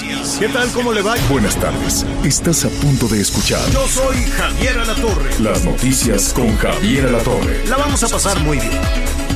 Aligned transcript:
Noticias. 0.00 0.38
¿Qué 0.38 0.48
tal? 0.48 0.70
¿Cómo 0.72 0.92
le 0.92 1.02
va? 1.02 1.14
Buenas 1.28 1.56
tardes. 1.56 2.06
Estás 2.24 2.64
a 2.64 2.68
punto 2.68 3.08
de 3.08 3.20
escuchar 3.20 3.60
Yo 3.70 3.86
soy 3.88 4.16
Javier 4.24 4.78
Alatorre. 4.78 5.30
las 5.40 5.64
noticias 5.64 6.32
con 6.32 6.56
Javier 6.56 7.06
Alatorre. 7.06 7.66
La 7.68 7.76
vamos 7.76 8.02
a 8.02 8.08
pasar 8.08 8.38
muy 8.40 8.58
bien. 8.58 8.80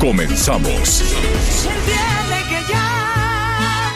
Comenzamos. 0.00 1.02
Entiende 1.02 2.38
que 2.48 2.72
ya, 2.72 3.92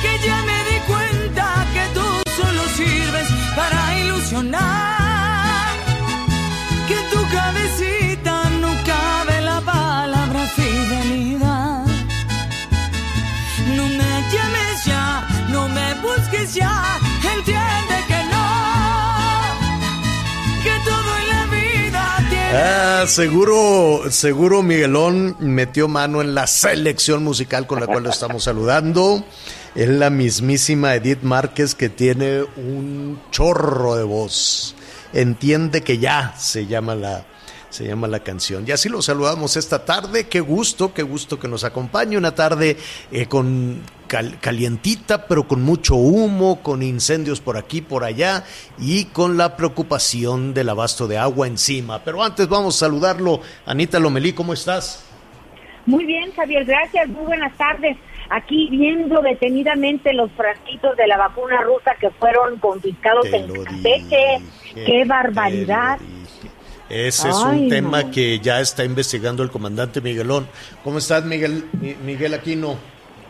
que 0.00 0.26
ya 0.26 0.42
me 0.42 0.70
di 0.70 0.80
cuenta 0.86 1.66
que 1.74 1.98
tú 1.98 2.06
solo 2.40 2.62
sirves 2.76 3.28
para 3.54 3.98
ilusionar. 4.00 4.81
Seguro, 23.06 24.10
seguro 24.10 24.62
Miguelón 24.62 25.36
metió 25.40 25.88
mano 25.88 26.20
en 26.20 26.36
la 26.36 26.46
selección 26.46 27.24
musical 27.24 27.66
con 27.66 27.80
la 27.80 27.86
cual 27.86 28.04
lo 28.04 28.10
estamos 28.10 28.44
saludando. 28.44 29.24
Es 29.74 29.88
la 29.88 30.08
mismísima 30.08 30.94
Edith 30.94 31.22
Márquez 31.22 31.74
que 31.74 31.88
tiene 31.88 32.42
un 32.42 33.20
chorro 33.32 33.96
de 33.96 34.04
voz. 34.04 34.76
Entiende 35.12 35.82
que 35.82 35.98
ya 35.98 36.34
se 36.38 36.66
llama 36.66 36.94
la, 36.94 37.26
se 37.70 37.86
llama 37.86 38.06
la 38.06 38.20
canción. 38.20 38.64
Y 38.68 38.70
así 38.70 38.88
lo 38.88 39.02
saludamos 39.02 39.56
esta 39.56 39.84
tarde. 39.84 40.28
Qué 40.28 40.40
gusto, 40.40 40.94
qué 40.94 41.02
gusto 41.02 41.40
que 41.40 41.48
nos 41.48 41.64
acompañe. 41.64 42.16
Una 42.16 42.36
tarde 42.36 42.76
eh, 43.10 43.26
con 43.26 43.82
cal- 44.12 44.38
calientita, 44.40 45.26
pero 45.26 45.48
con 45.48 45.62
mucho 45.62 45.94
humo, 45.94 46.62
con 46.62 46.82
incendios 46.82 47.40
por 47.40 47.56
aquí, 47.56 47.80
por 47.80 48.04
allá 48.04 48.44
y 48.78 49.06
con 49.06 49.38
la 49.38 49.56
preocupación 49.56 50.52
del 50.52 50.68
abasto 50.68 51.08
de 51.08 51.16
agua 51.16 51.46
encima. 51.46 52.04
Pero 52.04 52.22
antes 52.22 52.46
vamos 52.46 52.76
a 52.76 52.80
saludarlo. 52.86 53.40
Anita 53.64 53.98
Lomelí, 53.98 54.34
¿cómo 54.34 54.52
estás? 54.52 55.06
Muy 55.86 56.04
bien, 56.04 56.30
Javier, 56.36 56.66
gracias. 56.66 57.08
Muy 57.08 57.24
buenas 57.24 57.56
tardes. 57.56 57.96
Aquí 58.28 58.68
viendo 58.70 59.22
detenidamente 59.22 60.12
los 60.12 60.30
frasquitos 60.32 60.94
de 60.96 61.06
la 61.06 61.16
vacuna 61.16 61.62
rusa 61.62 61.92
que 61.98 62.10
fueron 62.10 62.58
confiscados 62.58 63.30
Te 63.30 63.36
en 63.38 63.64
Campeche. 63.64 64.38
¡Qué 64.74 65.04
barbaridad! 65.06 65.98
Ese 66.90 67.30
es 67.30 67.36
Ay, 67.44 67.58
un 67.62 67.68
tema 67.70 68.02
no. 68.02 68.10
que 68.10 68.38
ya 68.40 68.60
está 68.60 68.84
investigando 68.84 69.42
el 69.42 69.50
comandante 69.50 70.02
Miguelón. 70.02 70.46
¿Cómo 70.84 70.98
estás, 70.98 71.24
Miguel, 71.24 71.64
Mi- 71.80 71.94
Miguel 71.94 72.34
Aquino? 72.34 72.76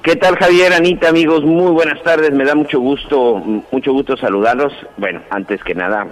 ¿Qué 0.02 0.16
tal 0.16 0.36
Javier, 0.36 0.72
Anita, 0.72 1.10
amigos? 1.10 1.44
Muy 1.44 1.70
buenas 1.70 2.02
tardes, 2.02 2.32
me 2.32 2.44
da 2.44 2.56
mucho 2.56 2.80
gusto, 2.80 3.36
mucho 3.70 3.92
gusto 3.92 4.16
saludarlos. 4.16 4.72
Bueno, 4.96 5.22
antes 5.30 5.62
que 5.62 5.76
nada, 5.76 6.08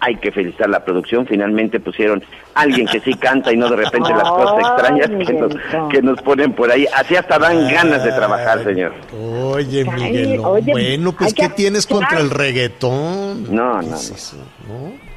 hay 0.00 0.16
que 0.16 0.30
felicitar 0.30 0.68
la 0.68 0.84
producción, 0.84 1.26
finalmente 1.26 1.80
pusieron 1.80 2.22
a 2.54 2.60
alguien 2.60 2.86
que 2.86 3.00
sí 3.00 3.14
canta 3.14 3.50
y 3.50 3.56
no 3.56 3.70
de 3.70 3.76
repente 3.76 4.10
las 4.10 4.28
cosas 4.28 4.58
extrañas 4.58 5.08
que 5.08 5.32
nos, 5.32 5.54
que 5.90 6.02
nos 6.02 6.20
ponen 6.20 6.52
por 6.52 6.70
ahí. 6.70 6.86
Así 6.94 7.16
hasta 7.16 7.38
dan 7.38 7.68
ganas 7.68 8.04
de 8.04 8.12
trabajar, 8.12 8.64
señor. 8.64 8.92
Oye, 9.18 9.86
oye, 9.88 10.38
bueno, 10.70 11.12
pues, 11.12 11.32
¿qué 11.32 11.48
tienes 11.48 11.86
contra 11.86 12.20
el 12.20 12.28
reggaetón? 12.28 13.44
No, 13.54 13.80
¿Qué 13.80 13.86
no, 13.86 13.96
es 13.96 14.36
no. 14.68 15.11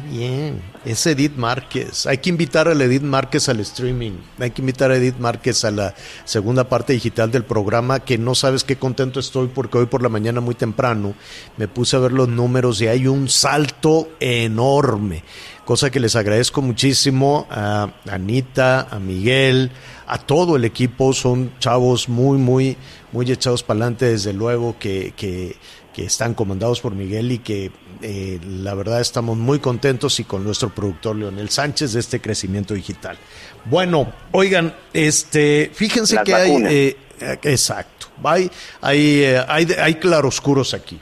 Bien. 0.00 0.62
Es 0.84 1.06
Edith 1.06 1.36
Márquez. 1.36 2.06
Hay 2.06 2.18
que 2.18 2.30
invitar 2.30 2.68
a 2.68 2.72
Edith 2.72 3.02
Márquez 3.02 3.48
al 3.48 3.60
streaming. 3.60 4.12
Hay 4.38 4.50
que 4.50 4.62
invitar 4.62 4.90
a 4.90 4.96
Edith 4.96 5.18
Márquez 5.18 5.64
a 5.64 5.70
la 5.70 5.94
segunda 6.24 6.68
parte 6.68 6.92
digital 6.92 7.30
del 7.30 7.44
programa, 7.44 8.00
que 8.00 8.18
no 8.18 8.34
sabes 8.34 8.64
qué 8.64 8.76
contento 8.76 9.20
estoy 9.20 9.48
porque 9.48 9.78
hoy 9.78 9.86
por 9.86 10.02
la 10.02 10.08
mañana 10.08 10.40
muy 10.40 10.54
temprano 10.54 11.14
me 11.56 11.68
puse 11.68 11.96
a 11.96 12.00
ver 12.00 12.12
los 12.12 12.28
números 12.28 12.80
y 12.80 12.88
hay 12.88 13.06
un 13.06 13.28
salto 13.28 14.08
enorme. 14.20 15.24
Cosa 15.64 15.90
que 15.90 16.00
les 16.00 16.14
agradezco 16.14 16.60
muchísimo 16.60 17.46
a 17.50 17.90
Anita, 18.10 18.88
a 18.90 18.98
Miguel, 18.98 19.70
a 20.06 20.18
todo 20.18 20.56
el 20.56 20.64
equipo. 20.64 21.12
Son 21.14 21.52
chavos 21.58 22.08
muy, 22.08 22.36
muy, 22.36 22.76
muy 23.12 23.30
echados 23.30 23.62
para 23.62 23.78
adelante, 23.78 24.06
desde 24.06 24.32
luego, 24.34 24.76
que, 24.78 25.14
que 25.16 26.04
están 26.04 26.34
comandados 26.34 26.80
por 26.80 26.94
Miguel 26.94 27.32
y 27.32 27.38
que 27.38 27.70
eh, 28.04 28.38
la 28.46 28.74
verdad 28.74 29.00
estamos 29.00 29.38
muy 29.38 29.60
contentos 29.60 30.20
y 30.20 30.24
con 30.24 30.44
nuestro 30.44 30.68
productor 30.68 31.16
Leonel 31.16 31.48
Sánchez 31.48 31.94
de 31.94 32.00
este 32.00 32.20
crecimiento 32.20 32.74
digital. 32.74 33.16
Bueno, 33.64 34.12
oigan, 34.32 34.76
este, 34.92 35.70
fíjense 35.72 36.16
Las 36.16 36.24
que 36.24 36.34
hay, 36.34 36.50
vacunas. 36.50 36.72
eh, 36.72 36.96
eh, 37.20 37.38
exacto, 37.44 38.08
hay, 38.22 38.50
hay, 38.82 39.22
eh, 39.22 39.44
hay, 39.48 39.66
hay 39.80 39.94
claroscuros 39.94 40.74
aquí. 40.74 41.00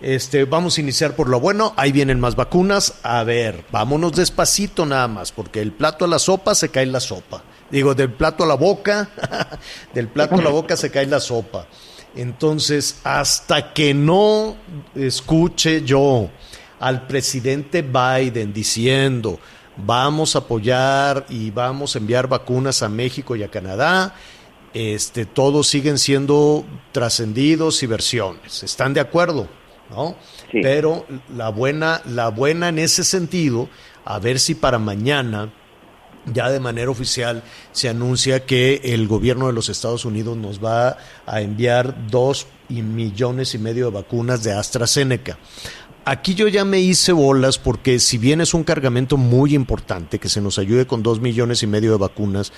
Este, 0.00 0.44
vamos 0.44 0.76
a 0.76 0.80
iniciar 0.80 1.14
por 1.14 1.28
lo 1.28 1.38
bueno. 1.38 1.72
Ahí 1.76 1.92
vienen 1.92 2.18
más 2.18 2.34
vacunas. 2.34 2.94
A 3.02 3.22
ver, 3.22 3.64
vámonos 3.70 4.12
despacito 4.12 4.86
nada 4.86 5.06
más, 5.06 5.30
porque 5.30 5.60
el 5.60 5.72
plato 5.72 6.04
a 6.04 6.08
la 6.08 6.18
sopa 6.18 6.54
se 6.54 6.70
cae 6.70 6.86
la 6.86 7.00
sopa. 7.00 7.44
Digo, 7.70 7.94
del 7.94 8.10
plato 8.12 8.42
a 8.42 8.46
la 8.46 8.54
boca, 8.54 9.10
del 9.94 10.08
plato 10.08 10.36
a 10.36 10.42
la 10.42 10.50
boca 10.50 10.76
se 10.76 10.90
cae 10.90 11.06
la 11.06 11.20
sopa. 11.20 11.66
Entonces, 12.14 13.00
hasta 13.04 13.72
que 13.72 13.94
no 13.94 14.56
escuche 14.94 15.82
yo 15.82 16.30
al 16.80 17.06
presidente 17.06 17.82
Biden 17.82 18.52
diciendo, 18.52 19.38
vamos 19.76 20.34
a 20.34 20.40
apoyar 20.40 21.26
y 21.28 21.50
vamos 21.50 21.94
a 21.94 21.98
enviar 21.98 22.26
vacunas 22.26 22.82
a 22.82 22.88
México 22.88 23.36
y 23.36 23.42
a 23.42 23.50
Canadá, 23.50 24.14
este, 24.72 25.26
todos 25.26 25.66
siguen 25.66 25.98
siendo 25.98 26.64
trascendidos 26.92 27.82
y 27.82 27.86
versiones. 27.86 28.62
¿Están 28.62 28.94
de 28.94 29.00
acuerdo? 29.00 29.48
¿No? 29.90 30.16
Sí. 30.50 30.60
Pero 30.62 31.06
la 31.36 31.48
buena, 31.48 32.02
la 32.06 32.28
buena 32.28 32.68
en 32.68 32.78
ese 32.78 33.04
sentido, 33.04 33.68
a 34.04 34.18
ver 34.18 34.38
si 34.38 34.54
para 34.54 34.78
mañana 34.78 35.52
ya 36.32 36.50
de 36.50 36.60
manera 36.60 36.90
oficial 36.90 37.42
se 37.72 37.88
anuncia 37.88 38.44
que 38.46 38.80
el 38.84 39.08
gobierno 39.08 39.46
de 39.46 39.52
los 39.52 39.68
Estados 39.68 40.04
Unidos 40.04 40.36
nos 40.36 40.62
va 40.62 40.96
a 41.26 41.40
enviar 41.40 42.08
dos 42.08 42.46
millones 42.68 43.54
y 43.54 43.58
medio 43.58 43.86
de 43.86 43.92
vacunas 43.92 44.42
de 44.42 44.52
AstraZeneca. 44.52 45.38
Aquí 46.04 46.34
yo 46.34 46.48
ya 46.48 46.64
me 46.64 46.80
hice 46.80 47.12
bolas 47.12 47.58
porque 47.58 47.98
si 47.98 48.16
bien 48.16 48.40
es 48.40 48.54
un 48.54 48.64
cargamento 48.64 49.16
muy 49.16 49.54
importante 49.54 50.18
que 50.18 50.28
se 50.28 50.40
nos 50.40 50.58
ayude 50.58 50.86
con 50.86 51.02
dos 51.02 51.20
millones 51.20 51.62
y 51.62 51.66
medio 51.66 51.92
de 51.92 51.98
vacunas, 51.98 52.52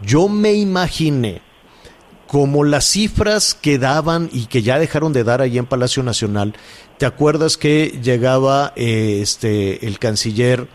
yo 0.00 0.28
me 0.28 0.52
imaginé 0.52 1.42
como 2.28 2.64
las 2.64 2.86
cifras 2.86 3.54
que 3.54 3.78
daban 3.78 4.28
y 4.32 4.46
que 4.46 4.62
ya 4.62 4.78
dejaron 4.78 5.12
de 5.12 5.24
dar 5.24 5.40
allí 5.40 5.58
en 5.58 5.66
Palacio 5.66 6.02
Nacional, 6.02 6.54
¿te 6.98 7.06
acuerdas 7.06 7.56
que 7.56 8.00
llegaba 8.02 8.72
eh, 8.76 9.20
este 9.22 9.86
el 9.86 9.98
canciller 9.98 10.68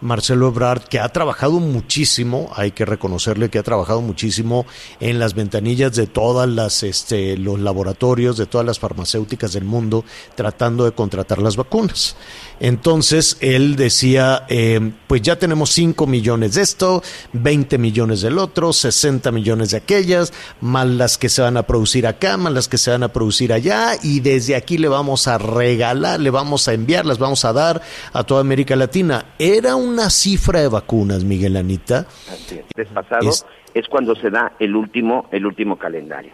Marcelo 0.00 0.48
Ebrard, 0.48 0.82
que 0.84 0.98
ha 0.98 1.08
trabajado 1.08 1.60
muchísimo, 1.60 2.50
hay 2.54 2.70
que 2.72 2.84
reconocerle 2.84 3.50
que 3.50 3.58
ha 3.58 3.62
trabajado 3.62 4.00
muchísimo 4.00 4.66
en 4.98 5.18
las 5.18 5.34
ventanillas 5.34 5.94
de 5.94 6.06
todas 6.06 6.48
las 6.48 6.82
este, 6.82 7.36
los 7.36 7.60
laboratorios, 7.60 8.36
de 8.36 8.46
todas 8.46 8.66
las 8.66 8.78
farmacéuticas 8.78 9.52
del 9.52 9.64
mundo, 9.64 10.04
tratando 10.34 10.84
de 10.84 10.92
contratar 10.92 11.40
las 11.40 11.56
vacunas. 11.56 12.16
Entonces 12.60 13.38
él 13.40 13.76
decía, 13.76 14.44
eh, 14.48 14.92
pues 15.06 15.22
ya 15.22 15.36
tenemos 15.36 15.70
5 15.70 16.06
millones 16.06 16.54
de 16.54 16.62
esto, 16.62 17.02
20 17.32 17.78
millones 17.78 18.20
del 18.20 18.38
otro, 18.38 18.72
60 18.72 19.32
millones 19.32 19.70
de 19.70 19.78
aquellas, 19.78 20.32
más 20.60 20.86
las 20.86 21.16
que 21.16 21.30
se 21.30 21.40
van 21.40 21.56
a 21.56 21.62
producir 21.62 22.06
acá, 22.06 22.36
más 22.36 22.52
las 22.52 22.68
que 22.68 22.76
se 22.76 22.90
van 22.90 23.02
a 23.02 23.12
producir 23.12 23.52
allá, 23.52 23.92
y 24.02 24.20
desde 24.20 24.56
aquí 24.56 24.76
le 24.76 24.88
vamos 24.88 25.26
a 25.26 25.38
regalar, 25.38 26.20
le 26.20 26.30
vamos 26.30 26.68
a 26.68 26.74
enviar, 26.74 27.06
las 27.06 27.18
vamos 27.18 27.44
a 27.44 27.52
dar 27.52 27.80
a 28.12 28.24
toda 28.24 28.42
América 28.42 28.76
Latina. 28.76 29.34
Era 29.38 29.74
una 29.90 30.10
cifra 30.10 30.60
de 30.60 30.68
vacunas, 30.68 31.24
Miguel 31.24 31.56
Anita. 31.56 32.00
Así 32.30 32.58
es. 32.58 32.64
Despasado 32.74 33.28
Es- 33.28 33.44
es... 33.74 33.88
cuando 33.88 34.14
se 34.16 34.30
da 34.30 34.52
el 34.58 34.74
último, 34.76 35.28
el 35.32 35.46
último 35.46 35.78
calendario. 35.78 36.32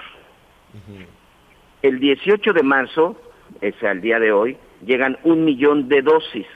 El 1.82 1.98
18 1.98 2.52
de 2.52 2.62
marzo 2.62 3.20
es 3.60 3.74
al 3.82 4.00
día 4.00 4.20
de 4.20 4.30
hoy, 4.32 4.56
llegan 4.86 5.18
un 5.24 5.44
millón 5.44 5.88
de 5.88 6.02
dosis. 6.02 6.46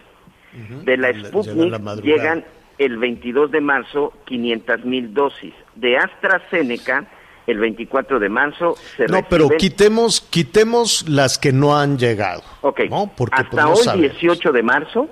De 0.85 0.97
la 0.97 1.11
Llega 1.11 1.23
la 1.23 1.29
Sputnik 1.29 2.03
llegan 2.05 2.45
el 2.79 2.97
22 2.99 3.51
de 3.51 3.61
marzo 3.61 4.13
500 4.27 4.85
mil 4.85 5.13
dosis. 5.13 5.53
De 5.75 5.97
AstraZeneca, 5.97 7.09
el 7.47 7.59
24 7.59 8.19
de 8.19 8.29
marzo 8.29 8.75
se 8.97 9.07
No, 9.07 9.21
pero 9.29 9.49
quitemos, 9.51 10.21
quitemos 10.21 11.09
las 11.09 11.39
que 11.39 11.53
no 11.53 11.77
han 11.77 11.99
llegado. 11.99 12.43
Ok, 12.63 12.81
¿no? 12.91 13.11
Porque 13.17 13.37
pues, 13.37 13.47
hasta 13.47 13.63
no 13.63 13.71
hoy 13.73 13.77
sabemos. 13.77 14.11
18 14.13 14.53
de 14.53 14.63
marzo, 14.63 15.09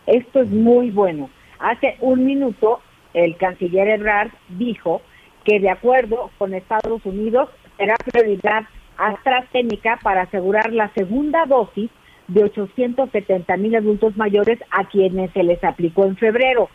esto 0.07 0.41
es 0.41 0.49
muy 0.49 0.91
bueno. 0.91 1.31
Hace 1.59 1.97
un 2.01 2.25
minuto 2.25 2.81
el 3.15 3.37
canciller 3.37 3.89
Ebrard 3.89 4.31
dijo 4.49 5.03
que 5.45 5.61
de 5.61 5.71
acuerdo 5.71 6.31
con 6.39 6.55
Estados 6.55 7.05
Unidos 7.05 7.49
será 7.77 7.95
prioridad 7.97 8.65
AstraZeneca 8.99 9.99
para 10.03 10.23
asegurar 10.23 10.73
la 10.73 10.93
segunda 10.95 11.45
dosis 11.47 11.91
de 12.29 12.45
870 12.45 13.57
mil 13.57 13.77
adultos 13.77 14.17
mayores 14.17 14.59
a 14.71 14.89
quienes 14.89 15.31
se 15.33 15.43
les 15.45 15.63
aplicó 15.63 16.05
en 16.05 16.17
febrero. 16.17 16.69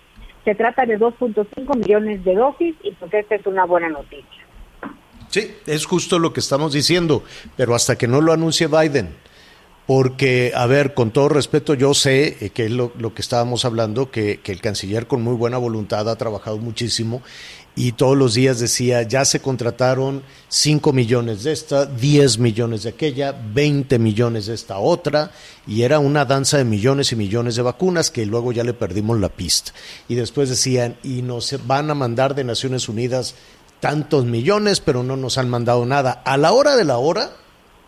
Se 0.45 0.55
trata 0.55 0.85
de 0.85 0.97
2.5 0.97 1.77
millones 1.77 2.23
de 2.23 2.35
dosis 2.35 2.75
y 2.83 2.91
pues 2.91 3.13
esta 3.13 3.35
es 3.35 3.45
una 3.45 3.65
buena 3.65 3.89
noticia. 3.89 4.41
Sí, 5.31 5.55
es 5.65 5.85
justo 5.85 6.19
lo 6.19 6.33
que 6.33 6.41
estamos 6.41 6.73
diciendo, 6.73 7.23
pero 7.57 7.73
hasta 7.73 7.97
que 7.97 8.07
no 8.07 8.21
lo 8.21 8.33
anuncie 8.33 8.67
Biden. 8.67 9.15
Porque, 9.87 10.53
a 10.55 10.67
ver, 10.67 10.93
con 10.93 11.11
todo 11.11 11.27
respeto, 11.27 11.73
yo 11.73 11.93
sé 11.93 12.37
eh, 12.39 12.49
que 12.51 12.65
es 12.65 12.71
lo, 12.71 12.91
que 13.13 13.21
estábamos 13.21 13.65
hablando, 13.65 14.11
que, 14.11 14.39
que 14.41 14.51
el 14.51 14.61
canciller 14.61 15.07
con 15.07 15.21
muy 15.21 15.33
buena 15.33 15.57
voluntad 15.57 16.07
ha 16.07 16.15
trabajado 16.17 16.57
muchísimo 16.59 17.21
y 17.75 17.93
todos 17.93 18.17
los 18.17 18.33
días 18.33 18.59
decía, 18.59 19.01
ya 19.03 19.23
se 19.23 19.39
contrataron 19.39 20.23
5 20.49 20.91
millones 20.91 21.43
de 21.43 21.53
esta, 21.53 21.85
10 21.85 22.37
millones 22.37 22.83
de 22.83 22.89
aquella, 22.89 23.31
20 23.31 23.97
millones 23.97 24.47
de 24.47 24.55
esta 24.55 24.77
otra, 24.77 25.31
y 25.65 25.83
era 25.83 25.99
una 25.99 26.25
danza 26.25 26.57
de 26.57 26.65
millones 26.65 27.13
y 27.13 27.15
millones 27.15 27.55
de 27.55 27.61
vacunas 27.61 28.11
que 28.11 28.25
luego 28.25 28.51
ya 28.51 28.65
le 28.65 28.73
perdimos 28.73 29.19
la 29.19 29.29
pista. 29.29 29.71
Y 30.09 30.15
después 30.15 30.49
decían, 30.49 30.97
y 31.01 31.21
nos 31.21 31.55
van 31.65 31.89
a 31.89 31.95
mandar 31.95 32.35
de 32.35 32.43
Naciones 32.43 32.89
Unidas 32.89 33.35
tantos 33.81 34.23
millones, 34.23 34.79
pero 34.79 35.03
no 35.03 35.17
nos 35.17 35.37
han 35.37 35.49
mandado 35.49 35.85
nada. 35.85 36.21
A 36.23 36.37
la 36.37 36.53
hora 36.53 36.77
de 36.77 36.85
la 36.85 36.97
hora, 36.97 37.31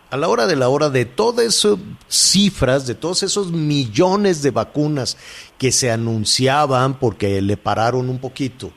a 0.09 0.17
la 0.17 0.27
hora 0.27 0.45
de 0.45 0.57
la 0.57 0.67
hora 0.67 0.89
de 0.89 1.05
todas 1.05 1.45
esas 1.45 1.77
cifras, 2.09 2.85
de 2.85 2.95
todos 2.95 3.23
esos 3.23 3.53
millones 3.53 4.41
de 4.41 4.51
vacunas 4.51 5.15
que 5.57 5.71
se 5.71 5.89
anunciaban 5.89 6.99
porque 6.99 7.41
le 7.41 7.55
pararon 7.55 8.09
un 8.09 8.19
poquito, 8.19 8.71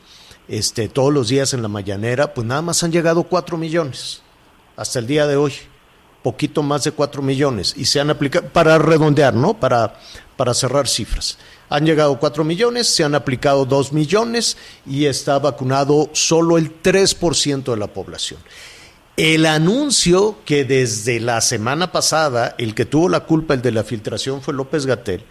este, 0.46 0.88
todos 0.88 1.12
los 1.12 1.28
días 1.28 1.52
en 1.54 1.62
la 1.62 1.68
mañanera, 1.68 2.32
pues 2.32 2.46
nada 2.46 2.62
más 2.62 2.84
han 2.84 2.92
llegado 2.92 3.24
cuatro 3.24 3.56
millones 3.56 4.22
hasta 4.76 5.00
el 5.00 5.08
día 5.08 5.26
de 5.26 5.36
hoy, 5.36 5.52
poquito 6.22 6.62
más 6.62 6.84
de 6.84 6.92
cuatro 6.92 7.22
millones 7.22 7.74
y 7.76 7.86
se 7.86 7.98
han 7.98 8.10
aplicado 8.10 8.46
para 8.48 8.78
redondear, 8.78 9.34
¿no? 9.34 9.58
Para 9.58 9.98
para 10.36 10.54
cerrar 10.54 10.86
cifras. 10.86 11.38
Han 11.68 11.84
llegado 11.84 12.18
4 12.18 12.44
millones, 12.44 12.86
se 12.86 13.04
han 13.04 13.14
aplicado 13.14 13.64
2 13.64 13.92
millones 13.92 14.56
y 14.86 15.06
está 15.06 15.38
vacunado 15.38 16.10
solo 16.12 16.58
el 16.58 16.82
3% 16.82 17.64
de 17.64 17.76
la 17.76 17.88
población. 17.88 18.40
El 19.16 19.46
anuncio 19.46 20.36
que 20.44 20.64
desde 20.64 21.20
la 21.20 21.40
semana 21.40 21.90
pasada, 21.90 22.54
el 22.58 22.74
que 22.74 22.84
tuvo 22.84 23.08
la 23.08 23.20
culpa, 23.20 23.54
el 23.54 23.62
de 23.62 23.72
la 23.72 23.82
filtración, 23.82 24.42
fue 24.42 24.52
López 24.54 24.84
Gatel, 24.84 25.24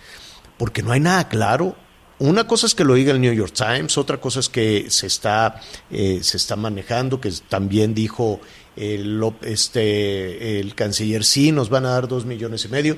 porque 0.57 0.81
no 0.81 0.91
hay 0.91 0.99
nada 0.99 1.29
claro. 1.29 1.75
Una 2.17 2.47
cosa 2.47 2.65
es 2.65 2.73
que 2.73 2.83
lo 2.83 2.95
diga 2.95 3.11
el 3.11 3.21
New 3.21 3.33
York 3.33 3.53
Times, 3.53 3.97
otra 3.97 4.19
cosa 4.19 4.39
es 4.39 4.49
que 4.49 4.87
se 4.89 5.05
está, 5.05 5.61
eh, 5.91 6.19
se 6.23 6.37
está 6.37 6.55
manejando, 6.55 7.21
que 7.21 7.31
también 7.47 7.93
dijo 7.93 8.39
el, 8.75 9.21
este, 9.41 10.59
el 10.59 10.73
canciller, 10.73 11.23
sí, 11.23 11.51
nos 11.51 11.69
van 11.69 11.85
a 11.85 11.91
dar 11.91 12.07
dos 12.07 12.25
millones 12.25 12.65
y 12.65 12.69
medio. 12.69 12.97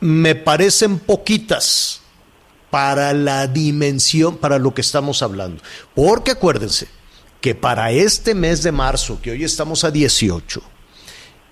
Me 0.00 0.34
parecen 0.34 0.98
poquitas 0.98 2.00
para 2.74 3.12
la 3.12 3.46
dimensión, 3.46 4.36
para 4.36 4.58
lo 4.58 4.74
que 4.74 4.80
estamos 4.80 5.22
hablando. 5.22 5.62
Porque 5.94 6.32
acuérdense, 6.32 6.88
que 7.40 7.54
para 7.54 7.92
este 7.92 8.34
mes 8.34 8.64
de 8.64 8.72
marzo, 8.72 9.20
que 9.22 9.30
hoy 9.30 9.44
estamos 9.44 9.84
a 9.84 9.92
18, 9.92 10.60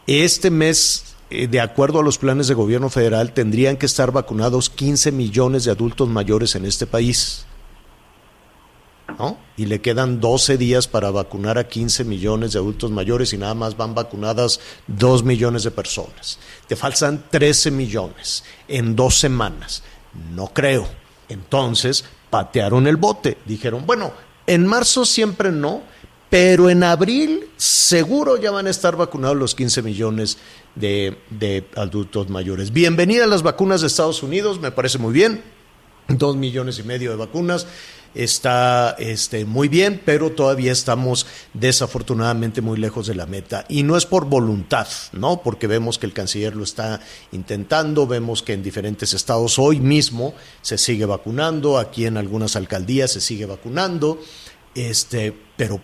este 0.08 0.50
mes, 0.50 1.14
eh, 1.30 1.46
de 1.46 1.60
acuerdo 1.60 2.00
a 2.00 2.02
los 2.02 2.18
planes 2.18 2.48
de 2.48 2.54
gobierno 2.54 2.90
federal, 2.90 3.34
tendrían 3.34 3.76
que 3.76 3.86
estar 3.86 4.10
vacunados 4.10 4.68
15 4.68 5.12
millones 5.12 5.62
de 5.62 5.70
adultos 5.70 6.08
mayores 6.08 6.56
en 6.56 6.66
este 6.66 6.88
país. 6.88 7.46
¿No? 9.16 9.38
Y 9.56 9.66
le 9.66 9.80
quedan 9.80 10.18
12 10.18 10.58
días 10.58 10.88
para 10.88 11.12
vacunar 11.12 11.56
a 11.56 11.68
15 11.68 12.02
millones 12.02 12.54
de 12.54 12.58
adultos 12.58 12.90
mayores 12.90 13.32
y 13.32 13.38
nada 13.38 13.54
más 13.54 13.76
van 13.76 13.94
vacunadas 13.94 14.58
2 14.88 15.22
millones 15.22 15.62
de 15.62 15.70
personas. 15.70 16.40
Te 16.66 16.74
faltan 16.74 17.26
13 17.30 17.70
millones 17.70 18.42
en 18.66 18.96
dos 18.96 19.20
semanas. 19.20 19.84
No 20.34 20.48
creo. 20.48 21.01
Entonces, 21.28 22.04
patearon 22.30 22.86
el 22.86 22.96
bote. 22.96 23.38
Dijeron, 23.44 23.84
bueno, 23.86 24.12
en 24.46 24.66
marzo 24.66 25.04
siempre 25.04 25.52
no, 25.52 25.82
pero 26.30 26.70
en 26.70 26.82
abril 26.82 27.50
seguro 27.58 28.38
ya 28.38 28.50
van 28.50 28.66
a 28.66 28.70
estar 28.70 28.96
vacunados 28.96 29.36
los 29.36 29.54
15 29.54 29.82
millones 29.82 30.38
de, 30.74 31.66
adultos 31.76 32.30
mayores. 32.30 32.72
Bienvenida 32.72 33.24
a 33.24 33.26
las 33.26 33.42
vacunas 33.42 33.82
de 33.82 33.88
Estados 33.88 34.22
Unidos, 34.22 34.58
me 34.58 34.70
parece 34.70 34.96
muy 34.96 35.12
bien. 35.12 35.42
Dos 36.08 36.36
millones 36.36 36.78
y 36.78 36.82
medio 36.84 37.10
de 37.10 37.16
vacunas 37.16 37.66
está 38.14 38.94
este, 38.98 39.44
muy 39.44 39.68
bien, 39.68 40.00
pero 40.04 40.32
todavía 40.32 40.72
estamos 40.72 41.26
desafortunadamente 41.54 42.60
muy 42.60 42.78
lejos 42.78 43.06
de 43.06 43.14
la 43.14 43.26
meta. 43.26 43.64
Y 43.68 43.82
no 43.82 43.96
es 43.96 44.06
por 44.06 44.26
voluntad, 44.26 44.86
¿no? 45.12 45.42
Porque 45.42 45.66
vemos 45.66 45.98
que 45.98 46.06
el 46.06 46.12
canciller 46.12 46.54
lo 46.56 46.64
está 46.64 47.00
intentando, 47.32 48.06
vemos 48.06 48.42
que 48.42 48.52
en 48.52 48.62
diferentes 48.62 49.14
estados 49.14 49.58
hoy 49.58 49.80
mismo 49.80 50.34
se 50.60 50.78
sigue 50.78 51.06
vacunando, 51.06 51.78
aquí 51.78 52.06
en 52.06 52.16
algunas 52.16 52.56
alcaldías 52.56 53.12
se 53.12 53.20
sigue 53.20 53.46
vacunando, 53.46 54.20
este, 54.74 55.36
pero 55.56 55.80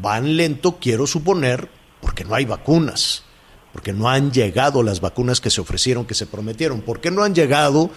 van 0.00 0.36
lento, 0.36 0.78
quiero 0.80 1.06
suponer, 1.06 1.68
porque 2.00 2.24
no 2.24 2.34
hay 2.34 2.44
vacunas 2.44 3.24
porque 3.74 3.92
no 3.92 4.08
han 4.08 4.30
llegado 4.30 4.84
las 4.84 5.00
vacunas 5.00 5.40
que 5.40 5.50
se 5.50 5.60
ofrecieron, 5.60 6.06
que 6.06 6.14
se 6.14 6.26
prometieron. 6.26 6.80
¿Por 6.80 7.00
qué 7.00 7.10
no 7.10 7.24
han 7.24 7.34
llegado? 7.34 7.90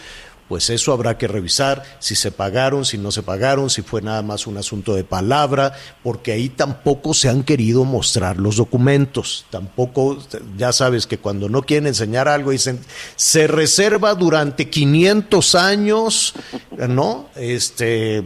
Pues 0.48 0.70
eso 0.70 0.94
habrá 0.94 1.18
que 1.18 1.28
revisar, 1.28 1.84
si 2.00 2.16
se 2.16 2.32
pagaron, 2.32 2.86
si 2.86 2.98
no 2.98 3.12
se 3.12 3.22
pagaron, 3.22 3.70
si 3.70 3.82
fue 3.82 4.02
nada 4.02 4.22
más 4.22 4.48
un 4.48 4.58
asunto 4.58 4.96
de 4.96 5.04
palabra, 5.04 5.74
porque 6.04 6.32
ahí 6.32 6.48
tampoco 6.48 7.14
se 7.14 7.28
han 7.28 7.44
querido 7.44 7.84
mostrar 7.84 8.38
los 8.38 8.56
documentos. 8.56 9.46
Tampoco, 9.50 10.18
ya 10.58 10.72
sabes 10.72 11.06
que 11.06 11.18
cuando 11.18 11.50
no 11.50 11.64
quieren 11.64 11.88
enseñar 11.88 12.30
algo 12.30 12.52
dicen, 12.52 12.80
se 13.18 13.48
reserva 13.48 14.16
durante 14.16 14.70
500 14.70 15.56
años, 15.56 16.34
¿no? 16.88 17.28
Este, 17.36 18.24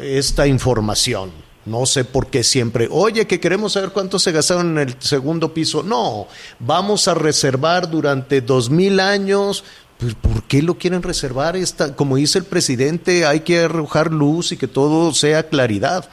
esta 0.00 0.46
información. 0.46 1.30
No 1.64 1.86
sé 1.86 2.04
por 2.04 2.26
qué 2.26 2.42
siempre, 2.42 2.88
oye, 2.90 3.28
que 3.28 3.38
queremos 3.38 3.74
saber 3.74 3.90
cuánto 3.90 4.18
se 4.18 4.32
gastaron 4.32 4.72
en 4.72 4.88
el 4.88 4.96
segundo 4.98 5.54
piso. 5.54 5.84
No, 5.84 6.26
vamos 6.58 7.06
a 7.06 7.14
reservar 7.14 7.88
durante 7.88 8.40
dos 8.40 8.68
mil 8.68 8.98
años. 8.98 9.62
Pues, 10.02 10.16
¿por 10.16 10.42
qué 10.42 10.62
lo 10.62 10.78
quieren 10.78 11.00
reservar? 11.00 11.54
Esta, 11.54 11.94
como 11.94 12.16
dice 12.16 12.40
el 12.40 12.44
presidente, 12.44 13.24
hay 13.24 13.40
que 13.40 13.60
arrojar 13.60 14.10
luz 14.10 14.50
y 14.50 14.56
que 14.56 14.66
todo 14.66 15.14
sea 15.14 15.48
claridad. 15.48 16.10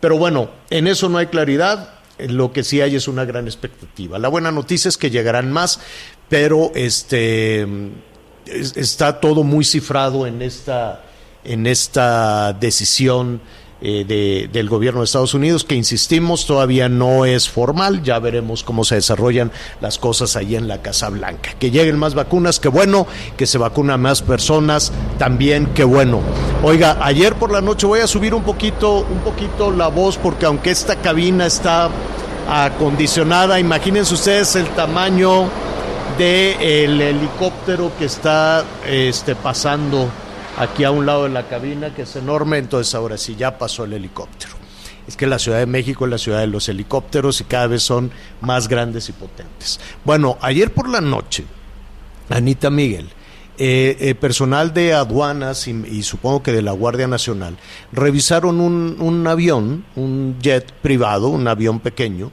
Pero 0.00 0.16
bueno, 0.16 0.48
en 0.70 0.86
eso 0.86 1.10
no 1.10 1.18
hay 1.18 1.26
claridad. 1.26 1.90
Lo 2.18 2.50
que 2.50 2.64
sí 2.64 2.80
hay 2.80 2.96
es 2.96 3.08
una 3.08 3.26
gran 3.26 3.44
expectativa. 3.44 4.18
La 4.18 4.28
buena 4.28 4.52
noticia 4.52 4.88
es 4.88 4.96
que 4.96 5.10
llegarán 5.10 5.52
más, 5.52 5.80
pero 6.30 6.72
este 6.74 7.66
está 8.46 9.20
todo 9.20 9.42
muy 9.42 9.66
cifrado 9.66 10.26
en 10.26 10.40
esta, 10.40 11.04
en 11.44 11.66
esta 11.66 12.54
decisión 12.54 13.42
eh, 13.82 14.06
de, 14.08 14.48
del 14.50 14.70
gobierno 14.70 15.00
de 15.00 15.04
Estados 15.04 15.34
Unidos, 15.34 15.64
que 15.64 15.74
insistimos, 15.74 16.46
todavía 16.46 16.88
no 16.88 17.26
es 17.26 17.48
formal, 17.48 18.02
ya 18.02 18.18
veremos 18.18 18.62
cómo 18.62 18.84
se 18.84 18.94
desarrollan 18.94 19.52
las 19.82 19.98
cosas 19.98 20.34
ahí 20.34 20.56
en 20.56 20.66
la 20.66 20.80
Casa 20.80 21.10
Blanca. 21.10 21.50
Que 21.58 21.70
lleguen 21.70 21.98
más 21.98 22.14
vacunas, 22.14 22.58
qué 22.58 22.68
bueno, 22.68 23.06
que 23.36 23.46
se 23.46 23.58
vacunan 23.58 24.00
más 24.00 24.22
personas, 24.22 24.92
también 25.18 25.66
qué 25.74 25.84
bueno. 25.84 26.20
Oiga, 26.62 26.96
ayer 27.02 27.34
por 27.34 27.52
la 27.52 27.60
noche 27.60 27.86
voy 27.86 28.00
a 28.00 28.06
subir 28.06 28.32
un 28.32 28.44
poquito, 28.44 29.00
un 29.00 29.20
poquito 29.20 29.70
la 29.70 29.88
voz, 29.88 30.16
porque 30.16 30.46
aunque 30.46 30.70
esta 30.70 30.96
cabina 30.96 31.44
está 31.44 31.90
acondicionada, 32.48 33.60
imagínense 33.60 34.14
ustedes 34.14 34.56
el 34.56 34.68
tamaño 34.68 35.50
de 36.16 36.84
el 36.84 37.00
helicóptero 37.00 37.92
que 37.98 38.06
está 38.06 38.64
este, 38.86 39.34
pasando 39.34 40.08
aquí 40.56 40.84
a 40.84 40.90
un 40.90 41.06
lado 41.06 41.24
de 41.24 41.30
la 41.30 41.48
cabina, 41.48 41.94
que 41.94 42.02
es 42.02 42.16
enorme, 42.16 42.58
entonces 42.58 42.94
ahora 42.94 43.16
sí 43.18 43.36
ya 43.36 43.58
pasó 43.58 43.84
el 43.84 43.92
helicóptero. 43.92 44.54
Es 45.06 45.16
que 45.16 45.26
la 45.26 45.38
Ciudad 45.38 45.58
de 45.58 45.66
México 45.66 46.04
es 46.04 46.10
la 46.10 46.18
ciudad 46.18 46.40
de 46.40 46.48
los 46.48 46.68
helicópteros 46.68 47.40
y 47.40 47.44
cada 47.44 47.68
vez 47.68 47.82
son 47.82 48.10
más 48.40 48.66
grandes 48.66 49.08
y 49.08 49.12
potentes. 49.12 49.78
Bueno, 50.04 50.36
ayer 50.40 50.72
por 50.72 50.88
la 50.88 51.00
noche, 51.00 51.44
Anita 52.28 52.70
Miguel, 52.70 53.08
eh, 53.58 53.96
eh, 54.00 54.14
personal 54.14 54.74
de 54.74 54.92
aduanas 54.92 55.68
y, 55.68 56.02
supongo 56.02 56.42
que 56.42 56.52
de 56.52 56.60
la 56.60 56.72
Guardia 56.72 57.06
Nacional 57.06 57.56
revisaron 57.92 58.60
un, 58.60 58.96
un, 59.00 59.26
avión, 59.26 59.86
un 59.94 60.36
jet 60.42 60.72
privado, 60.72 61.28
un 61.28 61.46
avión 61.48 61.80
pequeño, 61.80 62.32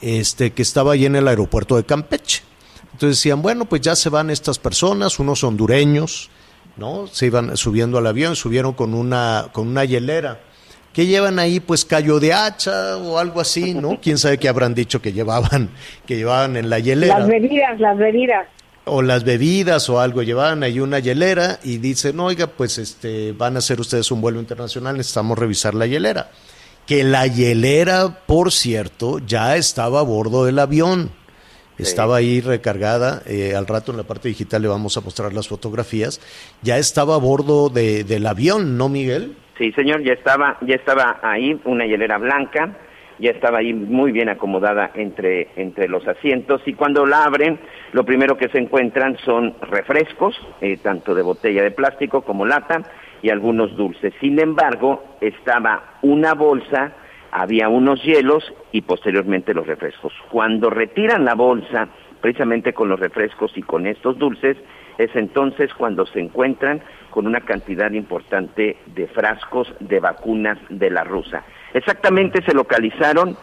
este, 0.00 0.52
que 0.52 0.62
estaba 0.62 0.94
ahí 0.94 1.04
en 1.04 1.14
el 1.14 1.28
aeropuerto 1.28 1.76
de 1.76 1.84
Campeche. 1.84 2.42
Entonces 2.92 3.18
decían, 3.18 3.42
bueno, 3.42 3.66
pues 3.66 3.82
ya 3.82 3.94
se 3.94 4.08
van 4.08 4.30
estas 4.30 4.58
personas, 4.58 5.18
unos 5.18 5.44
hondureños, 5.44 6.30
¿no? 6.76 7.06
Se 7.06 7.26
iban 7.26 7.56
subiendo 7.56 7.98
al 7.98 8.06
avión, 8.06 8.36
subieron 8.36 8.72
con 8.72 8.94
una, 8.94 9.48
con 9.52 9.68
una 9.68 9.84
hielera. 9.84 10.40
¿Qué 10.92 11.06
llevan 11.06 11.38
ahí? 11.38 11.58
Pues 11.58 11.84
callo 11.84 12.20
de 12.20 12.32
hacha 12.32 12.96
o 12.98 13.18
algo 13.18 13.40
así, 13.40 13.74
¿no? 13.74 13.98
¿Quién 14.02 14.18
sabe 14.18 14.38
qué 14.38 14.48
habrán 14.48 14.74
dicho 14.74 15.02
que 15.02 15.12
llevaban, 15.12 15.70
que 16.06 16.16
llevaban 16.16 16.56
en 16.56 16.70
la 16.70 16.78
hielera? 16.78 17.18
Las 17.18 17.28
bebidas, 17.28 17.80
las 17.80 17.98
bebidas 17.98 18.46
o 18.84 19.02
las 19.02 19.24
bebidas 19.24 19.88
o 19.88 20.00
algo, 20.00 20.22
llevaban 20.22 20.62
ahí 20.62 20.78
una 20.80 20.98
hielera 20.98 21.58
y 21.62 21.78
dicen, 21.78 22.20
oiga, 22.20 22.46
pues 22.46 22.78
este, 22.78 23.32
van 23.32 23.56
a 23.56 23.58
hacer 23.58 23.80
ustedes 23.80 24.10
un 24.10 24.20
vuelo 24.20 24.40
internacional, 24.40 24.96
necesitamos 24.96 25.38
revisar 25.38 25.74
la 25.74 25.86
hielera. 25.86 26.30
Que 26.86 27.02
la 27.02 27.26
hielera, 27.26 28.24
por 28.26 28.52
cierto, 28.52 29.18
ya 29.20 29.56
estaba 29.56 30.00
a 30.00 30.02
bordo 30.02 30.44
del 30.44 30.58
avión. 30.58 31.10
Estaba 31.78 32.16
ahí 32.16 32.40
recargada, 32.40 33.22
eh, 33.26 33.54
al 33.56 33.66
rato 33.66 33.90
en 33.90 33.98
la 33.98 34.04
parte 34.04 34.28
digital 34.28 34.62
le 34.62 34.68
vamos 34.68 34.96
a 34.96 35.00
mostrar 35.00 35.32
las 35.32 35.48
fotografías. 35.48 36.20
Ya 36.62 36.78
estaba 36.78 37.16
a 37.16 37.18
bordo 37.18 37.68
de, 37.68 38.04
del 38.04 38.26
avión, 38.26 38.78
¿no, 38.78 38.88
Miguel? 38.88 39.36
Sí, 39.58 39.72
señor, 39.72 40.02
ya 40.02 40.12
estaba, 40.12 40.58
ya 40.62 40.74
estaba 40.74 41.20
ahí 41.22 41.60
una 41.64 41.86
hielera 41.86 42.18
blanca, 42.18 42.76
ya 43.18 43.30
estaba 43.30 43.58
ahí 43.58 43.72
muy 43.72 44.12
bien 44.12 44.28
acomodada 44.28 44.90
entre, 44.94 45.48
entre 45.56 45.88
los 45.88 46.06
asientos 46.06 46.60
y 46.66 46.74
cuando 46.74 47.06
la 47.06 47.24
abren, 47.24 47.60
lo 47.92 48.04
primero 48.04 48.36
que 48.36 48.48
se 48.48 48.58
encuentran 48.58 49.16
son 49.24 49.54
refrescos, 49.62 50.34
eh, 50.60 50.76
tanto 50.82 51.14
de 51.14 51.22
botella 51.22 51.62
de 51.62 51.70
plástico 51.70 52.22
como 52.22 52.44
lata 52.44 52.82
y 53.22 53.30
algunos 53.30 53.76
dulces. 53.76 54.12
Sin 54.20 54.40
embargo, 54.40 55.16
estaba 55.20 55.98
una 56.02 56.34
bolsa, 56.34 56.92
había 57.34 57.68
unos 57.68 58.02
hielos 58.04 58.44
y 58.70 58.82
posteriormente 58.82 59.54
los 59.54 59.66
refrescos. 59.66 60.12
Cuando 60.30 60.70
retiran 60.70 61.24
la 61.24 61.34
bolsa, 61.34 61.88
precisamente 62.20 62.72
con 62.72 62.88
los 62.88 63.00
refrescos 63.00 63.50
y 63.56 63.62
con 63.62 63.88
estos 63.88 64.16
dulces, 64.18 64.56
es 64.98 65.10
entonces 65.16 65.74
cuando 65.74 66.06
se 66.06 66.20
encuentran 66.20 66.80
con 67.10 67.26
una 67.26 67.40
cantidad 67.40 67.90
importante 67.90 68.76
de 68.86 69.08
frascos 69.08 69.74
de 69.80 69.98
vacunas 69.98 70.58
de 70.68 70.90
la 70.90 71.02
rusa. 71.02 71.42
Exactamente 71.74 72.40
se 72.42 72.54
localizaron 72.54 73.36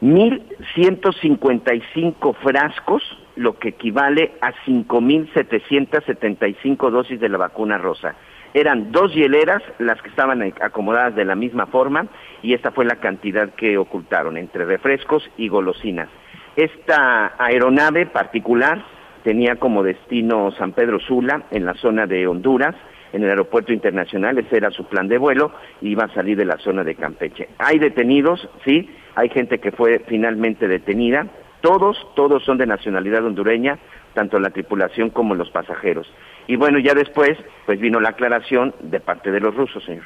1.155 0.00 2.34
frascos, 2.36 3.02
lo 3.36 3.58
que 3.58 3.68
equivale 3.68 4.32
a 4.40 4.54
5.775 4.64 6.90
dosis 6.90 7.20
de 7.20 7.28
la 7.28 7.36
vacuna 7.36 7.76
rosa. 7.76 8.14
Eran 8.54 8.92
dos 8.92 9.14
hieleras 9.14 9.62
las 9.78 10.00
que 10.02 10.10
estaban 10.10 10.42
acomodadas 10.60 11.14
de 11.14 11.24
la 11.24 11.34
misma 11.34 11.66
forma 11.66 12.06
y 12.42 12.54
esta 12.54 12.70
fue 12.70 12.84
la 12.84 12.96
cantidad 12.96 13.50
que 13.54 13.78
ocultaron 13.78 14.36
entre 14.36 14.64
refrescos 14.64 15.28
y 15.36 15.48
golosinas. 15.48 16.08
Esta 16.56 17.34
aeronave 17.38 18.06
particular 18.06 18.84
tenía 19.24 19.56
como 19.56 19.82
destino 19.82 20.50
San 20.52 20.72
Pedro 20.72 21.00
Sula, 21.00 21.44
en 21.50 21.64
la 21.64 21.74
zona 21.74 22.06
de 22.06 22.26
Honduras, 22.26 22.74
en 23.12 23.22
el 23.22 23.30
aeropuerto 23.30 23.72
internacional, 23.72 24.38
ese 24.38 24.56
era 24.56 24.70
su 24.70 24.84
plan 24.86 25.08
de 25.08 25.18
vuelo, 25.18 25.52
y 25.80 25.90
iba 25.90 26.04
a 26.04 26.14
salir 26.14 26.36
de 26.36 26.44
la 26.44 26.58
zona 26.58 26.82
de 26.82 26.94
Campeche. 26.94 27.48
Hay 27.58 27.78
detenidos, 27.78 28.48
sí, 28.64 28.90
hay 29.14 29.28
gente 29.28 29.58
que 29.60 29.70
fue 29.70 30.00
finalmente 30.08 30.66
detenida, 30.66 31.26
todos, 31.60 31.96
todos 32.16 32.42
son 32.44 32.58
de 32.58 32.66
nacionalidad 32.66 33.24
hondureña, 33.24 33.78
tanto 34.14 34.38
la 34.38 34.50
tripulación 34.50 35.10
como 35.10 35.34
los 35.34 35.50
pasajeros. 35.50 36.12
Y 36.46 36.56
bueno, 36.56 36.78
ya 36.78 36.94
después, 36.94 37.38
pues 37.66 37.80
vino 37.80 38.00
la 38.00 38.10
aclaración 38.10 38.74
de 38.80 39.00
parte 39.00 39.30
de 39.30 39.40
los 39.40 39.54
rusos, 39.54 39.84
señor. 39.84 40.04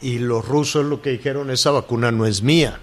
Y 0.00 0.18
los 0.18 0.46
rusos 0.46 0.84
lo 0.84 1.00
que 1.00 1.10
dijeron, 1.10 1.50
esa 1.50 1.70
vacuna 1.70 2.10
no 2.10 2.26
es 2.26 2.42
mía. 2.42 2.78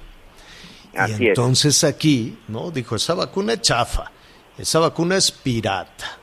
Así 0.96 1.24
y 1.24 1.28
entonces 1.28 1.84
aquí, 1.84 2.38
¿no? 2.48 2.72
Dijo, 2.72 2.96
esa 2.96 3.14
vacuna 3.14 3.54
es 3.54 3.62
chafa, 3.62 4.12
esa 4.58 4.80
vacuna 4.80 5.18
es 5.18 5.32
pirata. 5.32 6.18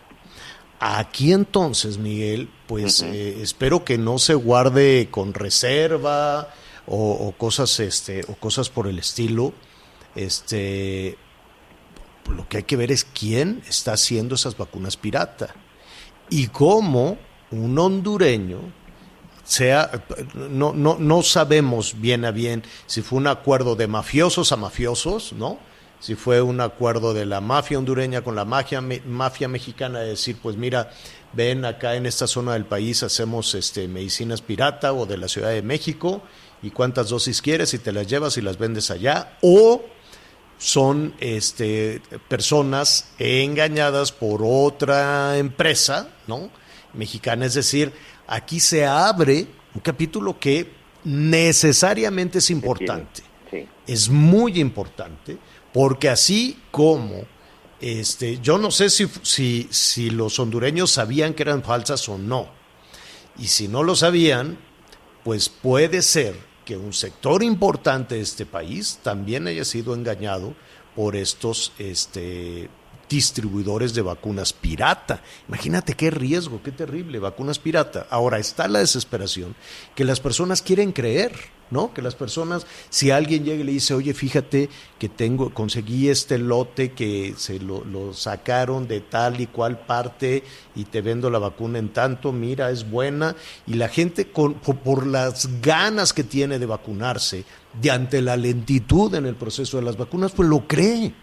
Aquí 0.80 1.32
entonces, 1.32 1.98
Miguel, 1.98 2.48
pues 2.66 3.02
eh, 3.02 3.42
espero 3.42 3.84
que 3.84 3.98
no 3.98 4.18
se 4.18 4.34
guarde 4.34 5.08
con 5.10 5.34
reserva 5.34 6.48
o, 6.86 7.34
cosas, 7.36 7.80
este, 7.80 8.22
o 8.28 8.34
cosas 8.34 8.70
por 8.70 8.86
el 8.86 8.98
estilo. 8.98 9.52
Este, 10.14 11.18
lo 12.30 12.48
que 12.48 12.58
hay 12.58 12.62
que 12.64 12.76
ver 12.76 12.92
es 12.92 13.04
quién 13.04 13.62
está 13.68 13.92
haciendo 13.92 14.34
esas 14.34 14.56
vacunas 14.56 14.96
pirata 14.96 15.54
y 16.30 16.48
cómo 16.48 17.18
un 17.50 17.78
hondureño 17.78 18.60
sea, 19.44 20.04
no, 20.34 20.72
no, 20.74 20.96
no 20.98 21.22
sabemos 21.22 22.00
bien 22.00 22.24
a 22.24 22.30
bien 22.30 22.62
si 22.86 23.02
fue 23.02 23.18
un 23.18 23.26
acuerdo 23.26 23.76
de 23.76 23.86
mafiosos 23.86 24.52
a 24.52 24.56
mafiosos, 24.56 25.32
¿no? 25.32 25.58
si 26.00 26.14
fue 26.14 26.42
un 26.42 26.60
acuerdo 26.60 27.12
de 27.12 27.26
la 27.26 27.40
mafia 27.40 27.78
hondureña 27.78 28.22
con 28.22 28.36
la 28.36 28.44
mafia, 28.44 28.80
mafia 28.80 29.48
mexicana 29.48 30.00
de 30.00 30.10
decir, 30.10 30.38
pues 30.40 30.56
mira, 30.56 30.90
ven 31.32 31.64
acá 31.64 31.96
en 31.96 32.06
esta 32.06 32.26
zona 32.26 32.52
del 32.52 32.66
país 32.66 33.02
hacemos 33.02 33.54
este, 33.54 33.88
medicinas 33.88 34.40
pirata 34.40 34.92
o 34.92 35.06
de 35.06 35.18
la 35.18 35.28
Ciudad 35.28 35.50
de 35.50 35.62
México 35.62 36.22
y 36.62 36.70
cuántas 36.70 37.08
dosis 37.08 37.42
quieres 37.42 37.74
y 37.74 37.78
te 37.78 37.92
las 37.92 38.06
llevas 38.06 38.36
y 38.36 38.42
las 38.42 38.58
vendes 38.58 38.90
allá, 38.90 39.36
o 39.42 39.82
son 40.58 41.14
este, 41.20 42.02
personas 42.28 43.10
engañadas 43.18 44.12
por 44.12 44.40
otra 44.44 45.38
empresa, 45.38 46.10
¿no? 46.26 46.50
Mexicana, 46.92 47.46
es 47.46 47.54
decir, 47.54 47.92
aquí 48.26 48.60
se 48.60 48.84
abre 48.84 49.46
un 49.74 49.80
capítulo 49.80 50.38
que 50.38 50.70
necesariamente 51.04 52.38
es 52.38 52.50
importante, 52.50 53.22
es 53.86 54.08
muy 54.08 54.60
importante, 54.60 55.38
porque 55.72 56.08
así 56.08 56.58
como 56.70 57.24
este, 57.80 58.40
yo 58.40 58.58
no 58.58 58.70
sé 58.70 58.90
si, 58.90 59.06
si, 59.22 59.68
si 59.70 60.10
los 60.10 60.38
hondureños 60.38 60.90
sabían 60.90 61.34
que 61.34 61.44
eran 61.44 61.62
falsas 61.62 62.08
o 62.08 62.18
no. 62.18 62.48
Y 63.38 63.46
si 63.46 63.68
no 63.68 63.84
lo 63.84 63.94
sabían, 63.94 64.58
pues 65.22 65.48
puede 65.48 66.02
ser 66.02 66.47
que 66.68 66.76
un 66.76 66.92
sector 66.92 67.42
importante 67.42 68.16
de 68.16 68.20
este 68.20 68.44
país 68.44 68.98
también 69.02 69.46
haya 69.46 69.64
sido 69.64 69.94
engañado 69.94 70.54
por 70.94 71.16
estos 71.16 71.72
este, 71.78 72.68
distribuidores 73.08 73.94
de 73.94 74.02
vacunas 74.02 74.52
pirata. 74.52 75.22
Imagínate 75.48 75.94
qué 75.94 76.10
riesgo, 76.10 76.62
qué 76.62 76.72
terrible, 76.72 77.18
vacunas 77.18 77.58
pirata. 77.58 78.06
Ahora 78.10 78.38
está 78.38 78.68
la 78.68 78.80
desesperación 78.80 79.54
que 79.94 80.04
las 80.04 80.20
personas 80.20 80.62
quieren 80.62 80.92
creer, 80.92 81.32
¿no? 81.70 81.92
Que 81.92 82.02
las 82.02 82.14
personas, 82.14 82.66
si 82.90 83.10
alguien 83.10 83.44
llega 83.44 83.60
y 83.60 83.64
le 83.64 83.72
dice, 83.72 83.94
oye, 83.94 84.14
fíjate 84.14 84.68
que 84.98 85.08
tengo, 85.08 85.52
conseguí 85.52 86.08
este 86.08 86.38
lote 86.38 86.92
que 86.92 87.34
se 87.36 87.58
lo, 87.60 88.12
sacaron 88.14 88.88
de 88.88 89.00
tal 89.00 89.40
y 89.40 89.46
cual 89.46 89.80
parte 89.80 90.42
y 90.74 90.84
te 90.84 91.00
vendo 91.00 91.30
la 91.30 91.38
vacuna 91.38 91.78
en 91.78 91.90
tanto, 91.90 92.32
mira, 92.32 92.70
es 92.70 92.88
buena, 92.90 93.36
y 93.66 93.74
la 93.74 93.88
gente 93.88 94.24
por, 94.24 94.54
por 94.56 95.06
las 95.06 95.60
ganas 95.60 96.12
que 96.12 96.24
tiene 96.24 96.58
de 96.58 96.66
vacunarse, 96.66 97.44
de 97.80 97.90
ante 97.90 98.22
la 98.22 98.36
lentitud 98.36 99.14
en 99.14 99.26
el 99.26 99.34
proceso 99.34 99.76
de 99.76 99.84
las 99.84 99.96
vacunas, 99.96 100.32
pues 100.32 100.48
lo 100.48 100.66
cree. 100.66 101.14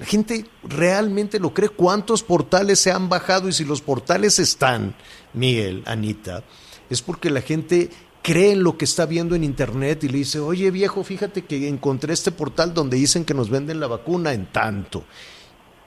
La 0.00 0.06
gente 0.06 0.46
realmente 0.62 1.38
lo 1.38 1.52
cree. 1.52 1.68
¿Cuántos 1.68 2.22
portales 2.22 2.80
se 2.80 2.90
han 2.90 3.10
bajado? 3.10 3.50
Y 3.50 3.52
si 3.52 3.66
los 3.66 3.82
portales 3.82 4.38
están, 4.38 4.94
Miguel, 5.34 5.82
Anita, 5.84 6.42
es 6.88 7.02
porque 7.02 7.28
la 7.28 7.42
gente 7.42 7.90
cree 8.22 8.52
en 8.52 8.62
lo 8.62 8.78
que 8.78 8.86
está 8.86 9.04
viendo 9.04 9.34
en 9.34 9.44
internet 9.44 10.02
y 10.04 10.08
le 10.08 10.18
dice, 10.18 10.38
oye 10.38 10.70
viejo, 10.70 11.04
fíjate 11.04 11.42
que 11.42 11.68
encontré 11.68 12.14
este 12.14 12.32
portal 12.32 12.72
donde 12.72 12.96
dicen 12.96 13.26
que 13.26 13.34
nos 13.34 13.50
venden 13.50 13.78
la 13.78 13.88
vacuna 13.88 14.32
en 14.32 14.46
tanto. 14.46 15.04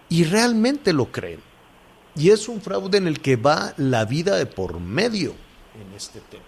Y 0.10 0.26
realmente 0.26 0.94
lo 0.94 1.06
creen. 1.06 1.40
Y 2.16 2.30
es 2.30 2.48
un 2.48 2.62
fraude 2.62 3.00
en 3.00 3.08
el 3.08 3.20
que 3.20 3.36
va 3.36 3.74
la 3.78 4.06
vida 4.06 4.36
de 4.36 4.46
por 4.46 4.80
medio 4.80 5.32
en 5.74 5.92
este 5.96 6.20
tema. 6.30 6.44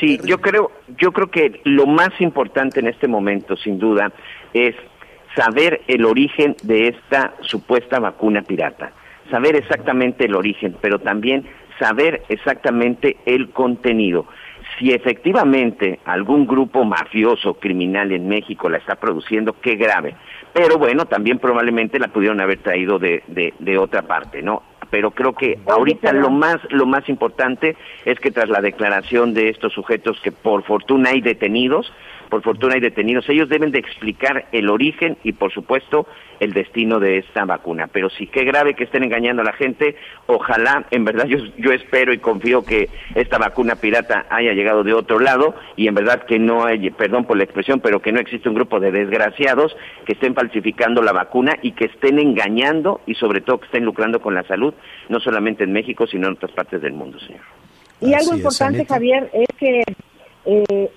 Sí, 0.00 0.18
yo 0.24 0.40
creo, 0.40 0.72
yo 0.98 1.12
creo 1.12 1.30
que 1.30 1.60
lo 1.62 1.86
más 1.86 2.20
importante 2.20 2.80
en 2.80 2.88
este 2.88 3.06
momento, 3.06 3.56
sin 3.56 3.78
duda, 3.78 4.12
es 4.52 4.74
saber 5.36 5.82
el 5.88 6.04
origen 6.04 6.56
de 6.62 6.88
esta 6.88 7.34
supuesta 7.40 7.98
vacuna 7.98 8.42
pirata, 8.42 8.92
saber 9.30 9.56
exactamente 9.56 10.24
el 10.26 10.34
origen, 10.34 10.76
pero 10.80 10.98
también 10.98 11.44
saber 11.78 12.22
exactamente 12.28 13.16
el 13.26 13.50
contenido. 13.50 14.26
Si 14.78 14.92
efectivamente 14.92 16.00
algún 16.04 16.46
grupo 16.46 16.84
mafioso 16.84 17.54
criminal 17.54 18.12
en 18.12 18.28
México 18.28 18.68
la 18.68 18.78
está 18.78 18.96
produciendo, 18.96 19.54
qué 19.60 19.76
grave. 19.76 20.14
pero 20.52 20.78
bueno, 20.78 21.04
también 21.06 21.38
probablemente 21.38 21.98
la 21.98 22.08
pudieron 22.08 22.40
haber 22.40 22.58
traído 22.58 22.98
de, 22.98 23.22
de, 23.26 23.54
de 23.58 23.78
otra 23.78 24.02
parte, 24.02 24.40
¿no? 24.42 24.62
Pero 24.90 25.10
creo 25.10 25.32
que 25.32 25.58
ahorita 25.66 26.12
lo 26.12 26.30
más 26.30 26.58
lo 26.70 26.86
más 26.86 27.08
importante 27.08 27.76
es 28.04 28.20
que 28.20 28.30
tras 28.30 28.48
la 28.48 28.60
declaración 28.60 29.34
de 29.34 29.48
estos 29.48 29.72
sujetos 29.72 30.20
que 30.22 30.30
por 30.30 30.62
fortuna 30.62 31.10
hay 31.10 31.20
detenidos, 31.20 31.92
por 32.34 32.42
fortuna 32.42 32.74
hay 32.74 32.80
detenidos, 32.80 33.28
ellos 33.28 33.48
deben 33.48 33.70
de 33.70 33.78
explicar 33.78 34.46
el 34.50 34.68
origen 34.68 35.16
y 35.22 35.34
por 35.34 35.52
supuesto 35.52 36.08
el 36.40 36.52
destino 36.52 36.98
de 36.98 37.18
esta 37.18 37.44
vacuna. 37.44 37.86
Pero 37.86 38.10
sí 38.10 38.26
qué 38.26 38.42
grave 38.42 38.74
que 38.74 38.82
estén 38.82 39.04
engañando 39.04 39.42
a 39.42 39.44
la 39.44 39.52
gente. 39.52 39.94
Ojalá, 40.26 40.84
en 40.90 41.04
verdad 41.04 41.26
yo, 41.26 41.38
yo 41.58 41.70
espero 41.70 42.12
y 42.12 42.18
confío 42.18 42.64
que 42.64 42.88
esta 43.14 43.38
vacuna 43.38 43.76
pirata 43.76 44.26
haya 44.30 44.52
llegado 44.52 44.82
de 44.82 44.94
otro 44.94 45.20
lado 45.20 45.54
y 45.76 45.86
en 45.86 45.94
verdad 45.94 46.24
que 46.24 46.40
no 46.40 46.64
hay, 46.64 46.90
perdón 46.90 47.24
por 47.24 47.36
la 47.36 47.44
expresión, 47.44 47.78
pero 47.78 48.02
que 48.02 48.10
no 48.10 48.18
existe 48.18 48.48
un 48.48 48.56
grupo 48.56 48.80
de 48.80 48.90
desgraciados 48.90 49.76
que 50.04 50.14
estén 50.14 50.34
falsificando 50.34 51.02
la 51.02 51.12
vacuna 51.12 51.56
y 51.62 51.70
que 51.70 51.84
estén 51.84 52.18
engañando 52.18 53.00
y 53.06 53.14
sobre 53.14 53.42
todo 53.42 53.60
que 53.60 53.66
estén 53.66 53.84
lucrando 53.84 54.20
con 54.20 54.34
la 54.34 54.42
salud, 54.42 54.74
no 55.08 55.20
solamente 55.20 55.62
en 55.62 55.72
México, 55.72 56.08
sino 56.08 56.26
en 56.26 56.32
otras 56.32 56.50
partes 56.50 56.82
del 56.82 56.94
mundo, 56.94 57.16
señor. 57.20 57.42
Y 58.00 58.12
Así 58.12 58.24
algo 58.24 58.38
importante. 58.38 58.84
Javier, 58.84 59.30
es 59.32 59.46
que 59.56 59.84
eh, 60.46 60.90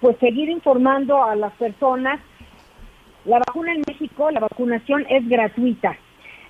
pues 0.00 0.16
seguir 0.18 0.48
informando 0.48 1.22
a 1.22 1.34
las 1.36 1.52
personas. 1.54 2.20
La 3.24 3.38
vacuna 3.38 3.72
en 3.72 3.82
México, 3.86 4.30
la 4.30 4.40
vacunación 4.40 5.06
es 5.08 5.26
gratuita. 5.28 5.96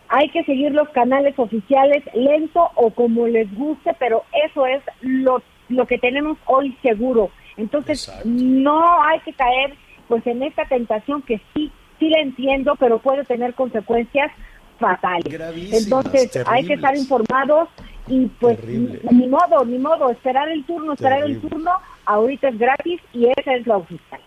Hay 0.08 0.28
que 0.30 0.44
seguir 0.44 0.72
los 0.72 0.88
canales 0.90 1.38
oficiales 1.38 2.02
lento 2.14 2.70
o 2.74 2.90
como 2.90 3.26
les 3.26 3.52
guste, 3.54 3.94
pero 3.98 4.24
eso 4.46 4.66
es 4.66 4.82
lo, 5.00 5.42
lo 5.68 5.86
que 5.86 5.98
tenemos 5.98 6.36
hoy 6.46 6.76
seguro. 6.82 7.30
Entonces, 7.56 8.08
Exacto. 8.08 8.28
no 8.28 9.02
hay 9.02 9.20
que 9.20 9.32
caer 9.32 9.74
pues 10.08 10.26
en 10.26 10.42
esta 10.42 10.64
tentación 10.66 11.22
que 11.22 11.40
sí, 11.54 11.70
sí 11.98 12.08
la 12.08 12.20
entiendo, 12.20 12.76
pero 12.78 12.98
puede 12.98 13.24
tener 13.24 13.54
consecuencias 13.54 14.30
fatales. 14.78 15.32
Gravísimas, 15.32 15.84
Entonces, 15.84 16.44
hay 16.46 16.66
que 16.66 16.74
estar 16.74 16.96
informados 16.96 17.68
y 18.06 18.26
pues 18.40 18.62
ni, 18.64 18.98
ni 19.10 19.28
modo, 19.28 19.64
ni 19.64 19.78
modo, 19.78 20.10
esperar 20.10 20.48
el 20.48 20.64
turno, 20.64 20.92
esperar 20.92 21.24
el 21.24 21.40
turno, 21.40 21.70
ahorita 22.04 22.48
es 22.48 22.58
gratis 22.58 23.00
y 23.12 23.26
esa 23.26 23.54
es 23.54 23.66
la 23.66 23.78
oficial. 23.78 24.20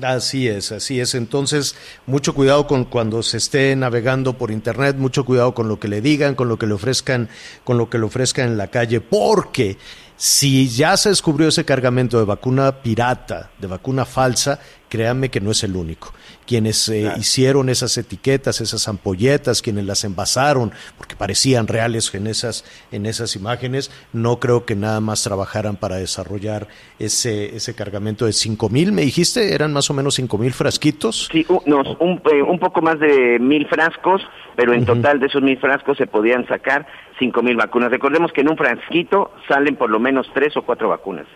Así 0.00 0.48
es, 0.48 0.72
así 0.72 1.00
es. 1.00 1.14
Entonces, 1.14 1.76
mucho 2.06 2.34
cuidado 2.34 2.66
con 2.66 2.84
cuando 2.84 3.22
se 3.22 3.36
esté 3.36 3.76
navegando 3.76 4.32
por 4.38 4.50
internet, 4.50 4.96
mucho 4.96 5.24
cuidado 5.24 5.54
con 5.54 5.68
lo 5.68 5.78
que 5.78 5.88
le 5.88 6.00
digan, 6.00 6.34
con 6.34 6.48
lo 6.48 6.58
que 6.58 6.66
le 6.66 6.74
ofrezcan, 6.74 7.28
con 7.64 7.76
lo 7.76 7.90
que 7.90 7.98
le 7.98 8.04
ofrezcan 8.04 8.48
en 8.48 8.56
la 8.56 8.68
calle, 8.68 9.00
porque 9.00 9.76
si 10.16 10.68
ya 10.68 10.96
se 10.96 11.10
descubrió 11.10 11.48
ese 11.48 11.64
cargamento 11.64 12.18
de 12.18 12.24
vacuna 12.24 12.82
pirata, 12.82 13.50
de 13.58 13.66
vacuna 13.66 14.04
falsa, 14.04 14.60
créanme 14.92 15.30
que 15.30 15.40
no 15.40 15.50
es 15.50 15.64
el 15.64 15.74
único. 15.74 16.12
Quienes 16.46 16.86
eh, 16.90 17.10
hicieron 17.16 17.70
esas 17.70 17.96
etiquetas, 17.96 18.60
esas 18.60 18.86
ampolletas, 18.88 19.62
quienes 19.62 19.86
las 19.86 20.04
envasaron, 20.04 20.70
porque 20.98 21.16
parecían 21.16 21.66
reales 21.66 22.14
en 22.14 22.26
esas, 22.26 22.64
en 22.92 23.06
esas 23.06 23.34
imágenes, 23.34 23.90
no 24.12 24.38
creo 24.38 24.66
que 24.66 24.74
nada 24.76 25.00
más 25.00 25.22
trabajaran 25.22 25.76
para 25.76 25.96
desarrollar 25.96 26.68
ese, 26.98 27.56
ese 27.56 27.74
cargamento 27.74 28.26
de 28.26 28.34
cinco 28.34 28.68
mil, 28.68 28.92
me 28.92 29.00
dijiste, 29.00 29.54
eran 29.54 29.72
más 29.72 29.88
o 29.88 29.94
menos 29.94 30.14
cinco 30.16 30.36
mil 30.36 30.52
frasquitos. 30.52 31.30
Sí, 31.32 31.46
u- 31.48 31.62
no, 31.64 31.80
un, 32.00 32.20
eh, 32.30 32.42
un 32.42 32.58
poco 32.58 32.82
más 32.82 32.98
de 33.00 33.38
mil 33.40 33.66
frascos, 33.68 34.20
pero 34.56 34.74
en 34.74 34.84
total 34.84 35.20
de 35.20 35.26
esos 35.28 35.40
mil 35.40 35.58
frascos 35.58 35.96
se 35.96 36.06
podían 36.06 36.46
sacar 36.48 36.86
cinco 37.18 37.42
mil 37.42 37.56
vacunas. 37.56 37.90
Recordemos 37.90 38.30
que 38.32 38.42
en 38.42 38.50
un 38.50 38.58
frasquito 38.58 39.30
salen 39.48 39.76
por 39.76 39.88
lo 39.88 39.98
menos 39.98 40.26
tres 40.34 40.54
o 40.58 40.62
cuatro 40.62 40.90
vacunas. 40.90 41.26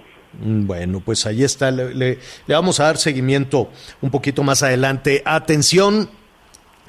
Mm, 0.42 0.66
Bueno, 0.66 1.00
pues 1.04 1.26
ahí 1.26 1.44
está. 1.44 1.70
Le, 1.70 2.18
vamos 2.48 2.80
a 2.80 2.84
dar 2.84 2.98
seguimiento 2.98 3.70
un 4.02 4.10
poquito 4.10 4.42
más 4.42 4.62
adelante. 4.62 5.22
Atención, 5.24 6.10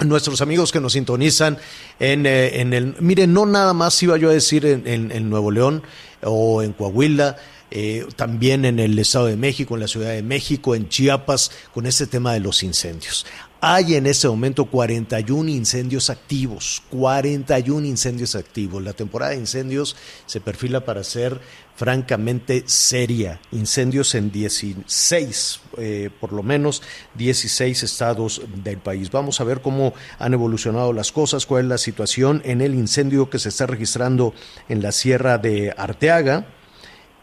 nuestros 0.04 0.40
amigos 0.40 0.70
que 0.72 0.80
nos 0.80 0.92
sintonizan 0.92 1.58
en, 1.98 2.26
eh, 2.26 2.60
en 2.60 2.72
el... 2.72 2.94
Miren, 3.00 3.32
no 3.32 3.46
nada 3.46 3.72
más 3.74 4.00
iba 4.02 4.16
yo 4.16 4.30
a 4.30 4.32
decir 4.32 4.64
en, 4.66 4.86
en- 4.86 5.10
en 5.12 5.28
Nuevo 5.30 5.50
León 5.50 5.82
o 6.22 6.62
en 6.62 6.72
Coahuila, 6.72 7.36
eh, 7.70 8.06
también 8.16 8.64
en 8.64 8.78
el 8.78 8.98
Estado 8.98 9.26
de 9.26 9.36
México, 9.36 9.74
en 9.74 9.80
la 9.80 9.88
Ciudad 9.88 10.10
de 10.10 10.22
México, 10.22 10.74
en 10.74 10.88
Chiapas, 10.88 11.50
con 11.74 11.86
este 11.86 12.06
tema 12.06 12.32
de 12.32 12.40
los 12.40 12.62
incendios. 12.62 13.26
Hay 13.60 13.96
en 13.96 14.06
este 14.06 14.28
momento 14.28 14.66
41 14.66 15.50
incendios 15.50 16.10
activos, 16.10 16.80
41 16.90 17.86
incendios 17.86 18.36
activos. 18.36 18.80
La 18.84 18.92
temporada 18.92 19.32
de 19.32 19.38
incendios 19.38 19.96
se 20.26 20.40
perfila 20.40 20.84
para 20.84 21.02
ser 21.02 21.40
francamente 21.74 22.62
seria. 22.66 23.40
Incendios 23.50 24.14
en 24.14 24.30
16, 24.30 25.60
eh, 25.76 26.08
por 26.20 26.32
lo 26.32 26.44
menos 26.44 26.84
16 27.14 27.82
estados 27.82 28.42
del 28.62 28.78
país. 28.78 29.10
Vamos 29.10 29.40
a 29.40 29.44
ver 29.44 29.60
cómo 29.60 29.92
han 30.20 30.34
evolucionado 30.34 30.92
las 30.92 31.10
cosas, 31.10 31.44
cuál 31.44 31.64
es 31.64 31.68
la 31.68 31.78
situación 31.78 32.42
en 32.44 32.60
el 32.60 32.76
incendio 32.76 33.28
que 33.28 33.40
se 33.40 33.48
está 33.48 33.66
registrando 33.66 34.34
en 34.68 34.82
la 34.82 34.92
Sierra 34.92 35.36
de 35.36 35.74
Arteaga. 35.76 36.46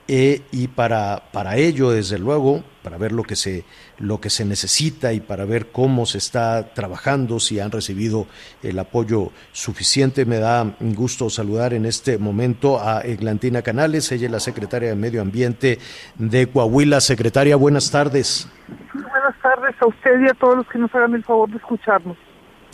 Eh, 0.08 0.44
y 0.52 0.68
para, 0.68 1.24
para 1.32 1.58
ello, 1.58 1.90
desde 1.90 2.20
luego, 2.20 2.64
para 2.84 3.00
ver 3.00 3.12
lo 3.12 3.24
que, 3.24 3.36
se, 3.36 3.66
lo 3.98 4.22
que 4.22 4.30
se 4.30 4.46
necesita 4.46 5.14
y 5.14 5.20
para 5.20 5.46
ver 5.46 5.72
cómo 5.72 6.06
se 6.06 6.20
está 6.20 6.74
trabajando, 6.76 7.40
si 7.40 7.60
han 7.60 7.72
recibido 7.72 8.28
el 8.62 8.78
apoyo 8.78 9.32
suficiente, 9.52 10.26
me 10.26 10.38
da 10.38 10.76
gusto 10.80 11.32
saludar 11.32 11.74
en 11.74 11.88
este 11.88 12.20
momento 12.20 12.80
a 12.80 13.02
Eglantina 13.02 13.64
Canales, 13.64 14.12
ella 14.12 14.28
es 14.28 14.32
la 14.32 14.40
secretaria 14.40 14.90
de 14.90 14.96
Medio 14.96 15.24
Ambiente 15.24 15.80
de 16.20 16.48
Coahuila. 16.48 17.02
Secretaria, 17.02 17.56
buenas 17.56 17.90
tardes. 17.90 18.48
Buenas 18.94 19.42
tardes 19.42 19.76
a 19.82 19.88
usted 19.88 20.20
y 20.22 20.30
a 20.30 20.34
todos 20.36 20.58
los 20.58 20.68
que 20.68 20.78
nos 20.78 20.94
hagan 20.94 21.16
el 21.16 21.24
favor 21.24 21.50
de 21.50 21.58
escucharnos. 21.58 22.18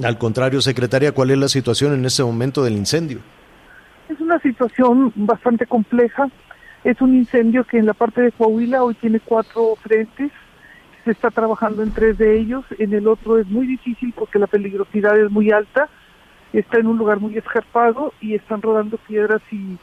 Al 0.04 0.18
contrario, 0.18 0.60
secretaria, 0.60 1.14
¿cuál 1.14 1.32
es 1.32 1.38
la 1.38 1.48
situación 1.48 1.94
en 1.94 2.04
este 2.04 2.24
momento 2.24 2.62
del 2.64 2.74
incendio? 2.74 3.20
Es 4.10 4.20
una 4.20 4.40
situación 4.40 5.14
bastante 5.16 5.66
compleja. 5.66 6.28
Es 6.84 7.00
un 7.00 7.16
incendio 7.16 7.64
que 7.64 7.78
en 7.78 7.86
la 7.86 7.94
parte 7.94 8.22
de 8.22 8.32
Coahuila 8.32 8.84
hoy 8.84 8.96
tiene 8.96 9.20
cuatro 9.20 9.76
frentes. 9.76 10.32
Se 11.06 11.12
está 11.12 11.30
trabajando 11.30 11.84
en 11.84 11.92
tres 11.92 12.18
de 12.18 12.40
ellos. 12.40 12.66
En 12.80 12.94
el 12.94 13.08
otro 13.08 13.38
es 13.38 13.48
muy 13.48 13.68
difícil 13.68 14.14
porque 14.18 14.40
la 14.40 14.48
peligrosidad 14.48 15.18
es 15.20 15.30
muy 15.30 15.52
alta. 15.52 15.90
Está 16.54 16.80
en 16.80 16.88
un 16.88 16.98
lugar 16.98 17.20
muy 17.20 17.38
escarpado 17.38 18.14
y 18.20 18.34
están 18.34 18.62
rodando 18.62 18.98
piedras 18.98 19.42
y, 19.52 19.78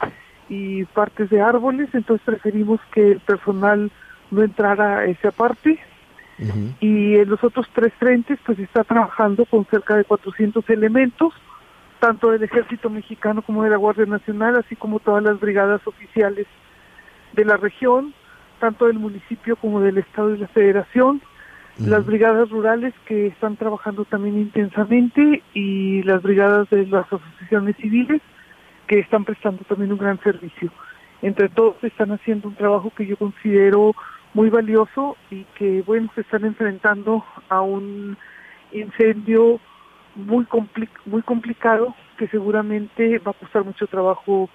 y 0.49 0.83
partes 0.85 1.29
de 1.29 1.41
árboles. 1.41 1.89
Entonces 1.93 2.25
preferimos 2.25 2.81
que 2.91 3.13
el 3.13 3.19
personal 3.21 3.91
no 4.29 4.43
entrara 4.43 4.99
a 4.99 5.05
esa 5.05 5.31
parte. 5.31 5.79
Y 6.79 7.15
en 7.15 7.29
los 7.29 7.43
otros 7.43 7.67
tres 7.73 7.91
frentes 7.99 8.39
pues 8.45 8.57
está 8.59 8.85
trabajando 8.85 9.43
con 9.43 9.65
cerca 9.65 9.97
de 9.97 10.05
400 10.05 10.69
elementos, 10.69 11.33
tanto 11.99 12.31
del 12.31 12.43
ejército 12.43 12.89
mexicano 12.89 13.41
como 13.41 13.63
de 13.63 13.69
la 13.69 13.75
Guardia 13.75 14.05
Nacional, 14.05 14.55
así 14.55 14.77
como 14.77 14.99
todas 14.99 15.21
las 15.21 15.37
brigadas 15.37 15.85
oficiales 15.85 16.47
de 17.39 17.45
la 17.45 17.57
región, 17.57 18.13
tanto 18.59 18.87
del 18.87 18.99
municipio 18.99 19.55
como 19.55 19.79
del 19.79 19.97
estado 19.97 20.35
y 20.35 20.37
la 20.37 20.47
federación, 20.47 21.21
las 21.77 22.05
brigadas 22.05 22.49
rurales 22.49 22.93
que 23.05 23.27
están 23.27 23.55
trabajando 23.55 24.03
también 24.03 24.37
intensamente 24.37 25.41
y 25.53 26.03
las 26.03 26.21
brigadas 26.21 26.69
de 26.69 26.85
las 26.87 27.05
asociaciones 27.05 27.77
civiles 27.77 28.21
que 28.87 28.99
están 28.99 29.23
prestando 29.23 29.63
también 29.63 29.93
un 29.93 29.97
gran 29.97 30.19
servicio. 30.21 30.69
Entre 31.21 31.47
todos 31.47 31.81
están 31.81 32.11
haciendo 32.11 32.49
un 32.49 32.55
trabajo 32.55 32.91
que 32.95 33.05
yo 33.05 33.15
considero 33.15 33.93
muy 34.33 34.49
valioso 34.49 35.15
y 35.31 35.45
que, 35.55 35.81
bueno, 35.83 36.11
se 36.15 36.21
están 36.21 36.43
enfrentando 36.43 37.23
a 37.47 37.61
un 37.61 38.17
incendio 38.73 39.59
muy, 40.15 40.43
compli- 40.45 40.89
muy 41.05 41.21
complicado 41.21 41.95
que 42.17 42.27
seguramente 42.27 43.19
va 43.19 43.31
a 43.31 43.35
costar 43.35 43.63
mucho 43.63 43.87
trabajo 43.87 44.49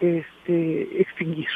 este, 0.00 1.00
extinguir. 1.00 1.48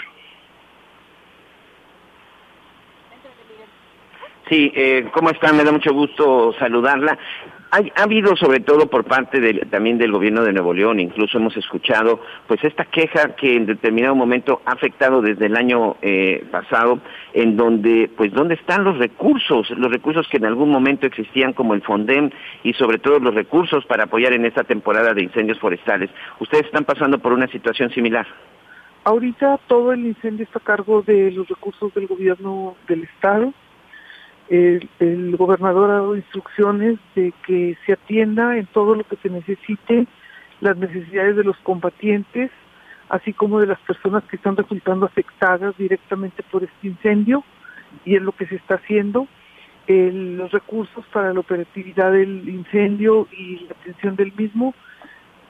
Sí, 4.48 4.70
eh, 4.74 5.06
¿cómo 5.12 5.30
están? 5.30 5.56
Me 5.56 5.64
da 5.64 5.72
mucho 5.72 5.92
gusto 5.94 6.52
saludarla. 6.58 7.18
Ha 7.70 8.02
habido 8.04 8.36
sobre 8.36 8.60
todo 8.60 8.86
por 8.88 9.02
parte 9.04 9.40
del- 9.40 9.66
también 9.68 9.98
del 9.98 10.12
gobierno 10.12 10.44
de 10.44 10.52
Nuevo 10.52 10.72
León, 10.72 11.00
incluso 11.00 11.38
hemos 11.38 11.56
escuchado 11.56 12.20
pues 12.46 12.62
esta 12.62 12.84
queja 12.84 13.34
que 13.34 13.56
en 13.56 13.66
determinado 13.66 14.14
momento 14.14 14.62
ha 14.64 14.72
afectado 14.72 15.20
desde 15.20 15.46
el 15.46 15.56
año 15.56 15.96
eh, 16.00 16.44
pasado, 16.52 17.00
en 17.32 17.56
donde 17.56 18.08
pues 18.16 18.32
dónde 18.32 18.54
están 18.54 18.84
los 18.84 18.96
recursos, 18.98 19.68
los 19.70 19.90
recursos 19.90 20.28
que 20.28 20.36
en 20.36 20.44
algún 20.44 20.70
momento 20.70 21.08
existían 21.08 21.52
como 21.52 21.74
el 21.74 21.82
Fondem 21.82 22.30
y 22.62 22.74
sobre 22.74 22.98
todo 22.98 23.18
los 23.18 23.34
recursos 23.34 23.84
para 23.86 24.04
apoyar 24.04 24.34
en 24.34 24.44
esta 24.44 24.62
temporada 24.62 25.12
de 25.12 25.22
incendios 25.24 25.58
forestales. 25.58 26.10
Ustedes 26.38 26.66
están 26.66 26.84
pasando 26.84 27.18
por 27.18 27.32
una 27.32 27.48
situación 27.48 27.90
similar. 27.90 28.26
Ahorita 29.02 29.58
todo 29.66 29.92
el 29.92 30.06
incendio 30.06 30.44
está 30.44 30.60
a 30.60 30.62
cargo 30.62 31.02
de 31.02 31.32
los 31.32 31.48
recursos 31.48 31.92
del 31.92 32.06
gobierno 32.06 32.76
del 32.86 33.02
estado. 33.02 33.52
El, 34.48 34.88
el 35.00 35.36
gobernador 35.36 35.90
ha 35.90 35.94
dado 35.94 36.16
instrucciones 36.16 36.98
de 37.14 37.32
que 37.46 37.76
se 37.86 37.92
atienda 37.94 38.56
en 38.56 38.66
todo 38.66 38.94
lo 38.94 39.04
que 39.04 39.16
se 39.16 39.30
necesite 39.30 40.06
las 40.60 40.76
necesidades 40.76 41.36
de 41.36 41.44
los 41.44 41.56
combatientes, 41.58 42.50
así 43.08 43.32
como 43.32 43.58
de 43.60 43.66
las 43.66 43.78
personas 43.80 44.22
que 44.24 44.36
están 44.36 44.56
resultando 44.56 45.06
afectadas 45.06 45.76
directamente 45.78 46.42
por 46.42 46.62
este 46.64 46.88
incendio, 46.88 47.42
y 48.04 48.16
es 48.16 48.22
lo 48.22 48.32
que 48.32 48.46
se 48.46 48.56
está 48.56 48.74
haciendo. 48.76 49.26
el- 49.86 50.38
los 50.38 50.50
recursos 50.50 51.04
para 51.12 51.34
la 51.34 51.40
operatividad 51.40 52.10
del 52.10 52.48
incendio 52.48 53.28
y 53.36 53.66
la 53.68 53.72
atención 53.78 54.16
del 54.16 54.32
mismo 54.32 54.72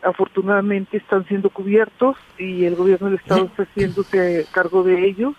afortunadamente 0.02 0.96
están 0.96 1.24
siendo 1.26 1.50
cubiertos 1.50 2.16
y 2.36 2.64
el 2.64 2.74
gobierno 2.74 3.06
del 3.08 3.16
estado 3.20 3.44
está 3.46 3.62
haciéndose 3.62 4.44
cargo 4.52 4.82
de 4.82 5.06
ellos 5.06 5.34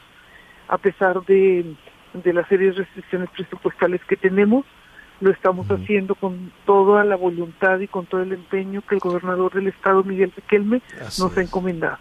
a 0.69 0.77
pesar 0.77 1.21
de, 1.25 1.75
de 2.23 2.33
las 2.33 2.47
serias 2.47 2.75
restricciones 2.75 3.29
presupuestales 3.29 4.01
que 4.05 4.15
tenemos 4.15 4.65
lo 5.21 5.31
estamos 5.31 5.67
haciendo 5.67 6.15
con 6.15 6.51
toda 6.65 7.03
la 7.03 7.15
voluntad 7.15 7.79
y 7.79 7.87
con 7.87 8.05
todo 8.05 8.21
el 8.21 8.33
empeño 8.33 8.81
que 8.81 8.95
el 8.95 9.01
gobernador 9.01 9.53
del 9.53 9.67
estado 9.67 10.03
Miguel 10.03 10.33
Riquelme 10.35 10.81
Así 11.01 11.21
nos 11.21 11.37
ha 11.37 11.41
es. 11.41 11.99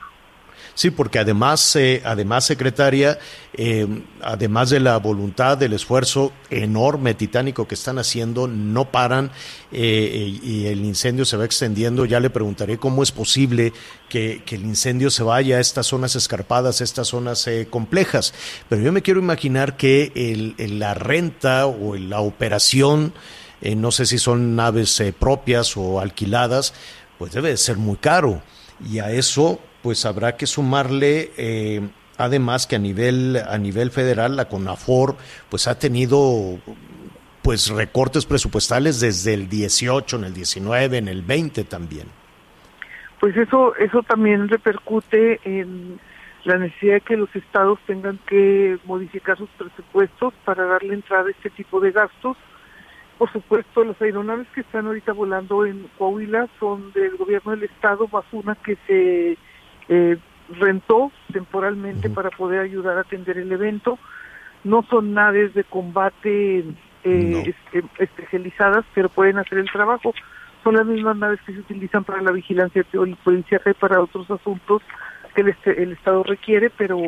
Sí, 0.74 0.90
porque 0.90 1.18
además, 1.18 1.76
eh, 1.76 2.02
además 2.04 2.44
secretaria, 2.44 3.18
eh, 3.56 3.86
además 4.20 4.70
de 4.70 4.80
la 4.80 4.96
voluntad, 4.98 5.56
del 5.56 5.74
esfuerzo 5.74 6.32
enorme, 6.50 7.14
titánico 7.14 7.68
que 7.68 7.76
están 7.76 7.98
haciendo, 8.00 8.48
no 8.48 8.90
paran 8.90 9.30
eh, 9.70 10.40
y, 10.42 10.66
el 10.66 10.84
incendio 10.84 11.24
se 11.24 11.36
va 11.36 11.44
extendiendo. 11.44 12.04
Ya 12.04 12.18
le 12.18 12.30
preguntaré 12.30 12.78
cómo 12.78 13.04
es 13.04 13.12
posible 13.12 13.72
que, 14.08 14.42
el 14.50 14.62
incendio 14.62 15.10
se 15.10 15.22
vaya 15.22 15.58
a 15.58 15.60
estas 15.60 15.86
zonas 15.86 16.16
escarpadas, 16.16 16.80
estas 16.80 17.08
zonas 17.08 17.46
eh, 17.46 17.68
complejas. 17.70 18.34
Pero 18.68 18.82
yo 18.82 18.92
me 18.92 19.02
quiero 19.02 19.20
imaginar 19.20 19.76
que 19.76 20.54
la 20.58 20.94
renta 20.94 21.66
o 21.66 21.96
la 21.96 22.20
operación, 22.20 23.12
no 23.62 23.92
sé 23.92 24.06
si 24.06 24.18
son 24.18 24.56
naves 24.56 25.02
propias 25.18 25.76
o 25.76 26.00
alquiladas, 26.00 26.74
pues 27.18 27.32
debe 27.32 27.50
de 27.50 27.56
ser 27.56 27.76
muy 27.76 27.96
caro. 27.96 28.42
Y 28.90 28.98
a 28.98 29.12
eso, 29.12 29.60
pues 29.84 30.06
habrá 30.06 30.38
que 30.38 30.46
sumarle, 30.46 31.30
eh, 31.36 31.82
además 32.16 32.66
que 32.66 32.76
a 32.76 32.78
nivel, 32.78 33.36
a 33.36 33.58
nivel 33.58 33.90
federal, 33.90 34.34
la 34.34 34.46
CONAFOR, 34.46 35.14
pues 35.50 35.68
ha 35.68 35.78
tenido 35.78 36.58
pues 37.42 37.68
recortes 37.68 38.24
presupuestales 38.24 39.00
desde 39.00 39.34
el 39.34 39.46
18, 39.46 40.16
en 40.16 40.24
el 40.24 40.32
19, 40.32 40.96
en 40.96 41.08
el 41.08 41.20
20 41.20 41.64
también. 41.64 42.06
pues 43.20 43.36
eso 43.36 43.76
eso 43.76 44.02
también 44.02 44.48
repercute 44.48 45.38
en 45.44 46.00
la 46.44 46.56
necesidad 46.56 46.94
de 46.94 47.00
que 47.02 47.18
los 47.18 47.36
estados 47.36 47.78
tengan 47.86 48.18
que 48.26 48.78
modificar 48.86 49.36
sus 49.36 49.50
presupuestos 49.50 50.32
para 50.46 50.64
darle 50.64 50.94
entrada 50.94 51.28
a 51.28 51.30
este 51.30 51.50
tipo 51.50 51.78
de 51.78 51.92
gastos. 51.92 52.38
Por 53.18 53.30
supuesto, 53.32 53.84
las 53.84 54.00
aeronaves 54.00 54.48
que 54.54 54.62
están 54.62 54.86
ahorita 54.86 55.12
volando 55.12 55.66
en 55.66 55.88
Coahuila 55.98 56.48
son 56.58 56.90
del 56.94 57.18
gobierno 57.18 57.50
del 57.50 57.64
estado, 57.64 58.08
más 58.08 58.24
una 58.32 58.54
que 58.54 58.78
se 58.86 59.36
eh, 59.88 60.16
rentó 60.58 61.10
temporalmente 61.32 62.10
para 62.10 62.30
poder 62.30 62.60
ayudar 62.60 62.98
a 62.98 63.02
atender 63.02 63.38
el 63.38 63.50
evento. 63.52 63.98
No 64.62 64.82
son 64.82 65.14
naves 65.14 65.54
de 65.54 65.64
combate 65.64 66.64
eh, 67.06 67.42
es- 67.46 67.74
eh, 67.74 67.82
especializadas, 67.98 68.84
pero 68.94 69.08
pueden 69.10 69.38
hacer 69.38 69.58
el 69.58 69.70
trabajo. 69.70 70.14
Son 70.62 70.74
las 70.74 70.86
mismas 70.86 71.16
naves 71.16 71.38
que 71.44 71.52
se 71.52 71.58
utilizan 71.60 72.04
para 72.04 72.22
la 72.22 72.30
vigilancia 72.32 72.82
policial 73.22 73.60
y 73.66 73.72
para 73.74 74.00
otros 74.00 74.30
asuntos 74.30 74.80
que 75.34 75.42
el, 75.42 75.48
este- 75.48 75.82
el 75.82 75.92
Estado 75.92 76.22
requiere, 76.22 76.70
pero 76.70 76.98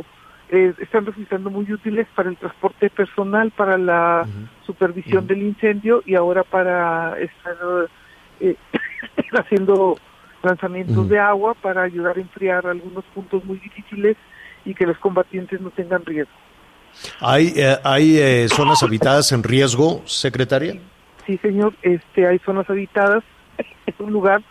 eh, 0.51 0.75
están 0.79 1.07
resultando 1.07 1.51
muy 1.51 1.71
útiles 1.73 2.07
para 2.15 2.29
el 2.29 2.37
transporte 2.37 2.91
personal, 2.91 3.51
para 3.53 3.79
la 3.79 4.29
supervisión 4.67 5.27
del 5.27 5.43
incendio 5.43 6.03
y 6.05 6.15
ahora 6.15 6.43
para 6.43 7.19
estar 7.19 7.57
eh, 8.41 8.57
haciendo 9.33 9.97
lanzamientos 10.43 11.09
de 11.09 11.19
agua 11.19 11.55
para 11.55 11.83
ayudar 11.83 12.17
a 12.17 12.21
enfriar 12.21 12.67
algunos 12.67 13.05
puntos 13.07 13.45
muy 13.45 13.59
difíciles 13.59 14.17
y 14.65 14.75
que 14.75 14.87
los 14.87 14.99
combatientes 14.99 15.61
no 15.61 15.71
tengan 15.71 16.05
riesgo. 16.05 16.33
¿Hay, 17.21 17.53
eh, 17.57 17.77
hay 17.85 18.19
eh, 18.19 18.49
zonas 18.49 18.83
habitadas 18.83 19.33
en 19.33 19.43
riesgo, 19.43 20.03
secretaria? 20.07 20.79
Sí, 21.27 21.39
señor, 21.39 21.75
este, 21.83 22.27
hay 22.27 22.39
zonas 22.41 22.69
habitadas, 22.71 23.23
es 23.87 23.95
un 23.99 24.13
lugar 24.13 24.43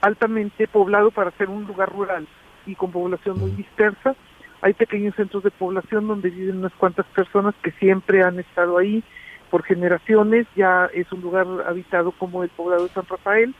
altamente 0.00 0.68
poblado 0.68 1.10
para 1.10 1.30
ser 1.32 1.48
un 1.48 1.64
lugar 1.64 1.90
rural 1.90 2.26
y 2.66 2.74
con 2.74 2.92
población 2.92 3.38
muy 3.38 3.50
dispersa. 3.52 4.14
Hay 4.60 4.74
pequeños 4.74 5.14
centros 5.14 5.42
de 5.42 5.50
población 5.50 6.06
donde 6.06 6.30
viven 6.30 6.58
unas 6.58 6.72
cuantas 6.74 7.06
personas 7.06 7.54
que 7.62 7.70
siempre 7.72 8.22
han 8.22 8.38
estado 8.38 8.78
ahí 8.78 9.02
por 9.50 9.62
generaciones, 9.62 10.46
ya 10.56 10.90
es 10.92 11.10
un 11.12 11.20
lugar 11.20 11.46
habitado 11.66 12.12
como 12.12 12.42
el 12.42 12.50
poblado 12.50 12.84
de 12.84 12.92
San 12.92 13.06
Rafael 13.06 13.54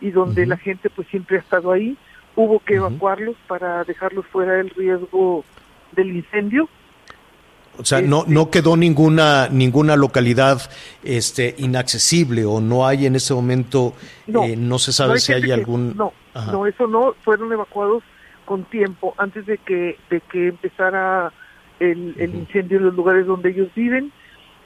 y 0.00 0.10
donde 0.10 0.46
la 0.46 0.56
gente 0.56 0.90
pues 0.90 1.08
siempre 1.08 1.36
ha 1.36 1.40
estado 1.40 1.72
ahí. 1.72 1.96
Hubo 2.34 2.58
que 2.60 2.74
evacuarlos 2.74 3.34
para 3.46 3.82
dejarlos 3.84 4.26
fuera 4.26 4.52
del 4.54 4.68
riesgo 4.70 5.44
del 5.92 6.14
incendio 6.16 6.68
O 7.78 7.84
sea, 7.84 8.02
no, 8.02 8.24
no 8.26 8.50
quedó 8.50 8.76
ninguna, 8.76 9.48
ninguna 9.48 9.96
localidad 9.96 10.60
este, 11.02 11.54
inaccesible 11.58 12.44
o 12.44 12.60
no 12.60 12.86
hay 12.86 13.06
en 13.06 13.16
ese 13.16 13.32
momento, 13.32 13.94
No, 14.26 14.44
eh, 14.44 14.54
no 14.56 14.78
se 14.78 14.92
sabe 14.92 15.14
hay 15.14 15.20
si 15.20 15.32
hay 15.32 15.42
que- 15.42 15.52
algún... 15.54 15.96
no, 15.96 16.12
Ajá. 16.34 16.52
no, 16.52 16.66
eso 16.66 16.86
no, 16.86 17.14
fueron 17.24 17.50
evacuados 17.52 18.02
con 18.44 18.64
tiempo 18.64 19.14
antes 19.18 19.44
de 19.46 19.56
que 19.58 19.98
de 20.10 20.20
que 20.20 20.48
empezara 20.48 21.32
el, 21.80 22.14
el 22.18 22.34
incendio 22.34 22.78
en 22.78 22.84
los 22.84 22.94
lugares 22.94 23.26
donde 23.26 23.50
ellos 23.50 23.68
viven. 23.74 24.12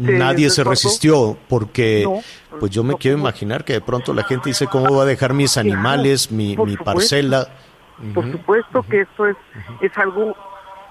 Nadie 0.00 0.50
se 0.50 0.64
resistió 0.64 1.36
porque 1.48 2.02
No, 2.04 2.58
pues 2.58 2.72
yo 2.72 2.82
me 2.82 2.92
no, 2.92 2.98
quiero 2.98 3.18
imaginar 3.18 3.64
que 3.64 3.74
de 3.74 3.80
pronto 3.80 4.12
la 4.12 4.24
gente 4.24 4.50
dice 4.50 4.66
cómo 4.66 4.96
va 4.96 5.02
a 5.02 5.06
dejar 5.06 5.34
mis 5.34 5.56
animales, 5.58 6.32
mi, 6.32 6.56
mi 6.56 6.76
parcela. 6.76 7.48
Por 8.14 8.30
supuesto 8.30 8.82
que 8.82 9.02
esto 9.02 9.26
es 9.26 9.36
es 9.80 9.96
algo 9.98 10.34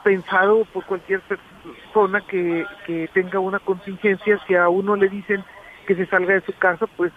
pensado 0.03 0.65
por 0.65 0.85
cualquier 0.85 1.21
persona 1.21 2.21
que, 2.21 2.65
que 2.85 3.09
tenga 3.13 3.39
una 3.39 3.59
contingencia. 3.59 4.39
Si 4.47 4.55
a 4.55 4.69
uno 4.69 4.95
le 4.95 5.09
dicen 5.09 5.43
que 5.87 5.95
se 5.95 6.05
salga 6.05 6.33
de 6.35 6.41
su 6.41 6.53
casa, 6.53 6.85
pues 6.97 7.11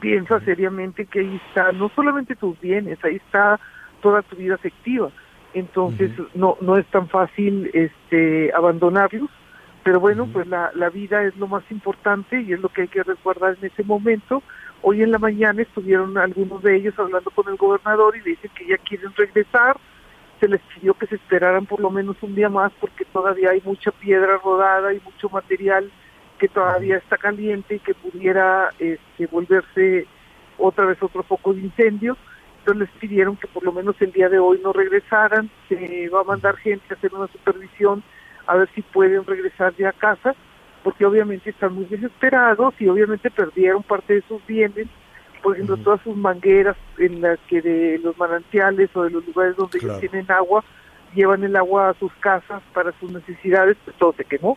piensa 0.00 0.40
seriamente 0.40 1.06
que 1.06 1.20
ahí 1.20 1.40
está 1.48 1.72
no 1.72 1.90
solamente 1.94 2.36
tus 2.36 2.60
bienes, 2.60 2.98
ahí 3.04 3.16
está 3.16 3.58
toda 4.02 4.22
tu 4.22 4.36
vida 4.36 4.54
afectiva. 4.54 5.10
Entonces 5.52 6.10
no 6.34 6.56
no 6.60 6.76
es 6.76 6.86
tan 6.86 7.08
fácil 7.08 7.70
este 7.72 8.52
abandonarlos, 8.52 9.30
pero 9.84 10.00
bueno, 10.00 10.26
pues 10.32 10.46
la, 10.46 10.72
la 10.74 10.88
vida 10.88 11.22
es 11.24 11.36
lo 11.36 11.46
más 11.46 11.62
importante 11.70 12.40
y 12.40 12.54
es 12.54 12.60
lo 12.60 12.70
que 12.70 12.82
hay 12.82 12.88
que 12.88 13.02
resguardar 13.02 13.58
en 13.60 13.66
ese 13.66 13.84
momento. 13.84 14.42
Hoy 14.80 15.02
en 15.02 15.12
la 15.12 15.18
mañana 15.18 15.60
estuvieron 15.60 16.16
algunos 16.16 16.62
de 16.62 16.74
ellos 16.74 16.98
hablando 16.98 17.30
con 17.30 17.48
el 17.48 17.56
gobernador 17.56 18.16
y 18.16 18.20
le 18.20 18.30
dicen 18.30 18.50
que 18.56 18.66
ya 18.66 18.78
quieren 18.78 19.14
regresar. 19.14 19.76
Se 20.40 20.48
les 20.48 20.62
pidió 20.62 20.94
que 20.94 21.06
se 21.06 21.16
esperaran 21.16 21.66
por 21.66 21.80
lo 21.80 21.90
menos 21.90 22.16
un 22.22 22.34
día 22.34 22.48
más 22.48 22.72
porque 22.80 23.04
todavía 23.04 23.50
hay 23.50 23.60
mucha 23.62 23.90
piedra 23.90 24.38
rodada 24.42 24.94
y 24.94 25.00
mucho 25.00 25.28
material 25.28 25.90
que 26.38 26.48
todavía 26.48 26.96
está 26.96 27.18
caliente 27.18 27.74
y 27.74 27.80
que 27.80 27.94
pudiera 27.94 28.70
este, 28.78 29.26
volverse 29.26 30.06
otra 30.56 30.86
vez 30.86 31.02
otro 31.02 31.22
foco 31.24 31.52
de 31.52 31.60
incendio. 31.60 32.16
Entonces 32.60 32.88
les 32.88 33.00
pidieron 33.00 33.36
que 33.36 33.48
por 33.48 33.62
lo 33.62 33.72
menos 33.72 33.96
el 34.00 34.12
día 34.12 34.30
de 34.30 34.38
hoy 34.38 34.60
no 34.64 34.72
regresaran. 34.72 35.50
Se 35.68 36.08
va 36.08 36.22
a 36.22 36.24
mandar 36.24 36.56
gente 36.56 36.86
a 36.88 36.94
hacer 36.94 37.12
una 37.14 37.26
supervisión 37.26 38.02
a 38.46 38.56
ver 38.56 38.68
si 38.74 38.82
pueden 38.82 39.24
regresar 39.24 39.74
ya 39.76 39.90
a 39.90 39.92
casa, 39.92 40.34
porque 40.82 41.04
obviamente 41.06 41.50
están 41.50 41.74
muy 41.74 41.86
desesperados 41.86 42.74
y 42.78 42.88
obviamente 42.88 43.30
perdieron 43.30 43.82
parte 43.82 44.14
de 44.14 44.22
sus 44.22 44.44
bienes, 44.46 44.86
por 45.42 45.54
ejemplo, 45.54 45.76
todas 45.76 46.00
sus 46.02 46.16
mangueras 46.16 46.76
en 46.98 47.20
las 47.20 47.38
que 47.48 47.60
de 47.60 47.98
los 48.02 48.16
manantiales 48.16 48.88
o 48.94 49.04
de 49.04 49.10
los 49.10 49.26
lugares 49.26 49.56
donde 49.56 49.78
Claro. 49.78 49.98
ellos 49.98 50.10
tienen 50.10 50.30
agua, 50.30 50.64
llevan 51.14 51.44
el 51.44 51.54
agua 51.56 51.90
a 51.90 51.94
sus 51.94 52.12
casas 52.14 52.62
para 52.72 52.92
sus 52.98 53.10
necesidades, 53.12 53.76
pues 53.84 53.96
todo 53.98 54.14
se 54.16 54.24
quemó. 54.24 54.56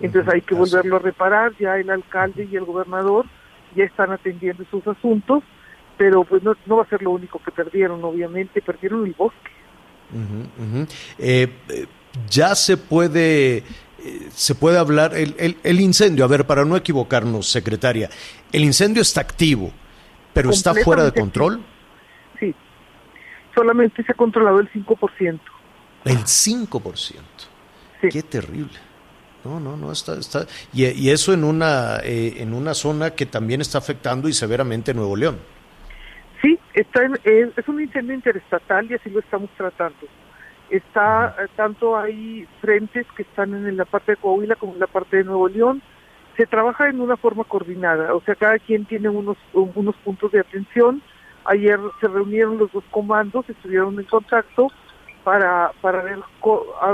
Entonces 0.00 0.32
hay 0.32 0.40
que 0.40 0.54
volverlo 0.54 0.96
a 0.96 0.98
reparar, 1.00 1.52
ya 1.58 1.76
el 1.78 1.90
alcalde 1.90 2.48
y 2.50 2.56
el 2.56 2.64
gobernador 2.64 3.26
ya 3.74 3.84
están 3.84 4.10
atendiendo 4.10 4.64
sus 4.70 4.86
asuntos, 4.86 5.42
pero 5.96 6.24
pues 6.24 6.42
no, 6.42 6.56
no 6.66 6.76
va 6.76 6.82
a 6.84 6.88
ser 6.88 7.02
lo 7.02 7.10
único 7.10 7.38
que 7.42 7.50
perdieron, 7.50 8.02
obviamente, 8.02 8.62
perdieron 8.62 9.06
el 9.06 9.12
bosque. 9.12 9.50
Eh, 11.18 11.48
eh, 11.68 11.86
ya 12.28 12.54
se 12.54 12.76
puede, 12.76 13.58
eh, 13.58 13.64
se 14.30 14.54
puede 14.54 14.78
hablar, 14.78 15.14
el, 15.14 15.34
el- 15.38 15.56
el 15.62 15.80
incendio, 15.80 16.24
a 16.24 16.28
ver, 16.28 16.46
para 16.46 16.64
no 16.64 16.76
equivocarnos, 16.76 17.48
secretaria, 17.50 18.10
el 18.52 18.64
incendio 18.64 19.02
está 19.02 19.20
activo, 19.20 19.72
pero 20.32 20.50
está 20.50 20.74
fuera 20.74 21.04
de 21.04 21.12
control. 21.12 21.60
Sí, 22.38 22.54
solamente 23.54 24.02
se 24.04 24.12
ha 24.12 24.14
controlado 24.14 24.60
el 24.60 24.70
5%. 24.72 25.40
El 26.04 26.18
5%. 26.18 27.14
Sí. 28.00 28.08
Qué 28.08 28.22
terrible. 28.22 28.78
No, 29.44 29.58
no, 29.58 29.76
no, 29.76 29.90
está, 29.92 30.18
está. 30.18 30.46
Y, 30.72 30.86
y 30.86 31.10
eso 31.10 31.32
en 31.32 31.44
una, 31.44 31.98
eh, 32.02 32.34
en 32.38 32.52
una 32.52 32.74
zona 32.74 33.10
que 33.10 33.24
también 33.26 33.60
está 33.62 33.78
afectando 33.78 34.28
y 34.28 34.32
severamente 34.34 34.92
Nuevo 34.94 35.16
León. 35.16 35.38
Sí, 36.42 36.58
está 36.74 37.04
en- 37.04 37.18
es, 37.24 37.48
es 37.56 37.68
un 37.68 37.80
incendio 37.80 38.14
interestatal 38.14 38.90
y 38.90 38.94
así 38.94 39.08
lo 39.10 39.20
estamos 39.20 39.48
tratando. 39.56 39.96
Está, 40.70 41.34
tanto 41.56 41.96
hay 41.96 42.46
frentes 42.60 43.04
que 43.16 43.22
están 43.22 43.54
en 43.54 43.76
la 43.76 43.84
parte 43.84 44.12
de 44.12 44.16
Coahuila 44.16 44.54
como 44.54 44.74
en 44.74 44.80
la 44.80 44.86
parte 44.86 45.16
de 45.16 45.24
Nuevo 45.24 45.48
León. 45.48 45.82
Se 46.36 46.46
trabaja 46.46 46.88
en 46.88 47.00
una 47.00 47.16
forma 47.16 47.44
coordinada, 47.44 48.14
o 48.14 48.20
sea, 48.22 48.36
cada 48.36 48.58
quien 48.58 48.84
tiene 48.84 49.08
unos, 49.08 49.36
unos 49.52 49.96
puntos 49.96 50.30
de 50.30 50.40
atención. 50.40 51.02
Ayer 51.44 51.78
se 52.00 52.06
reunieron 52.06 52.58
los 52.58 52.70
dos 52.72 52.84
comandos, 52.90 53.48
estuvieron 53.48 53.98
en 53.98 54.04
contacto 54.04 54.68
para, 55.24 55.72
para 55.80 56.02
ver 56.02 56.18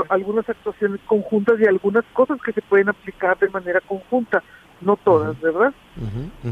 algunas 0.08 0.48
actuaciones 0.48 1.00
conjuntas 1.06 1.60
y 1.60 1.66
algunas 1.66 2.04
cosas 2.12 2.40
que 2.42 2.52
se 2.52 2.62
pueden 2.62 2.88
aplicar 2.88 3.38
de 3.38 3.48
manera 3.50 3.80
conjunta. 3.82 4.42
No 4.80 4.96
todas, 4.96 5.40
¿verdad? 5.40 5.72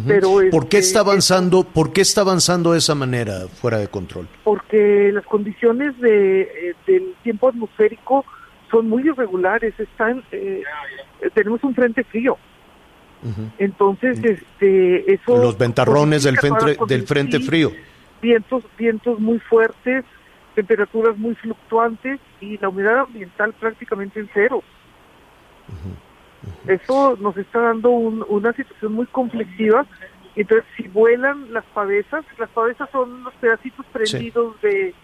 Pero, 0.06 0.38
¿Por 0.50 0.68
qué 0.68 0.78
este, 0.78 0.88
está 0.88 1.00
avanzando, 1.00 1.64
por 1.64 1.92
qué 1.92 2.00
está 2.00 2.22
avanzando 2.22 2.72
de 2.72 2.78
esa 2.78 2.94
manera 2.94 3.46
fuera 3.48 3.78
de 3.78 3.88
control? 3.88 4.28
Porque 4.42 5.10
las 5.12 5.24
condiciones 5.26 5.98
de, 6.00 6.42
eh, 6.42 6.74
del 6.86 7.14
tiempo 7.22 7.48
atmosférico 7.48 8.24
son 8.70 8.88
muy 8.88 9.06
irregulares, 9.06 9.78
están, 9.78 10.22
eh, 10.32 10.62
eh, 11.20 11.30
tenemos 11.34 11.62
un 11.64 11.74
frente 11.74 12.04
frío, 12.04 12.36
entonces 13.58 14.22
este, 14.22 15.14
eso... 15.14 15.38
Los 15.38 15.56
ventarrones 15.56 16.24
del 16.24 16.36
frente, 16.36 16.76
del 16.86 17.06
frente 17.06 17.40
frío. 17.40 17.72
vientos, 18.20 18.64
vientos 18.76 19.18
muy 19.18 19.38
fuertes, 19.38 20.04
temperaturas 20.54 21.16
muy 21.16 21.34
fluctuantes 21.36 22.20
y 22.40 22.58
la 22.58 22.68
humedad 22.68 23.00
ambiental 23.00 23.54
prácticamente 23.54 24.20
en 24.20 24.28
cero. 24.34 24.62
Eso 26.66 27.16
nos 27.20 27.36
está 27.36 27.60
dando 27.60 27.90
un- 27.90 28.24
una 28.28 28.52
situación 28.52 28.92
muy 28.92 29.06
conflictiva. 29.06 29.86
Entonces, 30.36 30.64
si 30.76 30.88
vuelan 30.88 31.52
las 31.52 31.64
pavesas, 31.66 32.24
las 32.38 32.48
pavesas 32.50 32.88
son 32.90 33.22
los 33.24 33.34
pedacitos 33.34 33.86
prendidos 33.92 34.60
de, 34.62 34.94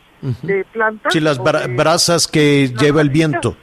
plantas. 0.73 1.13
Sí, 1.13 1.21
las 1.21 1.39
o 1.39 1.45
bra- 1.45 1.67
de- 1.67 1.75
brasas 1.77 2.27
que 2.27 2.69
las 2.73 2.83
lleva 2.83 3.01
el 3.01 3.11
viento. 3.11 3.57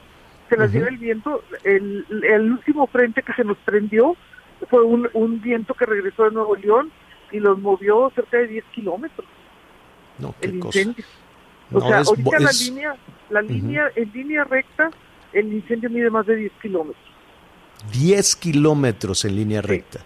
Se 0.48 0.56
las 0.56 0.72
lleva 0.72 0.88
el 0.88 0.96
viento. 0.96 1.42
El, 1.64 2.06
el 2.28 2.52
último 2.52 2.86
frente 2.86 3.22
que 3.22 3.32
se 3.34 3.44
nos 3.44 3.58
prendió 3.58 4.16
fue 4.70 4.82
un, 4.82 5.08
un 5.12 5.40
viento 5.42 5.74
que 5.74 5.84
regresó 5.86 6.24
de 6.24 6.30
Nuevo 6.32 6.56
León 6.56 6.90
y 7.30 7.38
los 7.38 7.58
movió 7.58 8.10
cerca 8.14 8.38
de 8.38 8.46
10 8.48 8.64
kilómetros 8.74 9.26
No, 10.18 10.34
qué 10.40 10.48
el 10.48 10.58
cosa. 10.58 10.78
incendio. 10.80 11.04
O 11.70 11.78
No, 11.80 11.88
sea, 11.88 12.00
es 12.00 12.08
ahorita 12.08 12.38
la 12.40 12.50
línea, 12.52 12.96
la 13.28 13.42
línea, 13.42 13.90
en 13.94 14.10
línea 14.12 14.44
recta, 14.44 14.90
el 15.34 15.52
incendio 15.52 15.90
mide 15.90 16.08
más 16.08 16.24
de 16.26 16.34
10 16.36 16.52
kilómetros. 16.62 17.04
10 17.92 18.36
kilómetros 18.36 19.24
en 19.24 19.36
línea 19.36 19.62
recta. 19.62 20.00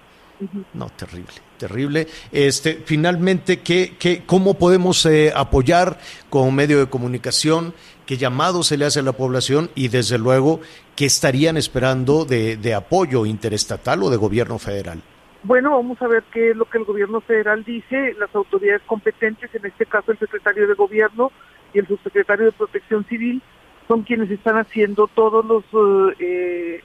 No, 0.75 0.89
terrible, 0.89 1.35
terrible. 1.57 2.09
Este, 2.33 2.83
finalmente, 2.85 3.61
¿qué, 3.61 3.95
qué, 3.99 4.25
¿cómo 4.27 4.55
podemos 4.55 5.07
eh, 5.07 5.33
apoyar 5.35 5.99
como 6.31 6.51
medio 6.51 6.81
de 6.81 6.87
comunicación? 6.87 7.75
¿Qué 8.07 8.17
llamado 8.17 8.65
se 8.65 8.77
le 8.77 8.85
hace 8.85 9.01
a 9.01 9.05
la 9.05 9.13
población? 9.13 9.71
Y 9.77 9.89
desde 9.89 10.19
luego, 10.19 10.61
¿qué 10.97 11.07
estarían 11.07 11.57
esperando 11.57 12.25
de, 12.25 12.57
de 12.57 12.75
apoyo 12.75 13.25
interestatal 13.25 14.03
o 14.03 14.11
de 14.11 14.17
gobierno 14.17 14.59
federal? 14.59 15.01
Bueno, 15.45 15.71
vamos 15.73 16.01
a 16.03 16.07
ver 16.07 16.23
qué 16.33 16.51
es 16.51 16.57
lo 16.57 16.67
que 16.67 16.79
el 16.79 16.85
gobierno 16.85 17.21
federal 17.21 17.65
dice, 17.65 18.15
las 18.19 18.33
autoridades 18.35 18.83
competentes, 18.87 19.53
en 19.55 19.67
este 19.67 19.87
caso 19.87 20.13
el 20.13 20.19
secretario 20.19 20.69
de 20.69 20.75
gobierno 20.75 21.33
y 21.75 21.81
el 21.81 21.87
subsecretario 21.87 22.47
de 22.47 22.53
protección 22.53 23.05
civil, 23.07 23.43
son 23.92 24.05
quienes 24.05 24.31
están 24.31 24.57
haciendo 24.57 25.07
todas 25.07 25.44
las 25.44 25.64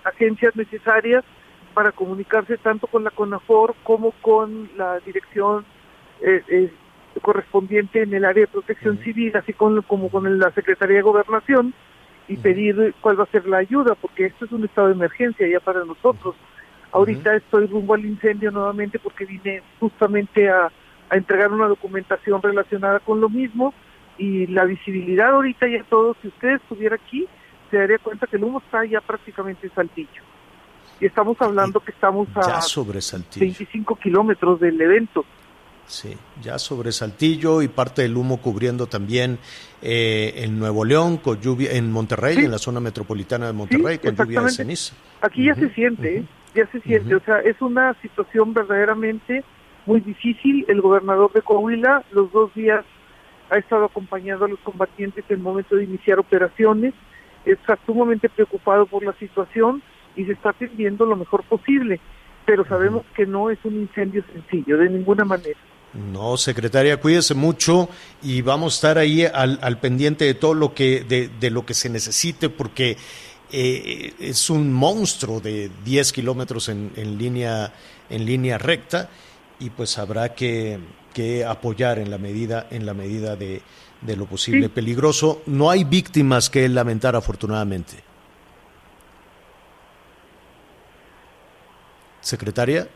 agencias 0.04 0.54
necesarias 0.58 1.24
para 1.74 1.94
comunicarse 1.94 2.58
tanto 2.58 2.88
con 2.88 3.06
la 3.06 3.12
CONAFOR 3.12 3.76
como 3.84 4.12
con 4.22 4.70
la 4.76 5.00
dirección 5.00 5.64
eh, 6.22 6.44
eh, 6.50 6.70
correspondiente 7.22 8.02
en 8.02 8.14
el 8.14 8.26
área 8.26 8.42
de 8.42 8.52
protección 8.52 8.98
civil, 9.06 9.32
así 9.38 9.54
con, 9.54 9.82
como 9.84 10.10
con 10.10 10.38
la 10.38 10.52
Secretaría 10.52 10.98
de 10.98 11.02
Gobernación, 11.02 11.74
y 12.28 12.36
pedir 12.36 12.94
cuál 13.00 13.18
va 13.18 13.24
a 13.24 13.32
ser 13.32 13.48
la 13.48 13.60
ayuda, 13.60 13.96
porque 13.96 14.26
esto 14.26 14.44
es 14.44 14.52
un 14.52 14.66
estado 14.66 14.88
de 14.88 14.96
emergencia 14.96 15.48
ya 15.48 15.62
para 15.62 15.86
nosotros. 15.86 16.36
Ahorita 16.92 17.38
estoy 17.38 17.68
rumbo 17.68 17.94
al 17.94 18.04
incendio 18.04 18.52
nuevamente 18.52 19.00
porque 19.00 19.24
vine 19.24 19.62
justamente 19.80 20.50
a, 20.50 20.70
a 21.10 21.16
entregar 21.16 21.54
una 21.54 21.68
documentación 21.68 22.42
relacionada 22.42 23.00
con 23.00 23.22
lo 23.22 23.30
mismo 23.30 23.74
y 24.18 24.48
la 24.48 24.66
visibilidad 24.66 25.32
ahorita 25.34 25.68
ya 25.68 25.84
todo, 25.90 26.16
si 26.22 26.28
usted 26.30 26.56
estuviera 26.56 26.96
aquí, 26.96 27.28
se 27.70 27.78
daría 27.78 27.98
cuenta 28.00 28.28
que 28.28 28.38
el 28.38 28.44
humo 28.44 28.60
está 28.60 28.86
ya 28.86 29.02
prácticamente 29.02 29.68
en 29.68 29.74
Saltillo. 29.74 30.24
Y 31.00 31.06
estamos 31.06 31.38
hablando 31.42 31.80
que 31.80 31.92
estamos 31.92 32.28
a 32.36 32.62
sobre 32.62 33.02
Saltillo. 33.02 33.46
25 33.46 33.96
kilómetros 33.98 34.60
del 34.60 34.80
evento. 34.82 35.26
Sí, 35.86 36.18
ya 36.42 36.60
sobre 36.60 36.92
Saltillo 36.92 37.62
y 37.62 37.70
parte 37.70 38.02
del 38.02 38.18
humo 38.18 38.42
cubriendo 38.42 38.88
también 38.88 39.40
eh, 39.82 40.34
en 40.38 40.60
Nuevo 40.60 40.84
León, 40.84 41.18
con 41.18 41.40
lluvia, 41.40 41.72
en 41.74 41.92
Monterrey, 41.92 42.36
Sí. 42.36 42.46
en 42.46 42.52
la 42.52 42.58
zona 42.58 42.80
metropolitana 42.82 43.48
de 43.48 43.54
Monterrey, 43.54 43.98
con 44.00 44.16
lluvia 44.16 44.42
de 44.42 44.50
ceniza. 44.50 44.96
Aquí 45.22 45.46
ya 45.46 45.56
se 45.56 45.70
siente, 45.70 46.18
¿eh? 46.18 46.26
ya 46.54 46.68
se 46.72 46.82
siente. 46.82 47.16
O 47.16 47.22
sea, 47.22 47.40
es 47.40 47.62
una 47.62 47.94
situación 48.02 48.54
verdaderamente 48.54 49.46
muy 49.86 50.02
difícil. 50.02 50.66
El 50.68 50.82
gobernador 50.82 51.32
de 51.32 51.42
Coahuila 51.42 52.04
los 52.12 52.32
dos 52.34 52.54
días 52.54 52.84
ha 53.50 53.58
estado 53.58 53.86
acompañando 53.86 54.46
a 54.46 54.48
los 54.48 54.60
combatientes 54.60 55.24
en 55.30 55.38
el 55.38 55.42
momento 55.42 55.76
de 55.76 55.84
iniciar 55.84 56.20
operaciones. 56.20 56.94
Está 57.46 57.78
sumamente 57.86 58.30
preocupado 58.30 58.86
por 58.86 59.04
la 59.04 59.14
situación 59.14 59.82
y 60.16 60.26
se 60.26 60.34
está 60.34 60.50
atendiendo 60.50 61.06
lo 61.06 61.16
mejor 61.16 61.44
posible. 61.44 62.00
Pero 62.46 62.66
sabemos 62.66 63.04
que 63.16 63.26
no 63.26 63.50
es 63.50 63.60
un 63.64 63.76
incendio 63.76 64.24
sencillo, 64.34 64.78
de 64.78 64.90
ninguna 64.90 65.26
manera. 65.26 65.60
No, 65.94 66.38
secretaria, 66.38 67.00
cuídese 67.00 67.34
mucho 67.34 67.90
y 68.22 68.42
vamos 68.42 68.74
a 68.74 68.76
estar 68.76 68.98
ahí 68.98 69.26
al, 69.26 69.58
al 69.62 69.80
pendiente 69.80 70.26
de 70.26 70.34
todo 70.34 70.54
lo 70.54 70.74
que 70.74 71.04
de, 71.04 71.30
de 71.40 71.50
lo 71.50 71.66
que 71.66 71.74
se 71.74 71.90
necesite 71.90 72.50
porque 72.50 72.98
eh, 73.52 74.14
es 74.20 74.50
un 74.50 74.74
monstruo 74.74 75.40
de 75.40 75.72
10 75.86 76.12
kilómetros 76.12 76.68
en, 76.68 76.92
en 76.98 77.18
línea 77.18 77.74
en 78.10 78.26
línea 78.26 78.58
recta 78.58 79.10
y 79.60 79.70
pues 79.70 79.98
habrá 79.98 80.34
que, 80.34 80.80
que 81.14 81.46
apoyar 81.46 82.00
en 82.00 82.12
la 82.12 82.18
medida 82.18 82.68
en 82.70 82.86
la 82.86 82.94
medida 82.94 83.36
de, 83.36 83.62
de 84.02 84.16
lo 84.16 84.26
posible. 84.26 84.64
Sí. 84.64 84.70
Peligroso, 84.70 85.42
no 85.46 85.70
hay 85.70 85.84
víctimas 85.84 86.50
que 86.50 86.68
lamentar 86.70 87.16
afortunadamente. 87.16 88.04
Secretaria, 92.22 92.88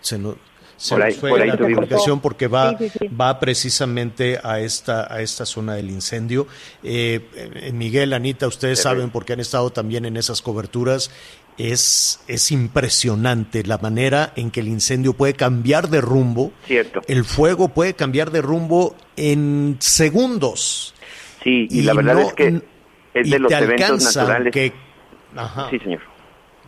se 0.00 0.18
nos, 0.18 0.36
se 0.76 0.94
Por 0.94 1.04
nos 1.04 1.16
fue 1.16 1.30
por 1.30 1.42
ahí 1.42 1.48
la 1.48 1.58
comunicación 1.58 2.20
porque 2.20 2.46
va, 2.46 2.76
Sí, 2.78 2.88
sí, 2.88 2.98
sí. 3.00 3.08
va 3.08 3.40
precisamente 3.40 4.38
a 4.42 4.60
esta, 4.60 5.12
a 5.12 5.20
esta 5.20 5.44
zona 5.44 5.74
del 5.74 5.90
incendio. 5.90 6.46
Eh, 6.82 7.28
eh, 7.34 7.72
Miguel, 7.72 8.12
Anita, 8.12 8.46
ustedes 8.46 8.80
saben 8.80 9.10
porque 9.10 9.32
han 9.32 9.40
estado 9.40 9.70
también 9.70 10.04
en 10.04 10.16
esas 10.16 10.42
coberturas. 10.42 11.10
Es, 11.56 12.24
es 12.26 12.50
impresionante 12.50 13.62
la 13.64 13.78
manera 13.78 14.32
en 14.34 14.50
que 14.50 14.60
el 14.60 14.68
incendio 14.68 15.12
puede 15.14 15.34
cambiar 15.34 15.88
de 15.88 16.00
rumbo. 16.00 16.52
Cierto. 16.66 17.00
El 17.06 17.24
fuego 17.24 17.68
puede 17.68 17.94
cambiar 17.94 18.30
de 18.30 18.42
rumbo 18.42 18.96
en 19.16 19.76
segundos. 19.80 20.94
Sí, 21.44 21.68
y, 21.70 21.82
la 21.82 21.94
verdad 21.94 22.14
no- 22.14 22.20
es 22.22 22.32
que 22.32 22.60
es 23.14 23.30
de 23.30 23.38
los 23.38 23.52
eventos 23.52 24.16
naturales. 24.16 24.72
Ajá. 25.36 25.68
Sí, 25.70 25.78
señor. 25.78 26.00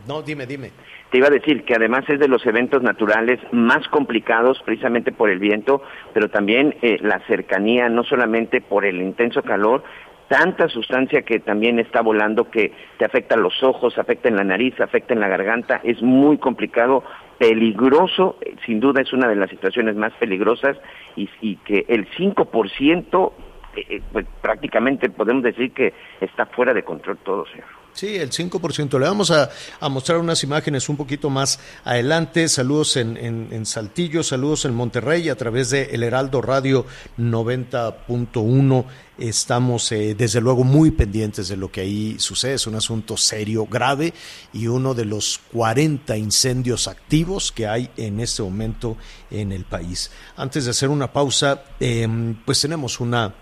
No, 0.07 0.21
dime, 0.21 0.45
dime. 0.45 0.71
Te 1.11 1.17
iba 1.17 1.27
a 1.27 1.31
decir 1.31 1.63
que 1.63 1.73
además 1.73 2.03
es 2.09 2.19
de 2.19 2.27
los 2.27 2.45
eventos 2.45 2.81
naturales 2.83 3.39
más 3.51 3.87
complicados 3.89 4.61
precisamente 4.65 5.11
por 5.11 5.29
el 5.29 5.39
viento, 5.39 5.81
pero 6.13 6.29
también 6.29 6.75
eh, 6.81 6.97
la 7.01 7.19
cercanía, 7.27 7.87
no 7.89 8.03
solamente 8.03 8.59
por 8.61 8.85
el 8.85 9.01
intenso 9.01 9.41
calor, 9.41 9.83
tanta 10.27 10.67
sustancia 10.67 11.21
que 11.21 11.39
también 11.39 11.79
está 11.79 12.01
volando 12.01 12.49
que 12.49 12.73
te 12.97 13.05
afecta 13.05 13.35
los 13.35 13.63
ojos, 13.63 13.97
afecta 13.97 14.29
en 14.29 14.35
la 14.35 14.43
nariz, 14.43 14.79
afecta 14.79 15.13
en 15.13 15.19
la 15.19 15.27
garganta, 15.27 15.79
es 15.83 16.01
muy 16.01 16.37
complicado, 16.37 17.03
peligroso, 17.37 18.37
eh, 18.41 18.55
sin 18.65 18.79
duda 18.79 19.01
es 19.01 19.13
una 19.13 19.27
de 19.27 19.35
las 19.35 19.49
situaciones 19.49 19.95
más 19.95 20.13
peligrosas 20.13 20.77
y, 21.15 21.55
que 21.57 21.85
el 21.87 22.09
5%, 22.11 23.31
eh, 23.75 23.85
eh, 23.89 24.01
pues 24.11 24.25
prácticamente 24.41 25.09
podemos 25.09 25.43
decir 25.43 25.71
que 25.71 25.93
está 26.19 26.45
fuera 26.47 26.73
de 26.73 26.83
control 26.83 27.17
todo, 27.23 27.45
señor. 27.47 27.67
Sí, 27.97 28.15
el 28.15 28.29
5%. 28.29 28.99
Le 28.99 29.07
vamos 29.07 29.31
a, 29.31 29.49
mostrar 29.89 30.19
unas 30.19 30.43
imágenes 30.43 30.87
un 30.87 30.97
poquito 30.97 31.31
más 31.31 31.59
adelante. 31.83 32.47
Saludos 32.47 32.95
en, 32.95 33.17
en, 33.17 33.47
en 33.49 33.65
Saltillo, 33.65 34.21
saludos 34.21 34.65
en 34.65 34.75
Monterrey 34.75 35.29
a 35.29 35.35
través 35.35 35.71
de 35.71 35.85
El 35.85 36.03
Heraldo 36.03 36.43
Radio 36.43 36.85
90.1. 37.17 38.85
Estamos 39.17 39.91
eh, 39.91 40.13
desde 40.15 40.41
luego 40.41 40.63
muy 40.63 40.91
pendientes 40.91 41.47
de 41.47 41.57
lo 41.57 41.71
que 41.71 41.81
ahí 41.81 42.19
sucede. 42.19 42.53
Es 42.53 42.67
un 42.67 42.75
asunto 42.75 43.17
serio, 43.17 43.65
grave 43.65 44.13
y 44.53 44.67
uno 44.67 44.93
de 44.93 45.05
los 45.05 45.39
40 45.51 46.15
incendios 46.17 46.87
activos 46.87 47.51
que 47.51 47.65
hay 47.65 47.89
en 47.97 48.19
este 48.19 48.43
momento 48.43 48.95
en 49.31 49.51
el 49.51 49.65
país. 49.65 50.11
Antes 50.35 50.65
de 50.65 50.69
hacer 50.69 50.89
una 50.89 51.11
pausa, 51.11 51.63
eh, 51.79 52.07
pues 52.45 52.61
tenemos 52.61 52.99
una, 52.99 53.33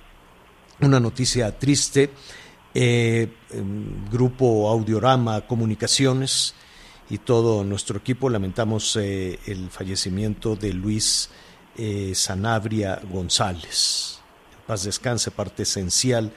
una 0.80 1.02
noticia 1.02 1.60
triste 1.60 2.12
eh, 2.76 3.30
em, 3.52 4.10
Grupo 4.12 4.70
Audiorama 4.70 5.48
Comunicaciones 5.48 6.54
y 7.10 7.20
todo 7.20 7.64
nuestro 7.64 7.98
equipo 7.98 8.30
lamentamos 8.30 8.98
eh, 8.98 9.40
el 9.46 9.70
fallecimiento 9.70 10.58
de 10.58 10.74
Luis 10.74 11.30
eh, 11.78 12.12
Sanabria 12.14 13.00
González. 13.10 14.20
Paz 14.68 14.84
descanse, 14.84 15.32
parte 15.32 15.64
esencial 15.64 16.34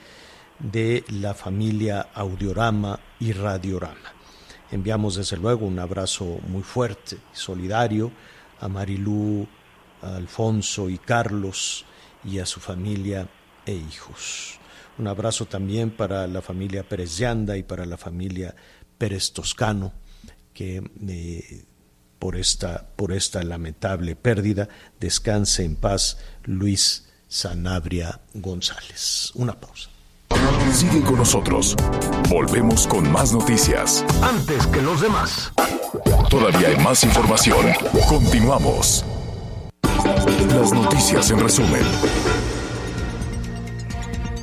de 0.60 1.04
la 1.08 1.34
familia 1.34 2.08
Audiorama 2.14 3.00
y 3.18 3.32
Radiorama. 3.32 4.14
Enviamos 4.70 5.16
desde 5.16 5.38
luego 5.38 5.66
un 5.66 5.80
abrazo 5.80 6.38
muy 6.46 6.62
fuerte, 6.62 7.18
solidario 7.32 8.12
a 8.60 8.68
Marilú, 8.68 9.48
a 10.02 10.14
Alfonso 10.14 10.88
y 10.88 10.98
Carlos 10.98 11.84
y 12.22 12.38
a 12.38 12.46
su 12.46 12.60
familia 12.60 13.26
e 13.66 13.72
hijos. 13.74 14.57
Un 14.98 15.06
abrazo 15.06 15.46
también 15.46 15.90
para 15.90 16.26
la 16.26 16.42
familia 16.42 16.82
Pérez 16.82 17.18
Yanda 17.18 17.56
y 17.56 17.62
para 17.62 17.86
la 17.86 17.96
familia 17.96 18.54
Pérez 18.98 19.32
Toscano, 19.32 19.92
que 20.52 20.82
eh, 21.08 21.64
por, 22.18 22.36
esta, 22.36 22.88
por 22.96 23.12
esta 23.12 23.42
lamentable 23.44 24.16
pérdida 24.16 24.68
descanse 24.98 25.64
en 25.64 25.76
paz 25.76 26.18
Luis 26.44 27.06
Sanabria 27.28 28.20
González. 28.34 29.30
Una 29.34 29.58
pausa. 29.58 29.88
Sigue 30.72 31.00
con 31.02 31.16
nosotros. 31.16 31.76
Volvemos 32.28 32.86
con 32.86 33.10
más 33.10 33.32
noticias. 33.32 34.04
Antes 34.22 34.66
que 34.66 34.82
los 34.82 35.00
demás. 35.00 35.52
Todavía 36.28 36.68
hay 36.68 36.76
más 36.76 37.04
información. 37.04 37.66
Continuamos. 38.08 39.04
Las 40.48 40.72
noticias 40.72 41.30
en 41.30 41.40
resumen. 41.40 41.82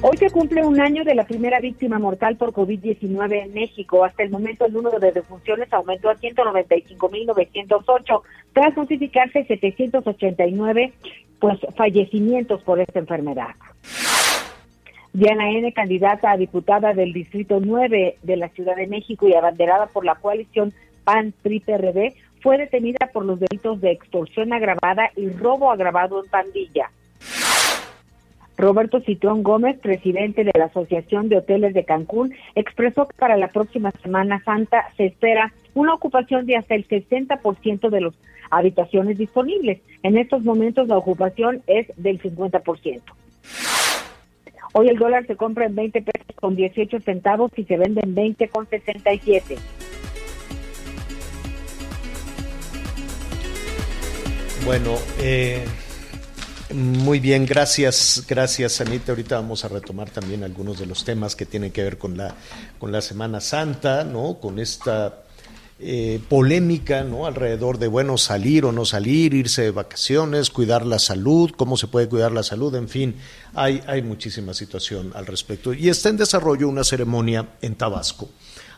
Hoy 0.07 0.17
se 0.17 0.29
cumple 0.29 0.63
un 0.63 0.79
año 0.79 1.03
de 1.03 1.15
la 1.15 1.25
primera 1.25 1.59
víctima 1.59 1.97
mortal 1.97 2.37
por 2.37 2.53
COVID-19 2.53 3.45
en 3.45 3.55
México. 3.55 4.05
Hasta 4.05 4.21
el 4.21 4.29
momento 4.29 4.63
el 4.63 4.73
número 4.73 4.99
de 4.99 5.11
defunciones 5.11 5.73
aumentó 5.73 6.11
a 6.11 6.15
195.908 6.17 8.21
tras 8.53 8.77
notificarse 8.77 9.45
789 9.45 10.93
pues 11.39 11.57
fallecimientos 11.75 12.61
por 12.61 12.79
esta 12.79 12.99
enfermedad. 12.99 13.55
Diana 15.11 15.49
N., 15.49 15.73
candidata 15.73 16.29
a 16.29 16.37
diputada 16.37 16.93
del 16.93 17.11
Distrito 17.11 17.59
9 17.59 18.19
de 18.21 18.37
la 18.37 18.49
Ciudad 18.49 18.75
de 18.75 18.85
México 18.85 19.27
y 19.27 19.33
abanderada 19.33 19.87
por 19.87 20.05
la 20.05 20.13
coalición 20.13 20.71
PAN-PRI-PRD, 21.03 22.13
fue 22.43 22.59
detenida 22.59 23.09
por 23.11 23.25
los 23.25 23.39
delitos 23.39 23.81
de 23.81 23.93
extorsión 23.93 24.53
agravada 24.53 25.09
y 25.15 25.29
robo 25.29 25.71
agravado 25.71 26.23
en 26.23 26.29
pandilla. 26.29 26.91
Roberto 28.57 29.01
Citrón 29.01 29.43
Gómez, 29.43 29.77
presidente 29.79 30.43
de 30.43 30.51
la 30.57 30.65
Asociación 30.65 31.29
de 31.29 31.37
Hoteles 31.37 31.73
de 31.73 31.83
Cancún, 31.83 32.33
expresó 32.55 33.07
que 33.07 33.15
para 33.17 33.37
la 33.37 33.49
próxima 33.49 33.91
Semana 34.01 34.41
Santa 34.43 34.85
se 34.97 35.05
espera 35.07 35.53
una 35.73 35.93
ocupación 35.93 36.45
de 36.45 36.55
hasta 36.55 36.75
el 36.75 36.87
60% 36.87 37.89
de 37.89 38.01
las 38.01 38.13
habitaciones 38.49 39.17
disponibles. 39.17 39.81
En 40.03 40.17
estos 40.17 40.43
momentos 40.43 40.87
la 40.87 40.97
ocupación 40.97 41.61
es 41.67 41.87
del 41.97 42.21
50%. 42.21 43.01
Hoy 44.73 44.89
el 44.89 44.97
dólar 44.97 45.25
se 45.25 45.35
compra 45.35 45.65
en 45.65 45.75
20 45.75 46.01
pesos 46.01 46.35
con 46.35 46.55
18 46.55 46.99
centavos 46.99 47.51
y 47.55 47.63
se 47.63 47.77
vende 47.77 48.01
en 48.03 48.13
20 48.13 48.49
con 48.49 48.67
67. 48.67 49.55
Bueno, 54.65 54.95
eh, 55.21 55.63
muy 56.73 57.19
bien, 57.19 57.45
gracias, 57.45 58.23
gracias 58.27 58.81
Anita. 58.81 59.11
Ahorita 59.11 59.35
vamos 59.35 59.63
a 59.65 59.67
retomar 59.67 60.09
también 60.09 60.43
algunos 60.43 60.79
de 60.79 60.85
los 60.85 61.05
temas 61.05 61.35
que 61.35 61.45
tienen 61.45 61.71
que 61.71 61.83
ver 61.83 61.97
con 61.97 62.17
la, 62.17 62.35
con 62.79 62.91
la 62.91 63.01
Semana 63.01 63.39
Santa, 63.39 64.03
¿no? 64.03 64.39
Con 64.39 64.59
esta 64.59 65.23
eh, 65.77 66.19
polémica, 66.27 67.03
¿no? 67.03 67.27
Alrededor 67.27 67.77
de, 67.77 67.87
bueno, 67.87 68.17
salir 68.17 68.65
o 68.65 68.71
no 68.71 68.83
salir, 68.85 69.33
irse 69.33 69.61
de 69.61 69.71
vacaciones, 69.71 70.49
cuidar 70.49 70.85
la 70.85 70.99
salud, 70.99 71.51
cómo 71.55 71.77
se 71.77 71.87
puede 71.87 72.09
cuidar 72.09 72.31
la 72.31 72.43
salud, 72.43 72.73
en 72.75 72.89
fin, 72.89 73.15
hay, 73.53 73.81
hay 73.85 74.01
muchísima 74.01 74.53
situación 74.53 75.11
al 75.13 75.27
respecto. 75.27 75.73
Y 75.73 75.89
está 75.89 76.09
en 76.09 76.17
desarrollo 76.17 76.67
una 76.67 76.83
ceremonia 76.83 77.47
en 77.61 77.75
Tabasco 77.75 78.29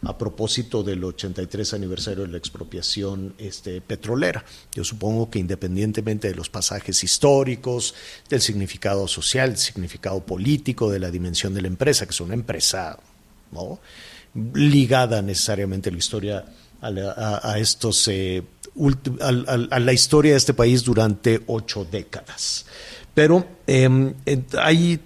a 0.03 0.17
propósito 0.17 0.83
del 0.83 1.03
83 1.03 1.73
aniversario 1.73 2.23
de 2.23 2.29
la 2.29 2.37
expropiación 2.37 3.33
este, 3.37 3.81
petrolera. 3.81 4.43
Yo 4.73 4.83
supongo 4.83 5.29
que 5.29 5.39
independientemente 5.39 6.27
de 6.27 6.35
los 6.35 6.49
pasajes 6.49 7.03
históricos, 7.03 7.95
del 8.29 8.41
significado 8.41 9.07
social, 9.07 9.49
del 9.49 9.57
significado 9.57 10.21
político, 10.25 10.89
de 10.89 10.99
la 10.99 11.11
dimensión 11.11 11.53
de 11.53 11.61
la 11.61 11.67
empresa, 11.67 12.05
que 12.05 12.11
es 12.11 12.21
una 12.21 12.33
empresa 12.33 12.99
¿no? 13.51 13.79
ligada 14.53 15.21
necesariamente 15.21 15.89
a 15.89 15.91
la 15.91 15.97
historia, 15.97 16.45
a, 16.81 17.57
estos, 17.57 18.07
eh, 18.07 18.43
la 18.75 19.93
historia 19.93 20.33
de 20.33 20.37
este 20.37 20.53
país 20.53 20.83
durante 20.83 21.41
ocho 21.47 21.85
décadas. 21.89 22.65
Pero 23.13 23.47
em, 23.65 24.13
hay 24.59 24.99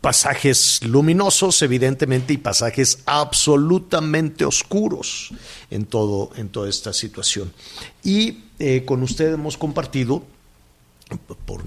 pasajes 0.00 0.80
luminosos, 0.84 1.60
evidentemente, 1.62 2.32
y 2.32 2.38
pasajes 2.38 3.00
absolutamente 3.06 4.44
oscuros 4.44 5.30
en, 5.70 5.86
todo, 5.86 6.30
en 6.36 6.48
toda 6.48 6.68
esta 6.68 6.92
situación. 6.92 7.52
Y 8.04 8.44
eh, 8.58 8.84
con 8.84 9.02
usted 9.02 9.34
hemos 9.34 9.56
compartido 9.56 10.22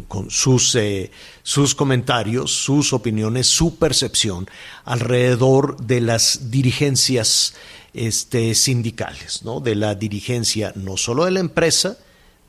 con 0.08 0.30
sus, 0.30 0.76
eh, 0.76 1.10
sus 1.42 1.74
comentarios, 1.74 2.52
sus 2.52 2.94
opiniones, 2.94 3.48
su 3.48 3.76
percepción 3.78 4.48
alrededor 4.86 5.78
de 5.78 6.00
las 6.00 6.52
dirigencias 6.52 7.56
este, 7.94 8.54
sindicales, 8.54 9.44
¿no? 9.44 9.60
de 9.60 9.76
la 9.76 9.96
dirigencia 9.96 10.72
no 10.76 10.96
solo 10.96 11.26
de 11.26 11.32
la 11.32 11.40
empresa, 11.40 11.98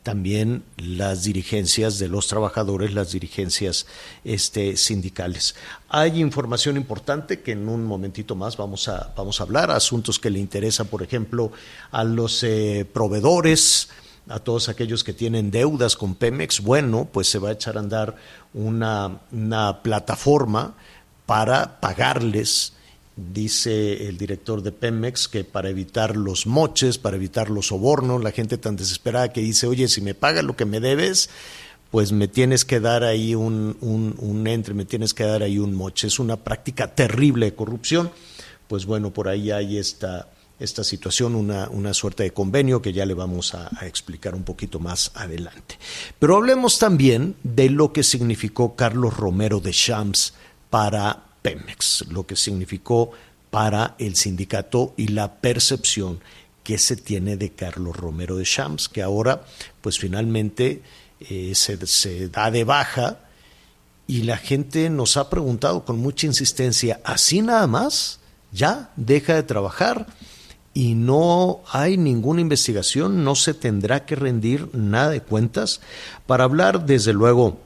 también 0.03 0.65
las 0.77 1.23
dirigencias 1.23 1.99
de 1.99 2.09
los 2.09 2.27
trabajadores, 2.27 2.93
las 2.93 3.13
dirigencias 3.13 3.87
este, 4.25 4.77
sindicales. 4.77 5.55
Hay 5.89 6.21
información 6.21 6.77
importante 6.77 7.41
que 7.41 7.53
en 7.53 7.69
un 7.69 7.85
momentito 7.85 8.35
más 8.35 8.57
vamos 8.57 8.89
a, 8.89 9.13
vamos 9.17 9.41
a 9.41 9.45
hablar, 9.45 9.71
asuntos 9.71 10.19
que 10.19 10.31
le 10.31 10.41
interesan, 10.41 10.89
por 10.89 11.03
ejemplo, 11.03 11.53
a 11.93 12.03
los 12.05 12.43
eh, 12.43 12.87
proveedores, 12.93 13.91
a 14.29 14.39
todos 14.41 14.69
aquellos 14.69 15.05
que 15.05 15.13
tienen 15.13 15.51
deudas 15.51 15.97
con 15.97 16.15
Pemex. 16.15 16.61
Bueno, 16.61 17.09
pues 17.13 17.29
se 17.29 17.39
va 17.39 17.51
a 17.51 17.53
echar 17.53 17.77
a 17.77 17.81
andar 17.81 18.17
una, 18.55 19.21
una 19.31 19.83
plataforma 19.83 20.75
para 21.27 21.81
pagarles 21.81 22.75
Dice 23.15 24.09
el 24.09 24.17
director 24.17 24.63
de 24.63 24.73
Pemex 24.73 25.29
que 25.29 25.45
para 25.45 25.69
evitar 25.69 26.17
los 26.17 26.47
moches, 26.47 26.97
para 26.97 27.17
evitar 27.17 27.51
los 27.51 27.67
sobornos, 27.67 28.25
la 28.25 28.31
gente 28.31 28.57
tan 28.57 28.77
desesperada 28.77 29.35
que 29.35 29.43
dice, 29.43 29.67
oye, 29.67 29.89
si 29.89 30.01
me 30.01 30.15
pagas 30.15 30.45
lo 30.45 30.57
que 30.57 30.65
me 30.65 30.81
debes, 30.81 31.29
pues 31.91 32.11
me 32.11 32.27
tienes 32.27 32.65
que 32.65 32.81
dar 32.81 33.05
ahí 33.05 33.35
un, 33.35 33.77
un, 33.83 34.47
entre, 34.47 34.73
me 34.73 34.87
tienes 34.87 35.13
que 35.13 35.25
dar 35.25 35.43
ahí 35.43 35.59
un 35.59 35.75
moche. 35.75 36.07
Es 36.07 36.19
una 36.19 36.39
práctica 36.39 36.95
terrible 36.95 37.45
de 37.47 37.55
corrupción. 37.55 38.11
Pues 38.67 38.87
bueno, 38.87 39.13
por 39.13 39.29
ahí 39.29 39.51
hay 39.51 39.77
esta, 39.77 40.29
esta 40.59 40.83
situación, 40.83 41.35
una, 41.35 41.69
una 41.69 41.93
suerte 41.93 42.23
de 42.23 42.33
convenio 42.33 42.81
que 42.81 42.95
ya 42.95 43.05
le 43.05 43.13
vamos 43.13 43.53
a, 43.53 43.69
a, 43.79 43.87
explicar 43.87 44.35
un 44.35 44.43
poquito 44.43 44.81
más 44.81 45.11
adelante. 45.17 45.79
Pero 46.19 46.37
hablemos 46.39 46.79
también 46.79 47.37
de 47.43 47.69
lo 47.69 47.93
que 47.93 48.05
significó 48.05 48.75
Carlos 48.75 49.15
Romero 49.15 49.61
de 49.61 49.73
Champs 49.73 50.33
para 50.71 51.32
Pemex, 51.43 52.07
lo 52.09 52.27
que 52.27 52.37
significó 52.37 53.11
para 53.51 53.95
el 53.99 54.17
sindicato 54.17 54.95
y 54.97 55.09
la 55.09 55.35
percepción 55.41 56.21
que 56.65 56.79
se 56.79 56.97
tiene 56.97 57.37
de 57.37 57.51
Carlos 57.51 57.97
Romero 57.97 58.37
de 58.37 58.45
Champs, 58.45 58.89
que 58.89 59.03
ahora 59.03 59.45
pues 59.81 59.99
finalmente 59.99 60.83
eh, 61.21 61.53
se, 61.55 61.87
se 61.87 62.29
da 62.29 62.51
de 62.51 62.65
baja 62.65 63.19
y 64.07 64.23
la 64.23 64.37
gente 64.37 64.89
nos 64.91 65.17
ha 65.17 65.29
preguntado 65.29 65.85
con 65.85 65.99
mucha 65.99 66.27
insistencia, 66.27 67.01
¿así 67.05 67.43
nada 67.43 67.67
más? 67.67 68.21
¿Ya 68.53 68.91
deja 68.97 69.35
de 69.35 69.43
trabajar? 69.43 70.07
y 70.75 70.95
no 70.95 71.61
hay 71.71 71.97
ninguna 71.97 72.41
investigación, 72.41 73.25
no 73.25 73.35
se 73.35 73.55
tendrá 73.55 74.07
que 74.07 74.17
rendir 74.17 74.69
nada 74.75 75.11
de 75.11 75.21
cuentas. 75.21 75.81
Para 76.27 76.45
hablar, 76.45 76.87
desde 76.87 77.13
luego, 77.13 77.61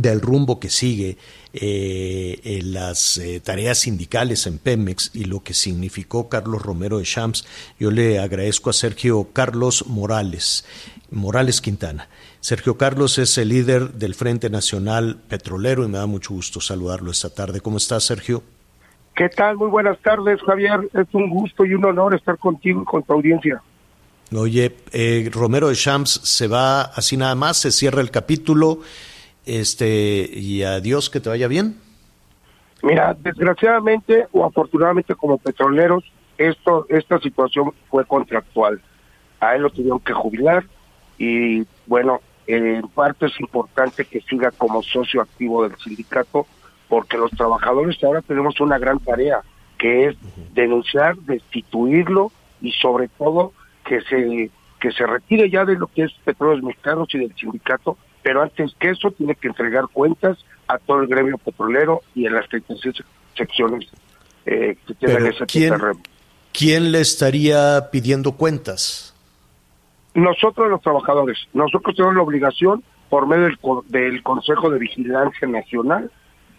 del 0.00 0.20
rumbo 0.20 0.60
que 0.60 0.70
sigue 0.70 1.16
eh, 1.52 2.40
en 2.42 2.72
las 2.72 3.18
eh, 3.18 3.40
tareas 3.40 3.78
sindicales 3.78 4.46
en 4.46 4.58
Pemex 4.58 5.10
y 5.14 5.24
lo 5.24 5.40
que 5.40 5.54
significó 5.54 6.28
Carlos 6.28 6.62
Romero 6.62 6.98
de 6.98 7.04
Champs, 7.04 7.46
yo 7.78 7.90
le 7.90 8.18
agradezco 8.18 8.70
a 8.70 8.72
Sergio 8.72 9.28
Carlos 9.32 9.86
Morales, 9.86 10.64
Morales 11.10 11.60
Quintana. 11.60 12.08
Sergio 12.40 12.76
Carlos 12.76 13.18
es 13.18 13.38
el 13.38 13.48
líder 13.48 13.92
del 13.94 14.14
Frente 14.14 14.50
Nacional 14.50 15.18
Petrolero 15.28 15.84
y 15.84 15.88
me 15.88 15.98
da 15.98 16.06
mucho 16.06 16.34
gusto 16.34 16.60
saludarlo 16.60 17.10
esta 17.10 17.30
tarde. 17.30 17.60
¿Cómo 17.60 17.78
estás, 17.78 18.04
Sergio? 18.04 18.42
¿Qué 19.14 19.28
tal? 19.28 19.56
Muy 19.56 19.68
buenas 19.68 19.98
tardes, 20.00 20.40
Javier. 20.42 20.90
Es 20.92 21.06
un 21.12 21.30
gusto 21.30 21.64
y 21.64 21.74
un 21.74 21.84
honor 21.84 22.14
estar 22.14 22.36
contigo 22.36 22.82
y 22.82 22.84
con 22.84 23.02
tu 23.04 23.12
audiencia. 23.12 23.62
Oye, 24.34 24.74
eh, 24.92 25.30
Romero 25.32 25.68
de 25.68 25.76
Champs 25.76 26.20
se 26.24 26.48
va 26.48 26.82
así 26.82 27.16
nada 27.16 27.34
más, 27.34 27.58
se 27.58 27.70
cierra 27.70 28.00
el 28.00 28.10
capítulo 28.10 28.80
este 29.46 30.28
y 30.32 30.62
adiós, 30.62 31.10
que 31.10 31.20
te 31.20 31.28
vaya 31.28 31.48
bien. 31.48 31.80
Mira, 32.82 33.16
desgraciadamente 33.18 34.26
o 34.32 34.44
afortunadamente 34.44 35.14
como 35.14 35.38
petroleros, 35.38 36.04
esto 36.36 36.86
esta 36.88 37.18
situación 37.18 37.72
fue 37.88 38.04
contractual. 38.04 38.80
A 39.40 39.54
él 39.54 39.62
lo 39.62 39.70
tuvieron 39.70 40.00
que 40.00 40.12
jubilar 40.12 40.64
y 41.18 41.64
bueno, 41.86 42.20
en 42.46 42.82
parte 42.88 43.26
es 43.26 43.40
importante 43.40 44.04
que 44.04 44.20
siga 44.22 44.50
como 44.50 44.82
socio 44.82 45.22
activo 45.22 45.66
del 45.66 45.78
sindicato 45.78 46.46
porque 46.88 47.16
los 47.16 47.30
trabajadores 47.30 48.02
ahora 48.04 48.20
tenemos 48.20 48.60
una 48.60 48.78
gran 48.78 48.98
tarea 48.98 49.40
que 49.78 50.08
es 50.08 50.16
denunciar, 50.52 51.16
destituirlo 51.16 52.32
y 52.60 52.72
sobre 52.72 53.08
todo 53.08 53.52
que 53.84 54.00
se 54.02 54.50
que 54.80 54.92
se 54.92 55.06
retire 55.06 55.48
ya 55.48 55.64
de 55.64 55.76
lo 55.76 55.86
que 55.86 56.02
es 56.02 56.12
Petróleos 56.24 56.62
Mexicanos 56.62 57.08
y 57.14 57.18
del 57.18 57.34
sindicato 57.34 57.96
pero 58.24 58.42
antes 58.42 58.74
que 58.80 58.88
eso 58.88 59.12
tiene 59.12 59.36
que 59.36 59.48
entregar 59.48 59.84
cuentas 59.92 60.38
a 60.66 60.78
todo 60.78 61.02
el 61.02 61.06
gremio 61.06 61.38
petrolero 61.38 62.00
y 62.14 62.26
en 62.26 62.34
las 62.34 62.48
36 62.48 63.04
secciones 63.36 63.86
eh, 64.46 64.76
que 64.86 64.94
tienen 64.94 65.26
ese 65.26 65.46
¿quién, 65.46 65.74
¿quién 66.52 66.90
le 66.90 67.00
estaría 67.00 67.90
pidiendo 67.92 68.32
cuentas? 68.32 69.14
Nosotros 70.14 70.70
los 70.70 70.80
trabajadores, 70.80 71.38
nosotros 71.52 71.94
tenemos 71.94 72.16
la 72.16 72.22
obligación 72.22 72.82
por 73.10 73.26
medio 73.26 73.44
del, 73.44 73.58
del 73.88 74.22
Consejo 74.22 74.70
de 74.70 74.78
Vigilancia 74.78 75.46
Nacional, 75.46 76.10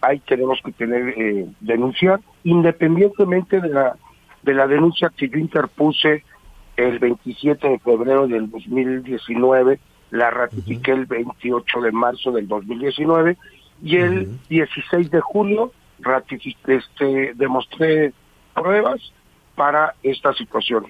ahí 0.02 0.20
tenemos 0.20 0.60
que 0.64 0.70
tener 0.72 1.08
eh, 1.18 1.46
denunciar, 1.60 2.20
independientemente 2.44 3.60
de 3.60 3.68
la 3.70 3.96
de 4.42 4.54
la 4.54 4.68
denuncia 4.68 5.10
que 5.14 5.28
yo 5.28 5.38
interpuse 5.38 6.22
el 6.76 7.00
27 7.00 7.68
de 7.68 7.78
febrero 7.80 8.28
del 8.28 8.48
2019, 8.48 9.80
la 10.10 10.30
ratifiqué 10.30 10.92
el 10.92 11.06
28 11.06 11.80
de 11.80 11.92
marzo 11.92 12.32
del 12.32 12.48
2019 12.48 13.36
y 13.82 13.96
el 13.96 14.38
16 14.48 15.10
de 15.10 15.20
julio 15.20 15.72
ratifiqué, 15.98 16.76
este, 16.76 17.32
demostré 17.34 18.12
pruebas 18.54 19.00
para 19.54 19.94
esta 20.02 20.32
situación. 20.34 20.86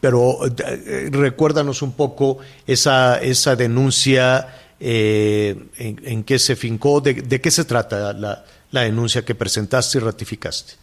Pero 0.00 0.38
eh, 0.46 1.10
recuérdanos 1.10 1.82
un 1.82 1.92
poco 1.92 2.38
esa, 2.66 3.20
esa 3.20 3.56
denuncia, 3.56 4.48
eh, 4.80 5.56
en, 5.76 6.24
qué 6.24 6.38
se 6.38 6.56
fincó, 6.56 7.00
de, 7.00 7.14
de 7.14 7.40
qué 7.40 7.50
se 7.50 7.64
trata 7.64 8.12
la, 8.12 8.44
la 8.70 8.82
denuncia 8.82 9.24
que 9.24 9.34
presentaste 9.34 9.98
y 9.98 10.00
ratificaste. 10.00 10.74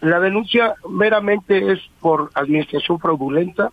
La 0.00 0.20
denuncia 0.20 0.74
meramente 0.88 1.72
es 1.72 1.80
por 2.00 2.30
administración 2.34 3.00
fraudulenta, 3.00 3.72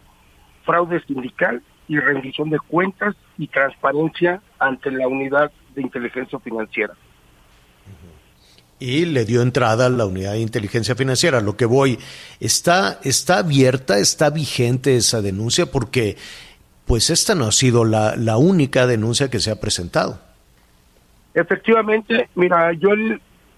fraude 0.65 0.99
sindical 1.05 1.61
y 1.87 1.99
rendición 1.99 2.49
de 2.49 2.59
cuentas 2.59 3.15
y 3.37 3.47
transparencia 3.47 4.41
ante 4.59 4.91
la 4.91 5.07
unidad 5.07 5.51
de 5.75 5.81
inteligencia 5.81 6.39
financiera. 6.39 6.93
Y 8.79 9.05
le 9.05 9.23
dio 9.25 9.41
entrada 9.41 9.85
a 9.85 9.89
la 9.89 10.05
unidad 10.05 10.33
de 10.33 10.41
inteligencia 10.41 10.95
financiera. 10.95 11.39
Lo 11.39 11.55
que 11.55 11.65
voy, 11.65 11.97
está, 12.39 12.99
está 13.03 13.39
abierta, 13.39 13.99
está 13.99 14.29
vigente 14.29 14.97
esa 14.97 15.21
denuncia 15.21 15.65
porque 15.71 16.17
pues 16.85 17.09
esta 17.09 17.35
no 17.35 17.45
ha 17.45 17.51
sido 17.51 17.85
la, 17.85 18.15
la 18.15 18.37
única 18.37 18.85
denuncia 18.85 19.29
que 19.29 19.39
se 19.39 19.51
ha 19.51 19.59
presentado. 19.59 20.19
Efectivamente, 21.33 22.29
mira, 22.35 22.73
yo 22.73 22.89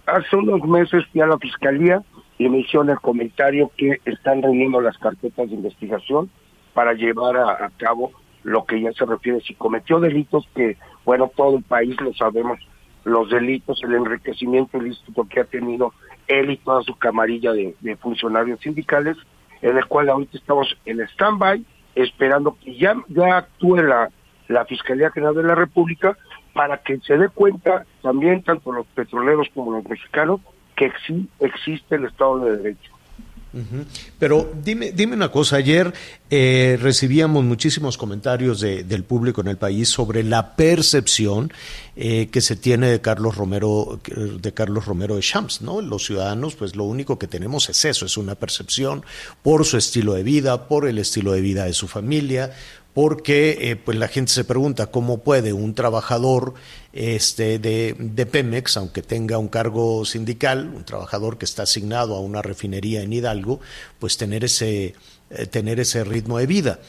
hace 0.06 0.36
unos 0.36 0.62
meses 0.68 1.04
fui 1.12 1.22
a 1.22 1.28
la 1.28 1.38
fiscalía 1.38 2.02
y 2.38 2.48
me 2.50 2.60
hicieron 2.60 2.90
el 2.90 3.00
comentario 3.00 3.72
que 3.76 4.00
están 4.06 4.42
reuniendo 4.42 4.80
las 4.82 4.98
carpetas 4.98 5.50
de 5.50 5.56
investigación 5.56 6.30
para 6.78 6.94
llevar 6.94 7.36
a, 7.38 7.72
cabo 7.76 8.12
lo 8.44 8.64
que 8.66 8.80
ya 8.80 8.92
se 8.92 9.04
refiere 9.04 9.42
si 9.42 9.56
cometió 9.56 10.00
delitos 10.00 10.48
que, 10.54 10.78
bueno, 11.06 11.32
todo 11.36 11.58
el 11.58 11.64
país 11.64 12.00
lo 12.00 12.14
sabemos, 12.14 12.60
los 13.04 13.32
delitos, 13.32 13.82
el 13.84 13.96
enriquecimiento 13.96 14.78
ilícito 14.78 15.28
que 15.28 15.40
ha 15.40 15.46
tenido 15.46 15.92
él 16.28 16.52
y 16.52 16.58
toda 16.58 16.84
su 16.84 16.96
camarilla 16.96 17.52
de, 17.52 17.96
funcionarios 18.00 18.60
sindicales, 18.60 19.18
en 19.64 19.76
el 19.76 19.88
cual 19.88 20.10
ahorita 20.10 20.38
estamos 20.38 20.78
en 20.86 21.00
stand-by, 21.00 21.66
esperando 21.96 22.56
que 22.64 22.76
ya, 22.76 22.94
ya 23.08 23.38
actúe 23.38 23.78
la, 23.78 24.12
la 24.48 24.64
Fiscalía 24.66 25.10
General 25.10 25.34
de 25.34 25.44
la 25.46 25.56
República 25.56 26.16
para 26.54 26.78
que 26.84 27.00
se 27.00 27.18
dé 27.18 27.30
cuenta 27.30 27.88
también 28.04 28.44
tanto 28.44 28.72
los 28.72 28.86
petroleros 28.86 29.48
como 29.56 29.72
los 29.72 29.84
mexicanos 29.90 30.42
que 30.76 30.92
sí 31.08 31.28
existe 31.40 31.96
el 31.96 32.06
Estado 32.06 32.38
de 32.38 32.58
Derecho. 32.58 32.92
Pero 34.20 34.54
dime, 34.64 34.92
dime 34.92 35.16
una 35.16 35.32
cosa, 35.32 35.56
ayer 35.56 35.94
eh, 36.30 36.78
recibíamos 36.82 37.44
muchísimos 37.44 37.98
comentarios 37.98 38.60
de, 38.60 38.84
del 38.84 39.04
público 39.04 39.42
en 39.42 39.48
el 39.48 39.58
país 39.58 39.90
sobre 39.90 40.24
la 40.24 40.56
percepción 40.56 41.52
eh, 41.96 42.28
que 42.32 42.42
se 42.42 42.56
tiene 42.56 42.90
de 42.90 43.02
Carlos 43.02 43.36
Romero, 43.36 44.00
de 44.06 44.54
Carlos 44.54 44.86
Romero 44.86 45.16
de 45.16 45.22
Champs, 45.22 45.62
¿no? 45.62 45.82
Los 45.82 46.06
ciudadanos, 46.06 46.56
pues 46.56 46.76
lo 46.76 46.84
único 46.84 47.18
que 47.18 47.28
tenemos 47.28 47.70
es 47.70 47.86
eso, 47.86 48.06
es 48.06 48.18
una 48.18 48.36
percepción 48.36 49.04
por 49.42 49.66
su 49.66 49.78
estilo 49.78 50.14
de 50.14 50.24
vida, 50.24 50.68
por 50.68 50.88
el 50.88 51.00
estilo 51.00 51.32
de 51.32 51.42
vida 51.42 51.66
de 51.66 51.74
su 51.74 51.88
familia, 51.88 52.54
porque 52.98 53.60
eh, 53.62 53.76
pues 53.76 53.96
la 53.96 54.08
gente 54.08 54.32
se 54.32 54.44
pregunta 54.44 54.88
cómo 54.88 55.20
puede 55.20 55.54
un 55.54 55.76
trabajador 55.76 56.56
este, 56.94 57.60
de, 57.60 57.96
de, 57.96 58.26
Pemex, 58.26 58.76
aunque 58.76 59.04
tenga 59.04 59.38
un 59.38 59.50
cargo 59.50 60.04
sindical, 60.04 60.74
un 60.76 60.84
trabajador 60.84 61.38
que 61.38 61.46
está 61.46 61.62
asignado 61.62 62.16
a 62.16 62.22
una 62.22 62.42
refinería 62.42 63.04
en 63.04 63.14
Hidalgo, 63.14 63.60
pues 64.00 64.18
tener 64.18 64.44
ese, 64.44 64.96
eh, 65.30 65.46
tener 65.46 65.80
ese 65.80 66.04
ritmo 66.06 66.40
de 66.40 66.48
vida. 66.48 66.80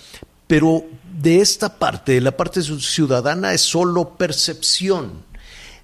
Pero 0.46 0.86
de 1.20 1.42
esta 1.42 1.78
parte, 1.78 2.12
de 2.12 2.22
la 2.22 2.34
parte 2.34 2.62
ciudadana, 2.62 3.52
es 3.52 3.60
solo 3.60 4.16
percepción 4.16 5.27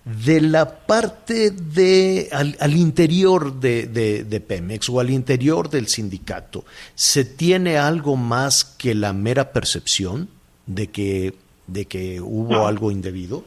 de 0.05 0.41
la 0.43 0.81
parte 0.87 1.51
de 1.51 2.29
al, 2.33 2.77
interior 2.77 3.55
de, 3.55 3.87
de, 3.87 4.41
Pemex 4.41 4.91
o 4.91 5.01
al 5.01 5.11
interior 5.11 5.71
del 5.71 5.87
sindicato, 5.87 6.65
¿se 6.95 7.25
tiene 7.25 7.79
algo 7.79 8.17
más 8.17 8.65
que 8.65 8.95
la 8.95 9.15
mera 9.15 9.53
percepción 9.53 10.29
de 10.67 10.91
que, 10.91 11.35
de 11.67 11.87
que 11.87 12.21
hubo 12.21 12.67
algo 12.67 12.91
indebido? 12.91 13.45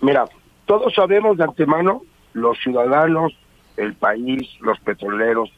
Mira, 0.00 0.24
todos 0.66 0.92
sabemos 0.94 1.38
de 1.38 1.44
antemano, 1.44 2.02
los 2.32 2.58
ciudadanos, 2.58 3.32
el 3.76 3.94
país, 3.94 4.48
los 4.60 4.78
petroleros, 4.80 5.50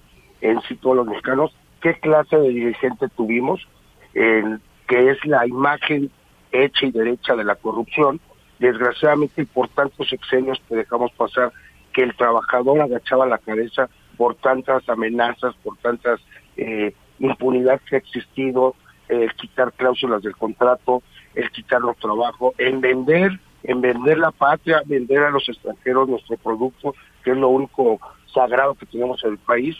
en 0.43 0.61
sí 0.63 0.77
todos 0.77 0.97
los 0.97 1.07
mexicanos, 1.07 1.55
qué 1.81 1.99
clase 1.99 2.37
de 2.37 2.51
dirigente 2.51 3.09
tuvimos, 3.17 3.67
en, 4.13 4.61
que 4.87 5.11
es 5.11 5.25
la 5.25 5.47
imagen 5.47 6.11
hecha 6.53 6.87
y 6.87 6.91
derecha 6.91 7.35
de 7.35 7.45
la 7.45 7.55
corrupción, 7.55 8.21
desgraciadamente 8.59 9.45
por 9.47 9.69
tantos 9.69 10.13
exenios 10.13 10.61
que 10.69 10.77
dejamos 10.77 11.13
pasar, 11.13 11.53
que 11.93 12.03
el 12.03 12.17
trabajador 12.17 12.81
agachaba 12.81 13.27
la 13.27 13.39
cabeza 13.39 13.89
por 14.17 14.35
tantas 14.37 14.89
amenazas, 14.89 15.55
por 15.63 15.77
tantas 15.79 16.21
eh, 16.57 16.95
impunidad 17.19 17.81
que 17.89 17.97
ha 17.97 17.99
existido, 17.99 18.75
el 19.09 19.33
quitar 19.35 19.73
cláusulas 19.73 20.23
del 20.23 20.37
contrato, 20.37 21.03
el 21.35 21.51
quitarnos 21.51 21.97
trabajo, 21.99 22.55
en 22.59 22.81
vender, 22.81 23.39
en 23.63 23.81
vender 23.81 24.19
la 24.19 24.31
patria, 24.31 24.83
vender 24.85 25.23
a 25.23 25.31
los 25.31 25.49
extranjeros 25.49 26.09
nuestro 26.09 26.37
producto, 26.37 26.95
que 27.23 27.31
es 27.33 27.37
lo 27.37 27.49
único 27.49 28.01
sagrado 28.33 28.75
que 28.75 28.87
tenemos 28.87 29.23
en 29.25 29.33
el 29.33 29.39
país. 29.39 29.77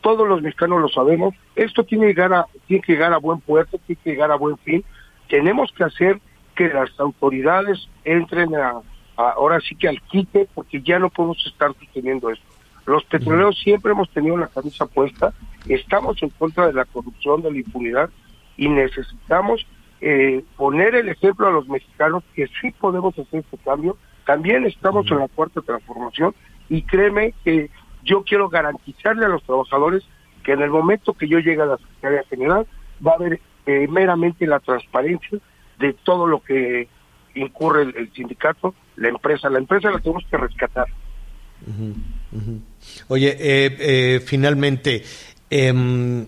Todos 0.00 0.26
los 0.26 0.42
mexicanos 0.42 0.80
lo 0.80 0.88
sabemos. 0.88 1.34
Esto 1.54 1.84
tiene 1.84 2.06
que 2.06 2.14
llegar 2.14 2.32
a, 2.32 2.46
tiene 2.66 2.82
que 2.82 2.92
llegar 2.92 3.12
a 3.12 3.18
buen 3.18 3.40
puerto, 3.40 3.78
tiene 3.86 4.00
que 4.02 4.10
llegar 4.10 4.32
a 4.32 4.36
buen 4.36 4.56
fin. 4.58 4.84
Tenemos 5.28 5.72
que 5.72 5.84
hacer 5.84 6.20
que 6.54 6.68
las 6.68 6.90
autoridades 6.98 7.88
entren 8.04 8.54
a, 8.54 8.80
ahora 9.16 9.60
sí 9.60 9.74
que 9.74 9.88
al 9.88 10.00
quite, 10.02 10.48
porque 10.54 10.80
ya 10.82 10.98
no 10.98 11.10
podemos 11.10 11.44
estar 11.46 11.72
sosteniendo 11.78 12.30
esto. 12.30 12.46
Los 12.86 13.04
petroleros 13.04 13.58
siempre 13.60 13.92
hemos 13.92 14.10
tenido 14.10 14.36
la 14.36 14.48
camisa 14.48 14.86
puesta, 14.86 15.32
estamos 15.68 16.20
en 16.22 16.30
contra 16.30 16.66
de 16.66 16.72
la 16.72 16.84
corrupción, 16.84 17.42
de 17.42 17.52
la 17.52 17.58
impunidad 17.58 18.10
y 18.56 18.68
necesitamos 18.68 19.64
eh, 20.00 20.44
poner 20.56 20.96
el 20.96 21.08
ejemplo 21.08 21.46
a 21.46 21.52
los 21.52 21.68
mexicanos 21.68 22.24
que 22.34 22.48
sí 22.60 22.72
podemos 22.72 23.16
hacer 23.16 23.40
este 23.40 23.56
cambio. 23.58 23.96
También 24.26 24.64
estamos 24.66 25.08
en 25.10 25.18
la 25.18 25.28
cuarta 25.28 25.60
transformación 25.60 26.34
y 26.68 26.82
créeme 26.82 27.34
que 27.44 27.70
yo 28.02 28.24
quiero 28.24 28.48
garantizarle 28.48 29.26
a 29.26 29.28
los 29.28 29.44
trabajadores 29.44 30.02
que 30.42 30.52
en 30.52 30.62
el 30.62 30.70
momento 30.70 31.12
que 31.12 31.28
yo 31.28 31.38
llegue 31.38 31.62
a 31.62 31.66
la 31.66 31.76
Secretaría 31.76 32.24
General 32.24 32.66
va 33.06 33.12
a 33.12 33.14
haber 33.14 33.40
eh, 33.66 33.86
meramente 33.88 34.44
la 34.46 34.58
transparencia 34.58 35.38
de 35.82 35.92
todo 36.04 36.26
lo 36.26 36.42
que 36.42 36.88
incurre 37.34 37.82
el, 37.82 38.12
sindicato, 38.14 38.74
la 38.96 39.08
empresa. 39.08 39.50
La 39.50 39.58
empresa 39.58 39.90
la 39.90 39.98
tenemos 39.98 40.24
que 40.30 40.36
rescatar. 40.36 40.86
Oye, 43.08 43.36
eh, 43.38 43.76
eh, 43.78 44.20
finalmente, 44.24 45.02
em, 45.50 46.26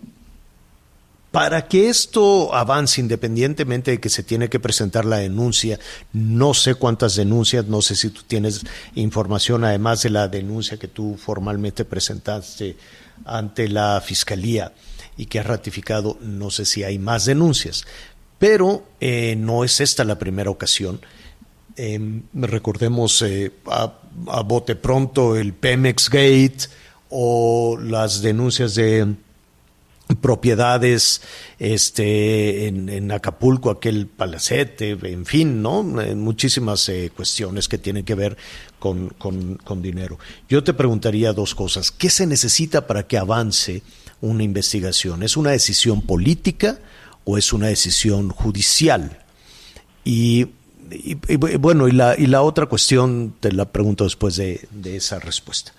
para 1.31 1.67
que 1.67 1.89
esto 1.89 2.55
avance 2.55 3.01
independientemente 3.01 3.93
de 3.93 4.01
que 4.01 4.09
se 4.09 4.23
tiene 4.23 4.49
que 4.49 4.61
presentar 4.61 5.05
la 5.05 5.17
denuncia, 5.17 5.79
no 6.13 6.55
sé 6.55 6.75
cuántas 6.75 7.17
denuncias, 7.17 7.67
no 7.67 7.83
sé 7.83 7.97
si 7.97 8.11
tú 8.11 8.23
tienes 8.27 8.65
información 8.95 9.65
además 9.65 10.03
de 10.03 10.11
la 10.11 10.29
denuncia 10.29 10.79
que 10.79 10.89
tú 10.89 11.17
formalmente 11.17 11.85
presentaste 11.85 12.77
ante 13.25 13.69
la 13.69 14.01
Fiscalía 14.01 14.73
y 15.17 15.27
que 15.27 15.41
has 15.41 15.47
ratificado, 15.47 16.19
no 16.21 16.51
sé 16.51 16.65
si 16.65 16.85
hay 16.85 16.99
más 16.99 17.25
denuncias, 17.25 17.85
pero 18.39 18.85
eh, 19.01 19.37
no 19.37 19.65
es 19.65 19.81
esta 19.81 20.05
la 20.05 20.19
primera 20.19 20.51
ocasión. 20.51 21.01
Em, 21.77 22.23
recordemos 22.33 23.23
eh, 23.23 23.53
a, 23.67 23.93
bote 24.43 24.77
pronto 24.77 25.37
el 25.37 25.53
Pemex 25.53 26.09
Gate 26.09 26.69
o 27.11 27.77
las 27.81 28.23
denuncias 28.23 28.75
de 28.77 29.15
propiedades 30.21 31.23
este 31.59 32.69
en, 32.69 33.11
Acapulco 33.11 33.71
aquel 33.71 34.07
palacete 34.07 34.91
en 34.91 35.25
fin 35.25 35.63
no 35.63 36.01
eh, 36.01 36.15
muchísimas 36.15 36.91
cuestiones 37.17 37.69
que 37.69 37.79
tienen 37.79 38.05
que 38.05 38.15
ver 38.15 38.37
con, 38.79 39.09
con, 39.09 39.83
dinero. 39.83 40.19
Yo 40.49 40.63
te 40.63 40.75
preguntaría 40.75 41.33
dos 41.33 41.55
cosas. 41.55 41.91
Qué 41.91 42.11
se 42.11 42.27
necesita 42.27 42.87
para 42.87 43.07
que 43.07 43.17
avance 43.17 43.83
una 44.21 44.43
investigación 44.43 45.23
es 45.23 45.37
una 45.37 45.51
decisión 45.51 46.03
política 46.03 46.79
o 47.25 47.39
es 47.39 47.53
una 47.53 47.67
decisión 47.69 48.29
judicial. 48.31 49.19
Y, 50.05 50.47
bueno, 51.59 51.89
y 51.89 51.93
la, 51.93 52.15
y 52.19 52.27
la 52.27 52.43
otra 52.43 52.67
cuestión 52.67 53.35
te 53.41 53.53
la 53.53 53.65
pregunto 53.67 54.05
después 54.05 54.37
de, 54.37 54.69
esa 54.85 55.19
respuesta. 55.19 55.73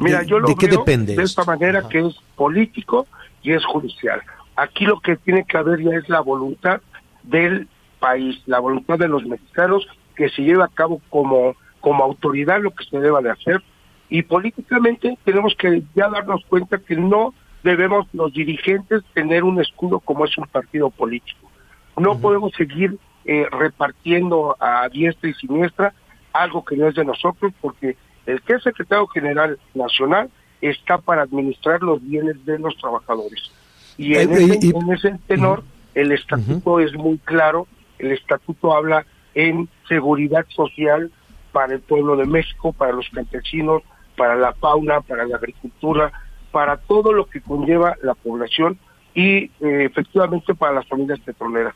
Mira, 0.00 0.22
yo 0.22 0.38
lo 0.38 0.48
¿De 0.48 0.54
qué 0.56 0.66
veo 0.66 0.78
depende? 0.78 1.16
de 1.16 1.22
esta 1.22 1.42
esto? 1.42 1.50
manera 1.50 1.80
Ajá. 1.80 1.88
que 1.88 2.00
es 2.00 2.14
político 2.36 3.06
y 3.42 3.52
es 3.52 3.64
judicial. 3.64 4.20
Aquí 4.56 4.84
lo 4.84 5.00
que 5.00 5.16
tiene 5.16 5.44
que 5.44 5.56
haber 5.56 5.82
ya 5.82 5.96
es 5.96 6.08
la 6.08 6.20
voluntad 6.20 6.80
del 7.22 7.68
país, 7.98 8.40
la 8.46 8.58
voluntad 8.58 8.98
de 8.98 9.08
los 9.08 9.24
mexicanos 9.24 9.86
que 10.16 10.28
se 10.30 10.42
lleve 10.42 10.62
a 10.62 10.68
cabo 10.68 11.00
como, 11.08 11.54
como 11.80 12.04
autoridad 12.04 12.60
lo 12.60 12.70
que 12.72 12.84
se 12.84 12.98
deba 12.98 13.20
de 13.22 13.30
hacer. 13.30 13.62
Y 14.08 14.22
políticamente 14.22 15.16
tenemos 15.24 15.54
que 15.56 15.82
ya 15.94 16.08
darnos 16.08 16.44
cuenta 16.46 16.78
que 16.78 16.96
no 16.96 17.32
debemos 17.62 18.06
los 18.12 18.32
dirigentes 18.32 19.02
tener 19.14 19.44
un 19.44 19.60
escudo 19.60 20.00
como 20.00 20.24
es 20.24 20.36
un 20.38 20.46
partido 20.46 20.90
político. 20.90 21.50
No 21.96 22.18
podemos 22.18 22.52
seguir 22.52 22.96
eh, 23.24 23.46
repartiendo 23.50 24.56
a 24.58 24.88
diestra 24.88 25.28
y 25.28 25.34
siniestra 25.34 25.92
algo 26.32 26.64
que 26.64 26.76
no 26.76 26.88
es 26.88 26.94
de 26.94 27.04
nosotros, 27.04 27.52
porque 27.60 27.96
el 28.26 28.40
que 28.42 28.54
es 28.54 28.62
secretario 28.62 29.06
general 29.08 29.58
nacional 29.74 30.30
está 30.60 30.98
para 30.98 31.22
administrar 31.22 31.82
los 31.82 32.02
bienes 32.02 32.44
de 32.44 32.58
los 32.58 32.76
trabajadores. 32.76 33.50
Y 33.98 34.14
en, 34.14 34.32
Eh, 34.32 34.44
ese, 34.44 34.68
en 34.68 34.92
ese 34.92 35.18
tenor, 35.26 35.62
el 35.94 36.12
estatuto 36.12 36.80
es 36.80 36.94
muy 36.94 37.18
claro, 37.18 37.66
el 37.98 38.12
estatuto 38.12 38.74
habla 38.74 39.04
en 39.34 39.68
seguridad 39.88 40.46
social 40.48 41.10
para 41.52 41.74
el 41.74 41.80
pueblo 41.80 42.16
de 42.16 42.26
México, 42.26 42.72
para 42.72 42.92
los 42.92 43.08
campesinos, 43.10 43.82
para 44.16 44.36
la 44.36 44.52
fauna, 44.54 45.00
para 45.00 45.26
la 45.26 45.36
agricultura, 45.36 46.12
para 46.50 46.76
todo 46.76 47.12
lo 47.12 47.26
que 47.26 47.40
conlleva 47.40 47.96
la 48.02 48.14
población 48.14 48.78
y 49.14 49.44
eh, 49.44 49.50
efectivamente 49.60 50.54
para 50.54 50.74
las 50.74 50.86
familias 50.86 51.20
petroleras. 51.20 51.74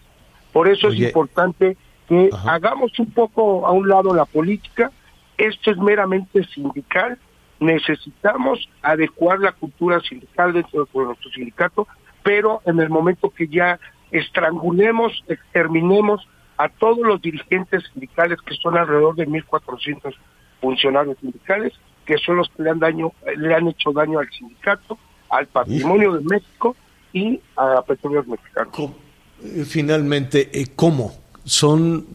Por 0.53 0.69
eso 0.69 0.89
Oye. 0.89 1.03
es 1.05 1.09
importante 1.09 1.77
que 2.09 2.31
Ajá. 2.33 2.55
hagamos 2.55 2.99
un 2.99 3.11
poco 3.11 3.67
a 3.67 3.73
un 3.73 3.89
lado 3.89 4.15
la 4.15 4.25
política. 4.25 4.91
Esto 5.37 5.71
es 5.71 5.79
meramente 5.79 6.45
sindical. 6.45 7.19
Necesitamos 7.61 8.69
adecuar 8.83 9.41
la 9.41 9.53
cultura 9.53 10.01
sindical 10.01 10.53
dentro 10.53 10.85
de 10.85 11.05
nuestro 11.05 11.31
sindicato, 11.31 11.89
pero 12.23 12.61
en 12.67 12.79
el 12.81 12.89
momento 12.89 13.31
que 13.31 13.49
ya 13.49 13.79
estrangulemos, 14.11 15.25
exterminemos 15.29 16.27
a 16.57 16.69
todos 16.69 17.01
los 17.01 17.21
dirigentes 17.21 17.83
sindicales, 17.93 18.41
que 18.43 18.55
son 18.55 18.77
alrededor 18.77 19.17
de 19.17 19.27
1.400 19.27 20.15
funcionarios 20.61 21.19
sindicales, 21.19 21.73
que 22.07 22.17
son 22.19 22.37
los 22.37 22.49
que 22.51 22.63
le 22.63 22.71
han, 22.71 22.79
daño, 22.79 23.13
le 23.37 23.55
han 23.55 23.69
hecho 23.69 23.93
daño 23.93 24.19
al 24.19 24.31
sindicato, 24.31 24.99
al 25.31 25.47
patrimonio 25.47 26.13
de 26.15 26.21
México 26.25 26.77
y 27.13 27.41
a 27.57 27.83
petróleos 27.83 28.27
mexicanos. 28.27 28.73
Co- 28.75 28.95
eh, 29.43 29.65
Finalmente, 29.67 30.51
eh, 30.53 30.67
¿cómo? 30.77 31.15
Son 31.45 32.07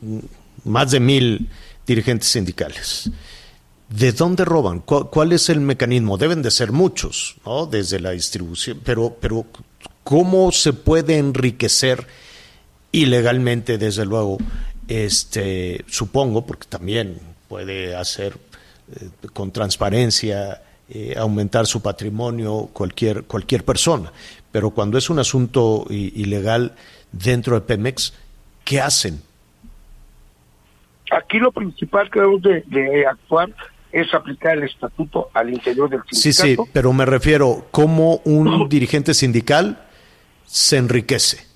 más 0.65 0.91
de 0.91 0.99
mil 0.99 1.49
dirigentes 1.85 2.29
sindicales. 2.29 3.09
¿De 3.89 4.11
dónde 4.11 4.45
roban? 4.45 4.79
¿Cu- 4.81 5.09
¿Cuál 5.09 5.33
es 5.33 5.49
el 5.49 5.59
mecanismo? 5.61 6.17
Deben 6.17 6.41
de 6.43 6.51
ser 6.51 6.71
muchos, 6.71 7.37
¿no? 7.45 7.65
Desde 7.65 7.99
la 7.99 8.11
distribución, 8.11 8.79
pero, 8.83 9.15
pero 9.19 9.45
¿cómo 10.03 10.51
se 10.51 10.73
puede 10.73 11.17
enriquecer 11.17 12.05
ilegalmente, 12.91 13.77
desde 13.77 14.05
luego? 14.05 14.37
Este, 14.87 15.83
supongo, 15.87 16.45
porque 16.45 16.67
también 16.67 17.19
puede 17.47 17.95
hacer 17.95 18.37
eh, 18.95 19.09
con 19.33 19.51
transparencia, 19.51 20.61
eh, 20.89 21.15
aumentar 21.17 21.65
su 21.67 21.81
patrimonio 21.81 22.69
cualquier, 22.73 23.23
cualquier 23.23 23.63
persona. 23.63 24.11
Pero 24.51 24.71
cuando 24.71 24.97
es 24.97 25.09
un 25.09 25.19
asunto 25.19 25.85
ilegal 25.89 26.73
dentro 27.11 27.55
de 27.55 27.61
Pemex, 27.61 28.13
¿qué 28.65 28.81
hacen? 28.81 29.21
Aquí 31.11 31.37
lo 31.39 31.51
principal 31.51 32.09
que 32.09 32.19
debemos 32.19 32.41
de, 32.41 32.63
de 32.67 33.05
actuar 33.05 33.49
es 33.91 34.13
aplicar 34.13 34.57
el 34.57 34.63
estatuto 34.63 35.29
al 35.33 35.49
interior 35.51 35.89
del 35.89 36.01
Sí, 36.11 36.31
sí, 36.31 36.41
sindicato. 36.41 36.69
pero 36.73 36.93
me 36.93 37.05
refiero, 37.05 37.65
¿cómo 37.71 38.17
un 38.25 38.69
dirigente 38.69 39.13
sindical 39.13 39.83
se 40.45 40.77
enriquece? 40.77 41.47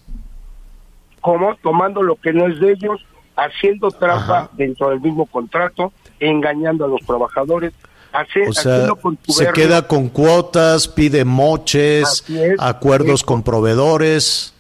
como 1.21 1.55
tomando 1.63 2.01
lo 2.03 2.17
que 2.17 2.34
no 2.34 2.47
es 2.47 2.59
de 2.59 2.73
ellos, 2.73 2.99
haciendo 3.36 3.89
trampa 3.91 4.39
Ajá. 4.39 4.49
dentro 4.53 4.89
del 4.89 5.01
mismo 5.01 5.25
contrato, 5.25 5.91
engañando 6.19 6.86
a 6.86 6.88
los 6.88 7.01
trabajadores, 7.01 7.73
hace- 8.11 8.47
O 8.47 8.53
sea, 8.53 8.73
haciendo 8.75 8.99
se 9.27 9.51
queda 9.51 9.88
con 9.88 10.09
cuotas, 10.09 10.88
pide 10.88 11.25
moches, 11.25 12.23
es, 12.29 12.55
acuerdos 12.59 13.23
con 13.23 13.43
proveedores, 13.43 14.53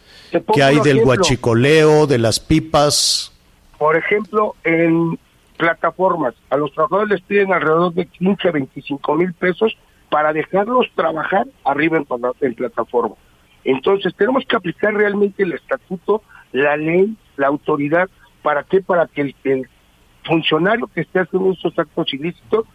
¿qué 0.53 0.63
hay 0.63 0.79
del 0.79 1.01
guachicoleo, 1.03 2.07
de 2.07 2.17
las 2.17 2.39
pipas? 2.39 3.31
Por 3.77 3.95
ejemplo, 3.95 4.55
en 4.63 5.19
plataformas, 5.57 6.33
a 6.49 6.57
los 6.57 6.73
trabajadores 6.73 7.09
les 7.09 7.21
piden 7.21 7.53
alrededor 7.53 7.93
de 7.93 8.05
15, 8.07 8.51
25 8.51 9.15
mil 9.15 9.33
pesos 9.33 9.77
para 10.09 10.33
dejarlos 10.33 10.87
trabajar 10.95 11.45
arriba 11.63 11.97
en, 11.97 12.05
en 12.41 12.55
plataforma. 12.55 13.15
Entonces, 13.63 14.13
tenemos 14.15 14.43
que 14.47 14.55
aplicar 14.55 14.93
realmente 14.93 15.43
el 15.43 15.53
estatuto, 15.53 16.21
la 16.51 16.75
ley, 16.75 17.15
la 17.37 17.47
autoridad, 17.47 18.09
¿para 18.43 18.63
qué? 18.63 18.81
Para 18.81 19.07
que 19.07 19.21
el, 19.21 19.35
el 19.45 19.67
funcionario 20.23 20.87
que 20.87 21.01
esté 21.01 21.21
haciendo 21.21 21.51
estos 21.51 21.77
actos 21.79 22.13
ilícitos, 22.13 22.65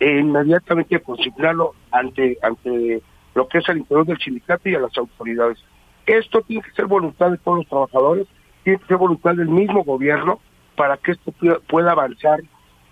eh, 0.00 0.20
inmediatamente 0.20 1.00
consignarlo 1.00 1.74
ante, 1.90 2.38
ante 2.42 3.02
lo 3.34 3.48
que 3.48 3.58
es 3.58 3.68
el 3.68 3.78
interior 3.78 4.06
del 4.06 4.18
sindicato 4.18 4.68
y 4.68 4.74
a 4.74 4.80
las 4.80 4.96
autoridades. 4.96 5.58
Esto 6.06 6.42
tiene 6.42 6.62
que 6.62 6.72
ser 6.72 6.86
voluntad 6.86 7.30
de 7.30 7.38
todos 7.38 7.58
los 7.58 7.68
trabajadores, 7.68 8.26
tiene 8.62 8.78
que 8.78 8.86
ser 8.86 8.96
voluntad 8.96 9.34
del 9.34 9.48
mismo 9.48 9.82
gobierno 9.82 10.40
para 10.76 10.96
que 10.96 11.12
esto 11.12 11.32
pueda, 11.32 11.58
pueda 11.60 11.92
avanzar 11.92 12.40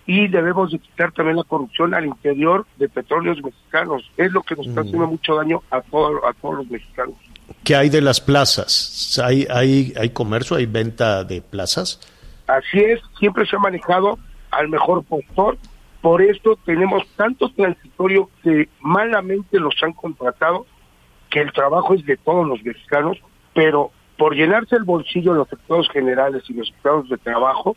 y 0.05 0.27
debemos 0.27 0.71
de 0.71 0.79
quitar 0.79 1.11
también 1.13 1.37
la 1.37 1.43
corrupción 1.43 1.93
al 1.93 2.05
interior 2.05 2.65
de 2.77 2.89
petróleos 2.89 3.41
mexicanos. 3.41 4.03
Es 4.17 4.31
lo 4.31 4.41
que 4.41 4.55
nos 4.55 4.67
está 4.67 4.81
haciendo 4.81 5.07
mucho 5.07 5.35
daño 5.35 5.61
a, 5.71 5.81
todo, 5.81 6.25
a 6.27 6.33
todos 6.33 6.55
los 6.57 6.69
mexicanos. 6.69 7.15
¿Qué 7.63 7.75
hay 7.75 7.89
de 7.89 8.01
las 8.01 8.19
plazas? 8.19 9.21
¿Hay, 9.23 9.47
hay, 9.49 9.93
¿Hay 9.97 10.09
comercio, 10.09 10.57
hay 10.57 10.65
venta 10.65 11.23
de 11.23 11.41
plazas? 11.41 11.99
Así 12.47 12.79
es, 12.79 13.01
siempre 13.17 13.45
se 13.45 13.55
ha 13.55 13.59
manejado 13.59 14.17
al 14.51 14.69
mejor 14.69 15.03
postor. 15.03 15.57
Por 16.01 16.21
esto 16.21 16.57
tenemos 16.65 17.07
tanto 17.15 17.49
transitorio 17.49 18.29
que 18.43 18.67
malamente 18.81 19.59
los 19.59 19.75
han 19.81 19.93
contratado, 19.93 20.65
que 21.29 21.39
el 21.39 21.53
trabajo 21.53 21.93
es 21.93 22.05
de 22.05 22.17
todos 22.17 22.47
los 22.47 22.61
mexicanos, 22.63 23.17
pero 23.53 23.91
por 24.17 24.35
llenarse 24.35 24.75
el 24.75 24.83
bolsillo 24.83 25.33
los 25.33 25.47
sectores 25.47 25.89
generales 25.89 26.43
y 26.49 26.53
los 26.53 26.67
sectores 26.67 27.09
de 27.09 27.17
trabajo, 27.17 27.75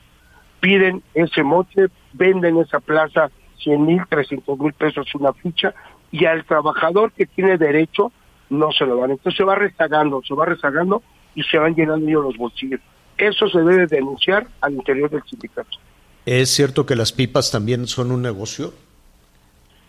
piden 0.60 1.02
ese 1.14 1.42
moche, 1.42 1.86
venden 2.12 2.58
esa 2.58 2.80
plaza 2.80 3.30
100 3.58 3.86
mil, 3.86 4.02
300 4.08 4.58
mil 4.58 4.72
pesos 4.72 5.14
una 5.14 5.32
ficha, 5.32 5.74
y 6.10 6.24
al 6.24 6.44
trabajador 6.44 7.12
que 7.12 7.26
tiene 7.26 7.56
derecho 7.56 8.12
no 8.50 8.72
se 8.72 8.86
lo 8.86 8.96
dan. 8.96 9.12
Entonces 9.12 9.36
se 9.36 9.44
va 9.44 9.54
rezagando, 9.54 10.22
se 10.26 10.34
va 10.34 10.46
rezagando 10.46 11.02
y 11.34 11.42
se 11.44 11.58
van 11.58 11.74
llenando 11.74 12.06
ellos 12.08 12.24
los 12.24 12.36
bolsillos. 12.36 12.80
Eso 13.18 13.48
se 13.48 13.58
debe 13.58 13.86
denunciar 13.86 14.46
al 14.60 14.74
interior 14.74 15.10
del 15.10 15.22
sindicato. 15.24 15.78
¿Es 16.24 16.50
cierto 16.50 16.84
que 16.86 16.96
las 16.96 17.12
pipas 17.12 17.50
también 17.50 17.86
son 17.86 18.10
un 18.10 18.22
negocio? 18.22 18.74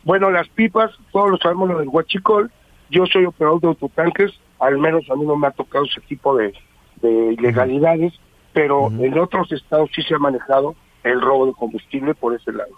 Bueno, 0.03 0.29
las 0.31 0.47
pipas, 0.49 0.91
todos 1.11 1.31
lo 1.31 1.37
sabemos 1.37 1.69
lo 1.69 1.79
del 1.79 1.89
huachicol. 1.89 2.51
Yo 2.89 3.05
soy 3.05 3.25
operador 3.25 3.59
de 3.59 3.67
autotanques, 3.67 4.31
al 4.59 4.77
menos 4.77 5.03
a 5.09 5.15
mí 5.15 5.25
no 5.25 5.35
me 5.35 5.47
ha 5.47 5.51
tocado 5.51 5.85
ese 5.85 5.99
tipo 6.01 6.37
de, 6.37 6.53
de 7.01 7.33
ilegalidades, 7.33 8.13
pero 8.53 8.87
en 8.87 9.17
otros 9.19 9.51
estados 9.51 9.89
sí 9.93 10.01
se 10.03 10.15
ha 10.15 10.19
manejado 10.19 10.75
el 11.03 11.21
robo 11.21 11.47
de 11.47 11.53
combustible 11.53 12.13
por 12.15 12.33
ese 12.35 12.51
lado. 12.51 12.71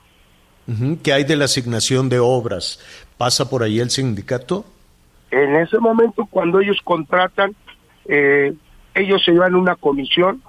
¿Qué 1.01 1.13
hay 1.13 1.23
de 1.23 1.35
la 1.35 1.45
asignación 1.45 2.09
de 2.09 2.19
obras? 2.19 2.79
¿Pasa 3.17 3.49
por 3.49 3.63
ahí 3.63 3.79
el 3.79 3.89
sindicato? 3.89 4.65
En 5.31 5.55
ese 5.55 5.79
momento, 5.79 6.27
cuando 6.29 6.59
ellos 6.59 6.77
contratan, 6.83 7.55
eh, 8.07 8.53
ellos 8.99 9.23
se 9.23 9.31
llevan 9.31 9.55
una 9.55 9.75
comisión, 9.75 10.41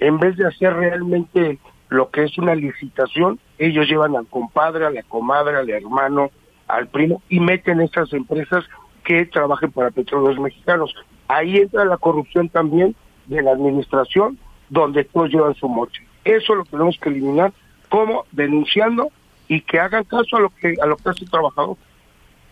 en 0.00 0.18
vez 0.18 0.36
de 0.36 0.46
hacer 0.46 0.74
realmente 0.74 1.58
lo 1.88 2.10
que 2.10 2.24
es 2.24 2.38
una 2.38 2.54
licitación, 2.54 3.38
ellos 3.58 3.88
llevan 3.88 4.16
al 4.16 4.26
compadre, 4.26 4.86
a 4.86 4.90
la 4.90 5.02
comadre, 5.02 5.56
al 5.56 5.70
hermano, 5.70 6.30
al 6.66 6.88
primo 6.88 7.22
y 7.28 7.40
meten 7.40 7.80
esas 7.80 8.12
empresas 8.12 8.64
que 9.04 9.26
trabajen 9.26 9.72
para 9.72 9.90
petróleos 9.90 10.38
mexicanos. 10.38 10.94
Ahí 11.28 11.56
entra 11.56 11.84
la 11.84 11.96
corrupción 11.96 12.48
también 12.48 12.94
de 13.26 13.42
la 13.42 13.52
administración, 13.52 14.38
donde 14.68 15.04
todos 15.04 15.30
llevan 15.30 15.54
su 15.54 15.68
moche. 15.68 16.02
Eso 16.24 16.54
lo 16.54 16.64
tenemos 16.64 16.98
que 16.98 17.08
eliminar, 17.08 17.52
como 17.88 18.24
denunciando 18.32 19.10
y 19.48 19.62
que 19.62 19.80
hagan 19.80 20.04
caso 20.04 20.36
a 20.36 20.40
lo 20.40 20.50
que 20.50 20.74
a 20.80 20.86
lo 20.86 20.96
que 20.96 21.08
hace 21.08 21.24
el 21.24 21.30
trabajador. 21.30 21.76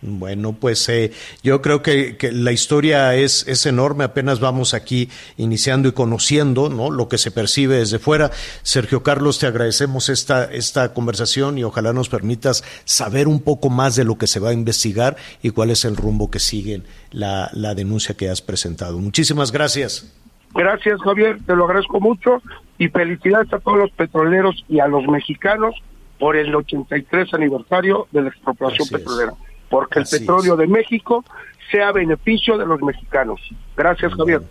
Bueno, 0.01 0.53
pues 0.53 0.87
eh, 0.89 1.11
yo 1.41 1.61
creo 1.61 1.81
que, 1.81 2.17
que 2.17 2.31
la 2.31 2.51
historia 2.51 3.15
es, 3.15 3.47
es 3.47 3.65
enorme, 3.65 4.03
apenas 4.03 4.39
vamos 4.39 4.75
aquí 4.75 5.09
iniciando 5.37 5.89
y 5.89 5.91
conociendo 5.91 6.69
¿no? 6.69 6.91
lo 6.91 7.09
que 7.09 7.17
se 7.17 7.31
percibe 7.31 7.77
desde 7.77 7.97
fuera. 7.97 8.29
Sergio 8.61 9.01
Carlos, 9.01 9.39
te 9.39 9.47
agradecemos 9.47 10.09
esta, 10.09 10.45
esta 10.45 10.93
conversación 10.93 11.57
y 11.57 11.63
ojalá 11.63 11.93
nos 11.93 12.09
permitas 12.09 12.63
saber 12.85 13.27
un 13.27 13.41
poco 13.41 13.69
más 13.69 13.95
de 13.95 14.03
lo 14.03 14.17
que 14.17 14.27
se 14.27 14.39
va 14.39 14.49
a 14.49 14.53
investigar 14.53 15.17
y 15.41 15.49
cuál 15.49 15.71
es 15.71 15.83
el 15.83 15.95
rumbo 15.95 16.29
que 16.29 16.39
sigue 16.39 16.83
la, 17.11 17.49
la 17.53 17.73
denuncia 17.73 18.15
que 18.15 18.29
has 18.29 18.41
presentado. 18.43 18.99
Muchísimas 18.99 19.51
gracias. 19.51 20.13
Gracias, 20.53 21.01
Javier, 21.01 21.39
te 21.45 21.55
lo 21.55 21.65
agradezco 21.65 21.99
mucho 21.99 22.41
y 22.77 22.87
felicidades 22.89 23.51
a 23.51 23.59
todos 23.59 23.77
los 23.77 23.91
petroleros 23.91 24.63
y 24.69 24.79
a 24.79 24.87
los 24.87 25.07
mexicanos 25.07 25.75
por 26.19 26.35
el 26.35 26.53
83 26.53 27.33
aniversario 27.33 28.07
de 28.11 28.21
la 28.21 28.29
expropiación 28.29 28.87
Así 28.87 28.95
es. 28.95 29.27
Porque 29.69 29.99
Así 29.99 30.15
el 30.15 30.21
petróleo 30.21 30.53
es. 30.53 30.59
de 30.59 30.67
México 30.67 31.23
sea 31.71 31.91
beneficio 31.91 32.57
de 32.57 32.65
los 32.65 32.81
mexicanos. 32.81 33.39
Gracias, 33.75 34.13
Javier. 34.13 34.41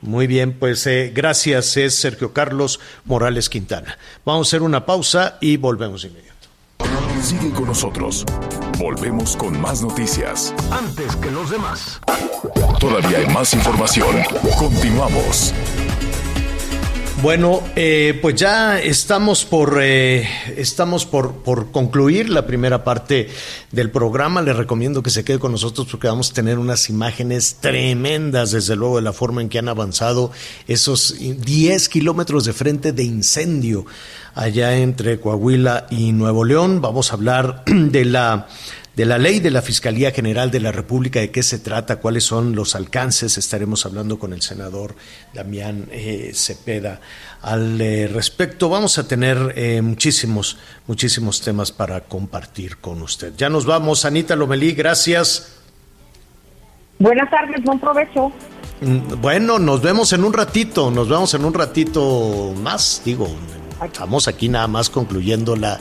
Muy 0.00 0.26
bien, 0.26 0.52
pues 0.58 0.86
eh, 0.86 1.12
gracias, 1.14 1.76
es 1.76 1.94
Sergio 1.94 2.32
Carlos 2.32 2.80
Morales 3.04 3.48
Quintana. 3.48 3.96
Vamos 4.24 4.46
a 4.46 4.48
hacer 4.48 4.62
una 4.62 4.84
pausa 4.84 5.38
y 5.40 5.56
volvemos 5.56 6.02
de 6.02 6.08
inmediato. 6.08 6.32
Sigue 7.20 7.50
con 7.52 7.66
nosotros. 7.66 8.24
Volvemos 8.78 9.36
con 9.36 9.60
más 9.60 9.80
noticias. 9.80 10.52
Antes 10.72 11.14
que 11.16 11.30
los 11.30 11.50
demás. 11.50 12.00
Todavía 12.80 13.18
hay 13.18 13.26
más 13.28 13.54
información. 13.54 14.16
Continuamos. 14.58 15.54
Bueno, 17.22 17.62
eh, 17.76 18.18
pues 18.20 18.34
ya 18.34 18.80
estamos 18.80 19.44
por 19.44 19.78
eh, 19.80 20.28
estamos 20.56 21.06
por, 21.06 21.34
por 21.34 21.70
concluir 21.70 22.28
la 22.28 22.48
primera 22.48 22.82
parte 22.82 23.28
del 23.70 23.92
programa. 23.92 24.42
Les 24.42 24.56
recomiendo 24.56 25.04
que 25.04 25.10
se 25.10 25.22
quede 25.22 25.38
con 25.38 25.52
nosotros 25.52 25.86
porque 25.88 26.08
vamos 26.08 26.32
a 26.32 26.34
tener 26.34 26.58
unas 26.58 26.90
imágenes 26.90 27.58
tremendas, 27.60 28.50
desde 28.50 28.74
luego, 28.74 28.96
de 28.96 29.02
la 29.02 29.12
forma 29.12 29.40
en 29.40 29.48
que 29.48 29.60
han 29.60 29.68
avanzado 29.68 30.32
esos 30.66 31.14
10 31.16 31.88
kilómetros 31.88 32.44
de 32.44 32.54
frente 32.54 32.92
de 32.92 33.04
incendio 33.04 33.86
allá 34.34 34.76
entre 34.78 35.20
Coahuila 35.20 35.86
y 35.90 36.10
Nuevo 36.10 36.42
León. 36.42 36.80
Vamos 36.80 37.12
a 37.12 37.14
hablar 37.14 37.62
de 37.66 38.04
la 38.04 38.48
de 38.94 39.06
la 39.06 39.16
ley 39.18 39.40
de 39.40 39.50
la 39.50 39.62
Fiscalía 39.62 40.10
General 40.10 40.50
de 40.50 40.60
la 40.60 40.70
República, 40.70 41.20
de 41.20 41.30
qué 41.30 41.42
se 41.42 41.58
trata, 41.58 41.96
cuáles 41.96 42.24
son 42.24 42.54
los 42.54 42.74
alcances. 42.74 43.38
Estaremos 43.38 43.86
hablando 43.86 44.18
con 44.18 44.32
el 44.32 44.42
senador 44.42 44.94
Damián 45.32 45.86
eh, 45.90 46.32
Cepeda 46.34 47.00
al 47.40 47.80
eh, 47.80 48.06
respecto. 48.08 48.68
Vamos 48.68 48.98
a 48.98 49.08
tener 49.08 49.54
eh, 49.56 49.80
muchísimos, 49.80 50.58
muchísimos 50.86 51.40
temas 51.40 51.72
para 51.72 52.02
compartir 52.02 52.78
con 52.78 53.00
usted. 53.02 53.32
Ya 53.36 53.48
nos 53.48 53.64
vamos, 53.64 54.04
Anita 54.04 54.36
Lomelí, 54.36 54.72
gracias. 54.72 55.56
Buenas 56.98 57.30
tardes, 57.30 57.64
buen 57.64 57.80
provecho. 57.80 58.30
Mm, 58.82 59.20
Bueno, 59.22 59.58
nos 59.58 59.80
vemos 59.80 60.12
en 60.12 60.22
un 60.22 60.34
ratito, 60.34 60.90
nos 60.90 61.08
vemos 61.08 61.32
en 61.32 61.44
un 61.44 61.54
ratito 61.54 62.52
más, 62.62 63.00
digo, 63.04 63.28
estamos 63.82 64.28
aquí 64.28 64.48
nada 64.48 64.68
más 64.68 64.90
concluyendo 64.90 65.56
la, 65.56 65.80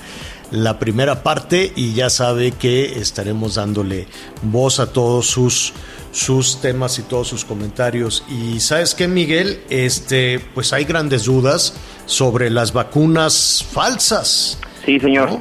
la 0.51 0.79
primera 0.79 1.23
parte 1.23 1.71
y 1.75 1.93
ya 1.93 2.09
sabe 2.09 2.51
que 2.51 2.99
estaremos 2.99 3.55
dándole 3.55 4.07
voz 4.43 4.79
a 4.79 4.91
todos 4.91 5.27
sus, 5.27 5.73
sus 6.11 6.61
temas 6.61 6.99
y 6.99 7.03
todos 7.03 7.29
sus 7.29 7.45
comentarios. 7.45 8.23
Y 8.29 8.59
sabes 8.59 8.93
qué, 8.93 9.07
Miguel, 9.07 9.61
este, 9.69 10.39
pues 10.53 10.73
hay 10.73 10.83
grandes 10.83 11.25
dudas 11.25 11.73
sobre 12.05 12.49
las 12.49 12.73
vacunas 12.73 13.65
falsas. 13.71 14.59
Sí, 14.85 14.99
señor. 14.99 15.39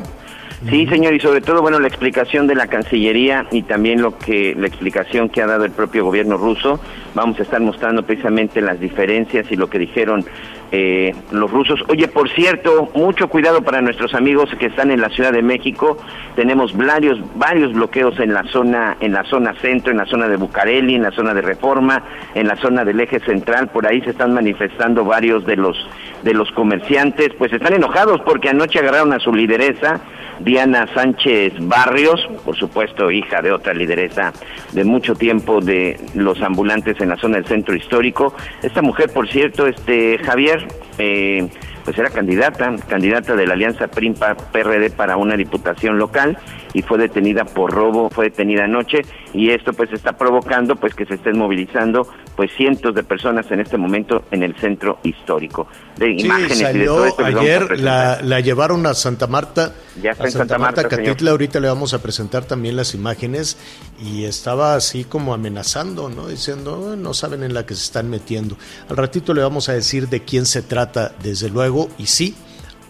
Sí, 0.68 0.86
señor, 0.86 1.14
y 1.14 1.20
sobre 1.20 1.40
todo, 1.40 1.62
bueno, 1.62 1.80
la 1.80 1.88
explicación 1.88 2.46
de 2.46 2.54
la 2.54 2.66
Cancillería 2.66 3.46
y 3.50 3.62
también 3.62 4.02
lo 4.02 4.18
que 4.18 4.54
la 4.54 4.66
explicación 4.66 5.30
que 5.30 5.40
ha 5.40 5.46
dado 5.46 5.64
el 5.64 5.70
propio 5.70 6.04
gobierno 6.04 6.36
ruso. 6.36 6.78
Vamos 7.14 7.38
a 7.40 7.42
estar 7.42 7.60
mostrando 7.60 8.02
precisamente 8.02 8.60
las 8.60 8.78
diferencias 8.78 9.50
y 9.50 9.56
lo 9.56 9.70
que 9.70 9.78
dijeron 9.78 10.24
eh, 10.70 11.14
los 11.32 11.50
rusos. 11.50 11.82
Oye, 11.88 12.08
por 12.08 12.28
cierto, 12.28 12.90
mucho 12.94 13.28
cuidado 13.28 13.62
para 13.62 13.80
nuestros 13.80 14.14
amigos 14.14 14.50
que 14.58 14.66
están 14.66 14.90
en 14.90 15.00
la 15.00 15.08
Ciudad 15.08 15.32
de 15.32 15.42
México. 15.42 15.96
Tenemos 16.36 16.76
varios 16.76 17.18
varios 17.36 17.72
bloqueos 17.72 18.20
en 18.20 18.34
la 18.34 18.44
zona 18.44 18.98
en 19.00 19.12
la 19.12 19.24
zona 19.24 19.54
centro, 19.60 19.90
en 19.90 19.96
la 19.96 20.06
zona 20.06 20.28
de 20.28 20.36
Bucareli, 20.36 20.94
en 20.94 21.02
la 21.02 21.10
zona 21.10 21.32
de 21.32 21.40
Reforma, 21.40 22.04
en 22.34 22.46
la 22.46 22.56
zona 22.56 22.84
del 22.84 23.00
Eje 23.00 23.18
Central. 23.20 23.68
Por 23.68 23.86
ahí 23.86 24.02
se 24.02 24.10
están 24.10 24.34
manifestando 24.34 25.04
varios 25.04 25.44
de 25.46 25.56
los 25.56 25.76
de 26.22 26.34
los 26.34 26.50
comerciantes, 26.52 27.30
pues 27.38 27.52
están 27.52 27.72
enojados 27.72 28.20
porque 28.20 28.50
anoche 28.50 28.78
agarraron 28.78 29.12
a 29.12 29.18
su 29.18 29.32
lideresa, 29.32 30.00
Diana 30.40 30.86
Sánchez 30.94 31.54
Barrios, 31.60 32.20
por 32.44 32.56
supuesto 32.56 33.10
hija 33.10 33.42
de 33.42 33.52
otra 33.52 33.74
lideresa 33.74 34.32
de 34.72 34.84
mucho 34.84 35.14
tiempo 35.14 35.60
de 35.60 35.98
los 36.14 36.40
ambulantes 36.42 37.00
en 37.00 37.10
la 37.10 37.16
zona 37.16 37.36
del 37.36 37.46
centro 37.46 37.74
histórico. 37.74 38.34
Esta 38.62 38.82
mujer, 38.82 39.10
por 39.12 39.28
cierto, 39.28 39.66
este 39.66 40.18
Javier, 40.18 40.66
eh, 40.98 41.48
pues 41.84 41.98
era 41.98 42.10
candidata, 42.10 42.74
candidata 42.88 43.36
de 43.36 43.46
la 43.46 43.54
Alianza 43.54 43.88
PRIMPA 43.88 44.36
PRD 44.52 44.90
para 44.90 45.16
una 45.16 45.36
diputación 45.36 45.98
local 45.98 46.38
y 46.72 46.82
fue 46.82 46.98
detenida 46.98 47.44
por 47.44 47.72
robo, 47.72 48.10
fue 48.10 48.26
detenida 48.26 48.64
anoche 48.64 49.02
y 49.32 49.50
esto 49.50 49.72
pues 49.72 49.92
está 49.92 50.16
provocando 50.16 50.76
pues 50.76 50.94
que 50.94 51.04
se 51.06 51.14
estén 51.14 51.38
movilizando 51.38 52.06
pues 52.36 52.50
cientos 52.56 52.94
de 52.94 53.02
personas 53.02 53.50
en 53.50 53.60
este 53.60 53.76
momento 53.76 54.24
en 54.30 54.42
el 54.42 54.54
centro 54.56 54.98
histórico. 55.02 55.66
De 55.96 56.06
Sí, 56.06 56.24
imágenes 56.24 56.52
y 56.52 56.60
de 56.60 56.64
salió 56.64 56.94
todo 56.94 57.06
esto 57.06 57.24
ayer, 57.24 57.80
la, 57.80 58.20
la 58.22 58.40
llevaron 58.40 58.86
a 58.86 58.94
Santa 58.94 59.26
Marta. 59.26 59.74
Ya 60.00 60.12
está 60.12 60.24
a 60.24 60.26
en 60.26 60.32
Santa 60.32 60.58
Marta, 60.58 60.82
señor. 60.88 61.04
Catitla, 61.04 61.30
ahorita 61.32 61.60
le 61.60 61.68
vamos 61.68 61.92
a 61.92 62.00
presentar 62.00 62.44
también 62.44 62.76
las 62.76 62.94
imágenes 62.94 63.58
y 64.02 64.24
estaba 64.24 64.74
así 64.74 65.04
como 65.04 65.34
amenazando, 65.34 66.08
¿no? 66.08 66.28
Diciendo, 66.28 66.80
"Oh, 66.92 66.96
no 66.96 67.12
saben 67.12 67.42
en 67.42 67.52
la 67.52 67.66
que 67.66 67.74
se 67.74 67.82
están 67.84 68.08
metiendo. 68.08 68.56
Al 68.88 68.96
ratito 68.96 69.34
le 69.34 69.42
vamos 69.42 69.68
a 69.68 69.74
decir 69.74 70.08
de 70.08 70.20
quién 70.20 70.46
se 70.46 70.62
trata, 70.62 71.12
desde 71.22 71.50
luego, 71.50 71.90
y 71.98 72.06
sí, 72.06 72.34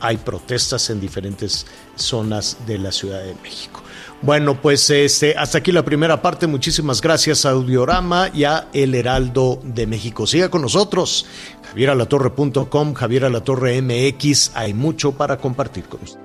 hay 0.01 0.17
protestas 0.17 0.91
en 0.91 1.01
diferentes 1.01 1.67
zonas 1.95 2.57
de 2.67 2.79
la 2.79 2.93
Ciudad 2.93 3.23
de 3.23 3.35
México. 3.43 3.83
Bueno, 4.23 4.61
pues 4.61 4.91
este, 4.91 5.35
hasta 5.37 5.59
aquí 5.59 5.73
la 5.73 5.85
primera 5.85 6.21
parte. 6.21 6.47
Muchísimas 6.47 7.01
gracias 7.01 7.47
a 7.47 7.51
Audiorama 7.51 8.31
y 8.35 8.45
a 8.45 8.69
El 8.73 8.95
Heraldo 8.95 9.61
de 9.63 9.87
México. 9.87 10.27
Siga 10.27 10.51
con 10.51 10.63
nosotros. 10.63 11.27
javieralatorre.com, 11.71 12.95
Javier 12.95 13.25
Alatorre 13.25 13.81
MX. 13.81 14.53
Hay 14.55 14.75
mucho 14.75 15.13
para 15.13 15.39
compartir 15.39 15.85
con 15.85 16.03
usted. 16.03 16.21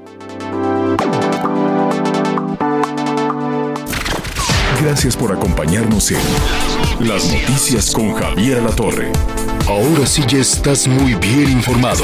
Gracias 4.82 5.15
por 5.15 5.32
acompañarnos 5.32 6.11
en 6.11 6.19
Las 6.99 7.32
Noticias 7.32 7.91
con 7.91 8.13
Javier 8.13 8.61
La 8.61 8.69
Torre. 8.71 9.11
Ahora 9.67 10.05
sí 10.05 10.21
ya 10.28 10.39
estás 10.39 10.88
muy 10.88 11.15
bien 11.15 11.49
informado. 11.49 12.03